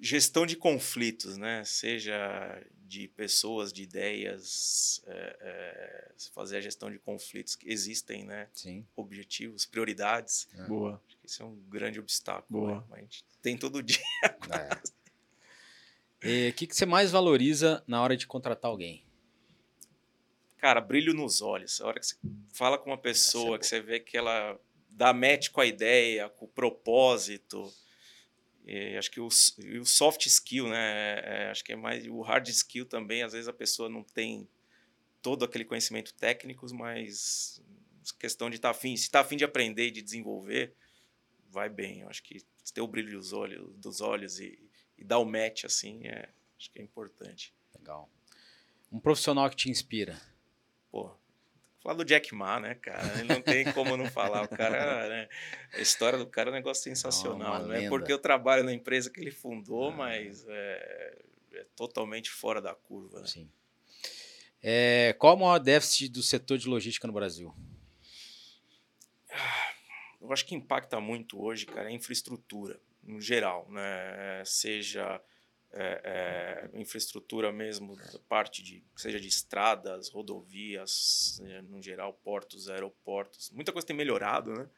gestão 0.00 0.46
de 0.46 0.56
conflitos, 0.56 1.36
né? 1.36 1.64
Seja 1.64 2.62
de 2.82 3.08
pessoas, 3.08 3.72
de 3.72 3.82
ideias, 3.82 5.02
é, 5.06 5.36
é, 5.40 6.12
fazer 6.32 6.56
a 6.56 6.60
gestão 6.60 6.90
de 6.90 6.98
conflitos 6.98 7.54
que 7.54 7.70
existem, 7.70 8.24
né? 8.24 8.48
Sim. 8.52 8.86
Objetivos, 8.96 9.64
prioridades. 9.64 10.48
É. 10.54 10.64
Boa. 10.64 11.00
Acho 11.06 11.16
que 11.18 11.26
isso 11.26 11.42
é 11.42 11.46
um 11.46 11.56
grande 11.68 12.00
obstáculo. 12.00 12.60
Boa. 12.60 12.86
Né? 12.90 12.96
A 12.96 13.00
gente 13.00 13.24
tem 13.40 13.56
todo 13.56 13.82
dia. 13.82 14.00
O 16.22 16.52
que, 16.52 16.66
que 16.66 16.76
você 16.76 16.84
mais 16.84 17.10
valoriza 17.10 17.82
na 17.86 18.02
hora 18.02 18.16
de 18.16 18.26
contratar 18.26 18.70
alguém? 18.70 19.04
Cara, 20.58 20.80
brilho 20.80 21.14
nos 21.14 21.40
olhos. 21.40 21.80
A 21.80 21.86
hora 21.86 21.98
que 21.98 22.06
você 22.06 22.16
fala 22.52 22.76
com 22.76 22.90
uma 22.90 22.98
pessoa, 22.98 23.58
que 23.58 23.66
você 23.66 23.80
vê 23.80 23.98
que 23.98 24.16
ela 24.16 24.60
dá 24.90 25.14
match 25.14 25.48
com 25.48 25.62
a 25.62 25.66
ideia, 25.66 26.28
com 26.28 26.44
o 26.44 26.48
propósito, 26.48 27.72
e 28.66 28.96
acho 28.96 29.10
que 29.10 29.18
o, 29.18 29.26
o 29.26 29.84
soft 29.86 30.26
skill, 30.26 30.68
né? 30.68 30.78
É, 30.78 31.22
é, 31.24 31.50
acho 31.50 31.64
que 31.64 31.72
é 31.72 31.76
mais 31.76 32.06
o 32.06 32.20
hard 32.20 32.46
skill 32.48 32.84
também. 32.84 33.22
Às 33.22 33.32
vezes 33.32 33.48
a 33.48 33.52
pessoa 33.52 33.88
não 33.88 34.04
tem 34.04 34.46
todo 35.22 35.44
aquele 35.44 35.64
conhecimento 35.64 36.12
técnico, 36.14 36.66
mas 36.74 37.62
questão 38.18 38.50
de 38.50 38.56
estar 38.56 38.72
tá 38.72 38.76
afim, 38.76 38.96
se 38.96 39.04
está 39.04 39.20
afim 39.20 39.36
de 39.36 39.44
aprender 39.44 39.86
e 39.86 39.90
de 39.90 40.02
desenvolver, 40.02 40.74
vai 41.48 41.68
bem. 41.68 42.00
Eu 42.00 42.08
acho 42.08 42.22
que 42.22 42.44
ter 42.74 42.80
o 42.80 42.86
brilho 42.86 43.18
dos 43.18 43.32
olhos, 43.32 43.74
dos 43.76 44.00
olhos 44.00 44.38
e, 44.38 44.58
e 45.00 45.04
dar 45.04 45.18
o 45.18 45.24
match 45.24 45.64
assim, 45.64 46.06
é, 46.06 46.28
acho 46.58 46.70
que 46.70 46.78
é 46.78 46.82
importante. 46.82 47.54
Legal. 47.76 48.08
Um 48.92 49.00
profissional 49.00 49.48
que 49.48 49.56
te 49.56 49.70
inspira. 49.70 50.20
Pô, 50.90 51.12
Falar 51.82 51.94
do 51.94 52.04
Jack 52.04 52.34
Ma, 52.34 52.60
né, 52.60 52.74
cara? 52.74 53.18
Ele 53.18 53.28
não 53.28 53.40
tem 53.40 53.72
como 53.72 53.96
não 53.96 54.04
falar. 54.10 54.42
O 54.44 54.48
cara, 54.48 55.08
né? 55.08 55.28
A 55.72 55.80
história 55.80 56.18
do 56.18 56.26
cara 56.26 56.50
é 56.50 56.52
um 56.52 56.54
negócio 56.54 56.82
sensacional. 56.82 57.62
não 57.62 57.72
é 57.72 57.88
porque 57.88 58.12
eu 58.12 58.18
trabalho 58.18 58.62
na 58.62 58.72
empresa 58.72 59.10
que 59.10 59.18
ele 59.18 59.30
fundou, 59.30 59.88
ah. 59.88 59.92
mas 59.92 60.46
é, 60.46 61.18
é, 61.54 61.66
totalmente 61.74 62.30
fora 62.30 62.60
da 62.60 62.74
curva. 62.74 63.20
Né? 63.20 63.26
Sim. 63.26 63.50
É, 64.62 65.14
qual 65.18 65.34
o 65.36 65.40
maior 65.40 65.58
déficit 65.58 66.10
do 66.10 66.22
setor 66.22 66.58
de 66.58 66.68
logística 66.68 67.06
no 67.06 67.14
Brasil? 67.14 67.54
Eu 70.20 70.30
acho 70.30 70.44
que 70.44 70.54
impacta 70.54 71.00
muito 71.00 71.42
hoje, 71.42 71.64
cara, 71.64 71.88
a 71.88 71.92
infraestrutura, 71.92 72.78
no 73.02 73.20
geral, 73.20 73.70
né? 73.70 74.42
Seja 74.44 75.20
é, 75.72 76.70
é, 76.74 76.80
infraestrutura 76.80 77.52
mesmo, 77.52 77.96
parte 78.28 78.62
de 78.62 78.82
seja 78.96 79.20
de 79.20 79.28
estradas, 79.28 80.08
rodovias, 80.08 81.40
né, 81.42 81.62
no 81.62 81.80
geral, 81.80 82.12
portos, 82.12 82.68
aeroportos. 82.68 83.50
Muita 83.50 83.72
coisa 83.72 83.86
tem 83.86 83.96
melhorado, 83.96 84.52
né? 84.52 84.68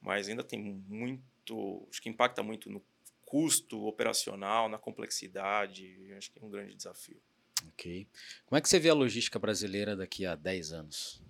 Mas 0.00 0.28
ainda 0.28 0.42
tem 0.42 0.60
muito, 0.60 1.86
acho 1.90 2.02
que 2.02 2.08
impacta 2.08 2.42
muito 2.42 2.68
no 2.68 2.82
custo 3.24 3.86
operacional, 3.86 4.68
na 4.68 4.78
complexidade. 4.78 6.12
Acho 6.16 6.32
que 6.32 6.40
é 6.40 6.44
um 6.44 6.50
grande 6.50 6.74
desafio. 6.74 7.20
Ok. 7.68 8.06
Como 8.44 8.58
é 8.58 8.60
que 8.60 8.68
você 8.68 8.80
vê 8.80 8.90
a 8.90 8.94
logística 8.94 9.38
brasileira 9.38 9.94
daqui 9.94 10.26
a 10.26 10.34
10 10.34 10.72
anos? 10.72 11.22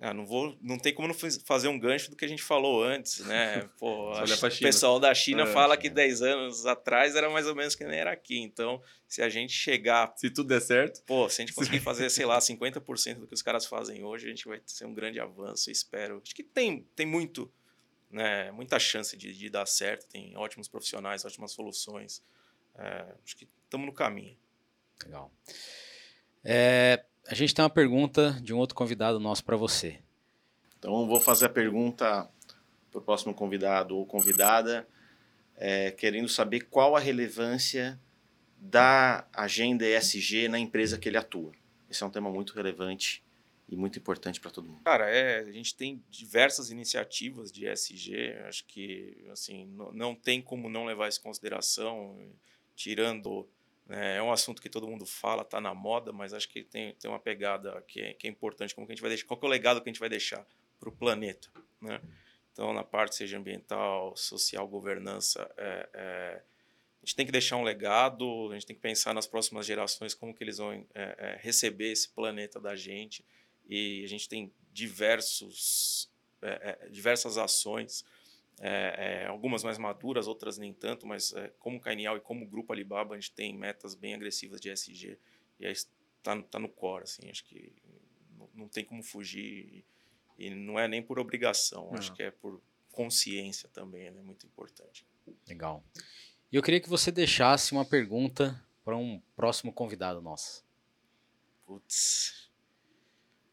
Ah, 0.00 0.12
não 0.12 0.26
vou, 0.26 0.56
não 0.60 0.76
tem 0.76 0.92
como 0.92 1.08
não 1.08 1.14
fazer 1.14 1.68
um 1.68 1.78
gancho 1.78 2.10
do 2.10 2.16
que 2.16 2.24
a 2.24 2.28
gente 2.28 2.42
falou 2.42 2.82
antes, 2.82 3.20
né? 3.20 3.68
Pô, 3.78 4.12
o 4.12 4.58
pessoal 4.60 4.98
da 4.98 5.14
China 5.14 5.44
é, 5.44 5.46
fala 5.46 5.76
que 5.76 5.88
10 5.88 6.22
anos 6.22 6.66
atrás 6.66 7.14
era 7.14 7.30
mais 7.30 7.46
ou 7.46 7.54
menos 7.54 7.74
que 7.74 7.84
nem 7.84 7.98
era 7.98 8.12
aqui. 8.12 8.38
Então, 8.38 8.82
se 9.06 9.22
a 9.22 9.28
gente 9.28 9.52
chegar. 9.52 10.12
Se 10.16 10.28
tudo 10.30 10.48
der 10.48 10.60
certo. 10.60 11.02
Pô, 11.04 11.28
se 11.28 11.40
a 11.40 11.46
gente 11.46 11.54
conseguir 11.54 11.80
fazer, 11.80 12.10
sei 12.10 12.26
lá, 12.26 12.38
50% 12.38 13.20
do 13.20 13.26
que 13.26 13.34
os 13.34 13.42
caras 13.42 13.66
fazem 13.66 14.04
hoje, 14.04 14.26
a 14.26 14.28
gente 14.30 14.46
vai 14.46 14.60
ter 14.60 14.84
um 14.84 14.92
grande 14.92 15.20
avanço, 15.20 15.70
espero. 15.70 16.20
Acho 16.22 16.34
que 16.34 16.42
tem, 16.42 16.86
tem 16.96 17.06
muito, 17.06 17.50
né? 18.10 18.50
Muita 18.50 18.78
chance 18.78 19.16
de, 19.16 19.32
de 19.32 19.48
dar 19.48 19.66
certo, 19.66 20.08
tem 20.08 20.36
ótimos 20.36 20.68
profissionais, 20.68 21.24
ótimas 21.24 21.52
soluções. 21.52 22.22
É, 22.76 23.06
acho 23.24 23.36
que 23.36 23.48
estamos 23.64 23.86
no 23.86 23.92
caminho. 23.92 24.36
Legal. 25.04 25.32
É, 26.44 27.04
a 27.28 27.34
gente 27.34 27.54
tem 27.54 27.62
uma 27.62 27.70
pergunta 27.70 28.38
de 28.42 28.52
um 28.52 28.58
outro 28.58 28.74
convidado 28.74 29.18
nosso 29.18 29.44
para 29.44 29.56
você. 29.56 29.98
Então, 30.78 31.06
vou 31.06 31.20
fazer 31.20 31.46
a 31.46 31.48
pergunta 31.48 32.28
para 32.90 32.98
o 32.98 33.02
próximo 33.02 33.34
convidado 33.34 33.96
ou 33.96 34.06
convidada, 34.06 34.86
é, 35.56 35.90
querendo 35.90 36.28
saber 36.28 36.60
qual 36.62 36.94
a 36.94 37.00
relevância 37.00 37.98
da 38.58 39.26
agenda 39.32 39.86
ESG 39.86 40.48
na 40.48 40.58
empresa 40.58 40.98
que 40.98 41.08
ele 41.08 41.16
atua. 41.16 41.52
Esse 41.90 42.02
é 42.02 42.06
um 42.06 42.10
tema 42.10 42.30
muito 42.30 42.54
relevante 42.54 43.24
e 43.68 43.76
muito 43.76 43.98
importante 43.98 44.40
para 44.40 44.50
todo 44.50 44.68
mundo. 44.68 44.82
Cara, 44.84 45.08
é, 45.08 45.40
a 45.40 45.52
gente 45.52 45.74
tem 45.74 46.02
diversas 46.10 46.70
iniciativas 46.70 47.50
de 47.50 47.66
ESG, 47.66 48.34
acho 48.46 48.64
que 48.66 49.24
assim, 49.30 49.66
não, 49.66 49.92
não 49.92 50.14
tem 50.14 50.40
como 50.40 50.68
não 50.68 50.84
levar 50.84 51.08
isso 51.08 51.20
em 51.20 51.22
consideração, 51.22 52.16
tirando 52.76 53.48
é, 53.88 54.16
é 54.16 54.22
um 54.22 54.32
assunto 54.32 54.62
que 54.62 54.70
todo 54.70 54.88
mundo 54.88 55.04
fala, 55.04 55.42
está 55.42 55.60
na 55.60 55.74
moda, 55.74 56.12
mas 56.12 56.32
acho 56.32 56.48
que 56.48 56.62
tem, 56.62 56.94
tem 56.94 57.10
uma 57.10 57.18
pegada 57.18 57.82
que 57.86 58.00
é, 58.00 58.14
que 58.14 58.26
é 58.26 58.30
importante. 58.30 58.74
Como 58.74 58.86
que 58.86 58.92
a 58.92 58.94
gente 58.94 59.02
vai 59.02 59.10
deixar, 59.10 59.26
qual 59.26 59.40
é 59.42 59.46
o 59.46 59.48
legado 59.48 59.80
que 59.80 59.88
a 59.88 59.92
gente 59.92 60.00
vai 60.00 60.08
deixar 60.08 60.46
para 60.80 60.88
o 60.88 60.92
planeta? 60.92 61.48
Né? 61.80 62.00
Então, 62.52 62.72
na 62.72 62.84
parte 62.84 63.16
seja 63.16 63.36
ambiental, 63.36 64.16
social, 64.16 64.66
governança, 64.66 65.50
é, 65.56 65.88
é, 65.92 66.42
a 67.02 67.04
gente 67.04 67.16
tem 67.16 67.26
que 67.26 67.32
deixar 67.32 67.56
um 67.56 67.62
legado, 67.62 68.50
a 68.50 68.54
gente 68.54 68.66
tem 68.66 68.76
que 68.76 68.80
pensar 68.80 69.12
nas 69.12 69.26
próximas 69.26 69.66
gerações 69.66 70.14
como 70.14 70.32
que 70.32 70.42
eles 70.42 70.56
vão 70.56 70.72
é, 70.72 70.86
é, 70.94 71.38
receber 71.42 71.92
esse 71.92 72.08
planeta 72.08 72.58
da 72.58 72.74
gente. 72.74 73.22
E 73.68 74.02
a 74.04 74.08
gente 74.08 74.28
tem 74.28 74.52
diversos, 74.72 76.10
diversas 76.90 77.38
ações 77.38 78.04
é, 78.60 79.22
é, 79.24 79.26
algumas 79.26 79.64
mais 79.64 79.78
maduras, 79.78 80.26
outras 80.26 80.58
nem 80.58 80.72
tanto, 80.72 81.06
mas 81.06 81.32
é, 81.32 81.52
como 81.58 81.80
Cainial 81.80 82.16
e 82.16 82.20
como 82.20 82.46
Grupo 82.46 82.72
Alibaba, 82.72 83.14
a 83.14 83.18
gente 83.18 83.32
tem 83.32 83.56
metas 83.56 83.94
bem 83.94 84.14
agressivas 84.14 84.60
de 84.60 84.70
SG 84.70 85.18
e 85.58 85.66
aí 85.66 85.72
está 85.72 86.40
tá 86.42 86.58
no 86.58 86.68
core, 86.68 87.04
assim, 87.04 87.28
acho 87.30 87.44
que 87.44 87.72
não, 88.36 88.48
não 88.54 88.68
tem 88.68 88.84
como 88.84 89.02
fugir 89.02 89.84
e, 90.38 90.46
e, 90.46 90.50
não 90.50 90.78
é 90.78 90.86
nem 90.86 91.02
por 91.02 91.18
obrigação, 91.18 91.94
acho 91.94 92.12
que 92.14 92.22
é 92.22 92.30
por 92.30 92.60
consciência 92.92 93.68
também, 93.68 94.06
é 94.06 94.10
né, 94.10 94.22
muito 94.22 94.46
importante. 94.46 95.06
Legal. 95.48 95.82
E 96.50 96.56
eu 96.56 96.62
queria 96.62 96.80
que 96.80 96.88
você 96.88 97.10
deixasse 97.10 97.72
uma 97.72 97.84
pergunta 97.84 98.62
para 98.84 98.96
um 98.96 99.20
próximo 99.34 99.72
convidado 99.72 100.20
nosso. 100.20 100.64
Putz, 101.66 102.50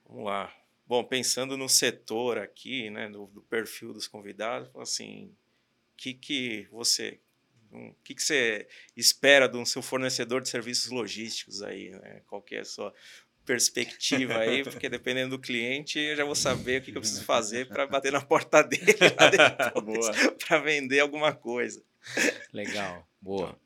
vamos 0.06 0.26
lá. 0.26 0.61
Bom, 0.86 1.04
pensando 1.04 1.58
no 1.58 1.70
setor 1.70 2.38
aqui, 2.38 2.90
né, 2.90 3.10
do, 3.10 3.28
do 3.28 3.42
perfil 3.42 3.94
dos 3.94 4.08
convidados, 4.08 4.70
assim, 4.76 5.34
que 5.96 6.14
que 6.14 6.68
você, 6.72 7.20
um, 7.72 7.94
que 8.04 8.16
que 8.16 8.24
você 8.24 8.68
espera 8.96 9.48
do 9.48 9.66
seu 9.66 9.82
fornecedor 9.82 10.42
de 10.42 10.50
serviços 10.50 10.92
logísticos 10.92 11.62
aí, 11.62 11.92
né? 11.92 12.22
Qual 12.28 12.42
que 12.42 12.56
é 12.56 12.60
a 12.60 12.66
sua 12.66 12.94
perspectiva 13.46 14.38
aí, 14.38 14.64
porque 14.64 14.88
dependendo 14.88 15.38
do 15.38 15.42
cliente, 15.42 16.00
eu 16.00 16.16
já 16.16 16.24
vou 16.24 16.36
saber 16.36 16.80
o 16.80 16.84
que, 16.84 16.92
que 16.92 16.98
eu 16.98 17.02
preciso 17.02 17.24
fazer 17.24 17.68
para 17.68 17.88
bater 17.88 18.12
na 18.12 18.22
porta 18.22 18.62
dele 18.62 18.96
para 20.48 20.60
vender 20.60 21.00
alguma 21.00 21.34
coisa. 21.34 21.84
Legal, 22.54 23.08
boa. 23.20 23.60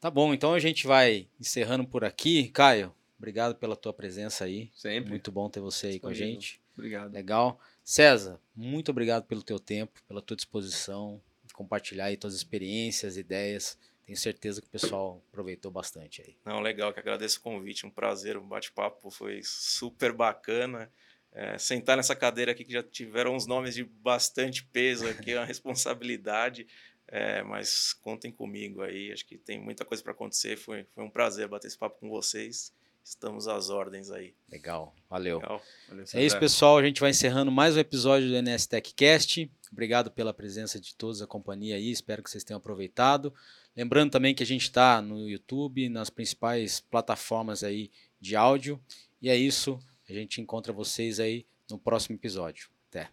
Tá 0.00 0.10
bom, 0.10 0.32
então 0.32 0.54
a 0.54 0.58
gente 0.58 0.86
vai 0.86 1.28
encerrando 1.40 1.86
por 1.86 2.04
aqui. 2.04 2.48
Caio, 2.50 2.94
obrigado 3.18 3.56
pela 3.56 3.76
tua 3.76 3.92
presença 3.92 4.44
aí. 4.44 4.70
Sempre. 4.74 5.10
Muito 5.10 5.30
bom 5.30 5.50
ter 5.50 5.60
você 5.60 5.88
aí 5.88 6.00
com 6.00 6.08
a 6.08 6.14
gente. 6.14 6.60
Obrigado. 6.74 7.12
Legal. 7.12 7.60
César, 7.84 8.40
muito 8.54 8.90
obrigado 8.90 9.24
pelo 9.24 9.42
teu 9.42 9.58
tempo, 9.58 10.00
pela 10.06 10.22
tua 10.22 10.36
disposição, 10.36 11.20
de 11.44 11.52
compartilhar 11.52 12.06
aí 12.06 12.16
tuas 12.16 12.34
experiências, 12.34 13.16
ideias. 13.16 13.76
Tenho 14.06 14.16
certeza 14.16 14.62
que 14.62 14.68
o 14.68 14.70
pessoal 14.70 15.22
aproveitou 15.28 15.70
bastante 15.70 16.22
aí. 16.22 16.36
Não, 16.44 16.60
legal, 16.60 16.94
que 16.94 17.00
agradeço 17.00 17.40
o 17.40 17.42
convite, 17.42 17.84
um 17.84 17.90
prazer, 17.90 18.38
um 18.38 18.46
bate-papo 18.46 19.10
foi 19.10 19.42
super 19.42 20.12
bacana. 20.12 20.90
É, 21.30 21.58
sentar 21.58 21.96
nessa 21.96 22.16
cadeira 22.16 22.52
aqui 22.52 22.64
que 22.64 22.72
já 22.72 22.82
tiveram 22.82 23.34
uns 23.34 23.46
nomes 23.46 23.74
de 23.74 23.84
bastante 23.84 24.64
peso 24.64 25.06
aqui, 25.06 25.32
é 25.32 25.38
uma 25.38 25.44
responsabilidade, 25.46 26.66
é, 27.06 27.42
mas 27.42 27.92
contem 27.92 28.32
comigo 28.32 28.82
aí, 28.82 29.12
acho 29.12 29.26
que 29.26 29.36
tem 29.36 29.60
muita 29.60 29.84
coisa 29.84 30.02
para 30.02 30.12
acontecer. 30.12 30.56
Foi, 30.56 30.84
foi 30.94 31.04
um 31.04 31.10
prazer 31.10 31.48
bater 31.48 31.68
esse 31.68 31.78
papo 31.78 31.98
com 32.00 32.08
vocês. 32.08 32.72
Estamos 33.08 33.48
às 33.48 33.70
ordens 33.70 34.10
aí. 34.10 34.34
Legal, 34.52 34.94
valeu. 35.08 35.38
Legal. 35.38 35.62
Valeu, 35.88 36.04
É 36.12 36.22
isso, 36.22 36.38
pessoal. 36.38 36.76
A 36.76 36.84
gente 36.84 37.00
vai 37.00 37.08
encerrando 37.08 37.50
mais 37.50 37.74
um 37.74 37.78
episódio 37.80 38.28
do 38.28 38.36
NS 38.42 38.66
TechCast. 38.66 39.50
Obrigado 39.72 40.10
pela 40.10 40.34
presença 40.34 40.78
de 40.78 40.94
todos, 40.94 41.22
a 41.22 41.26
companhia 41.26 41.76
aí. 41.76 41.90
Espero 41.90 42.22
que 42.22 42.30
vocês 42.30 42.44
tenham 42.44 42.58
aproveitado. 42.58 43.32
Lembrando 43.74 44.10
também 44.10 44.34
que 44.34 44.42
a 44.42 44.46
gente 44.46 44.64
está 44.64 45.00
no 45.00 45.26
YouTube, 45.26 45.88
nas 45.88 46.10
principais 46.10 46.80
plataformas 46.80 47.64
aí 47.64 47.90
de 48.20 48.36
áudio. 48.36 48.78
E 49.22 49.30
é 49.30 49.36
isso. 49.36 49.80
A 50.06 50.12
gente 50.12 50.42
encontra 50.42 50.70
vocês 50.70 51.18
aí 51.18 51.46
no 51.70 51.78
próximo 51.78 52.14
episódio. 52.14 52.68
Até. 52.90 53.08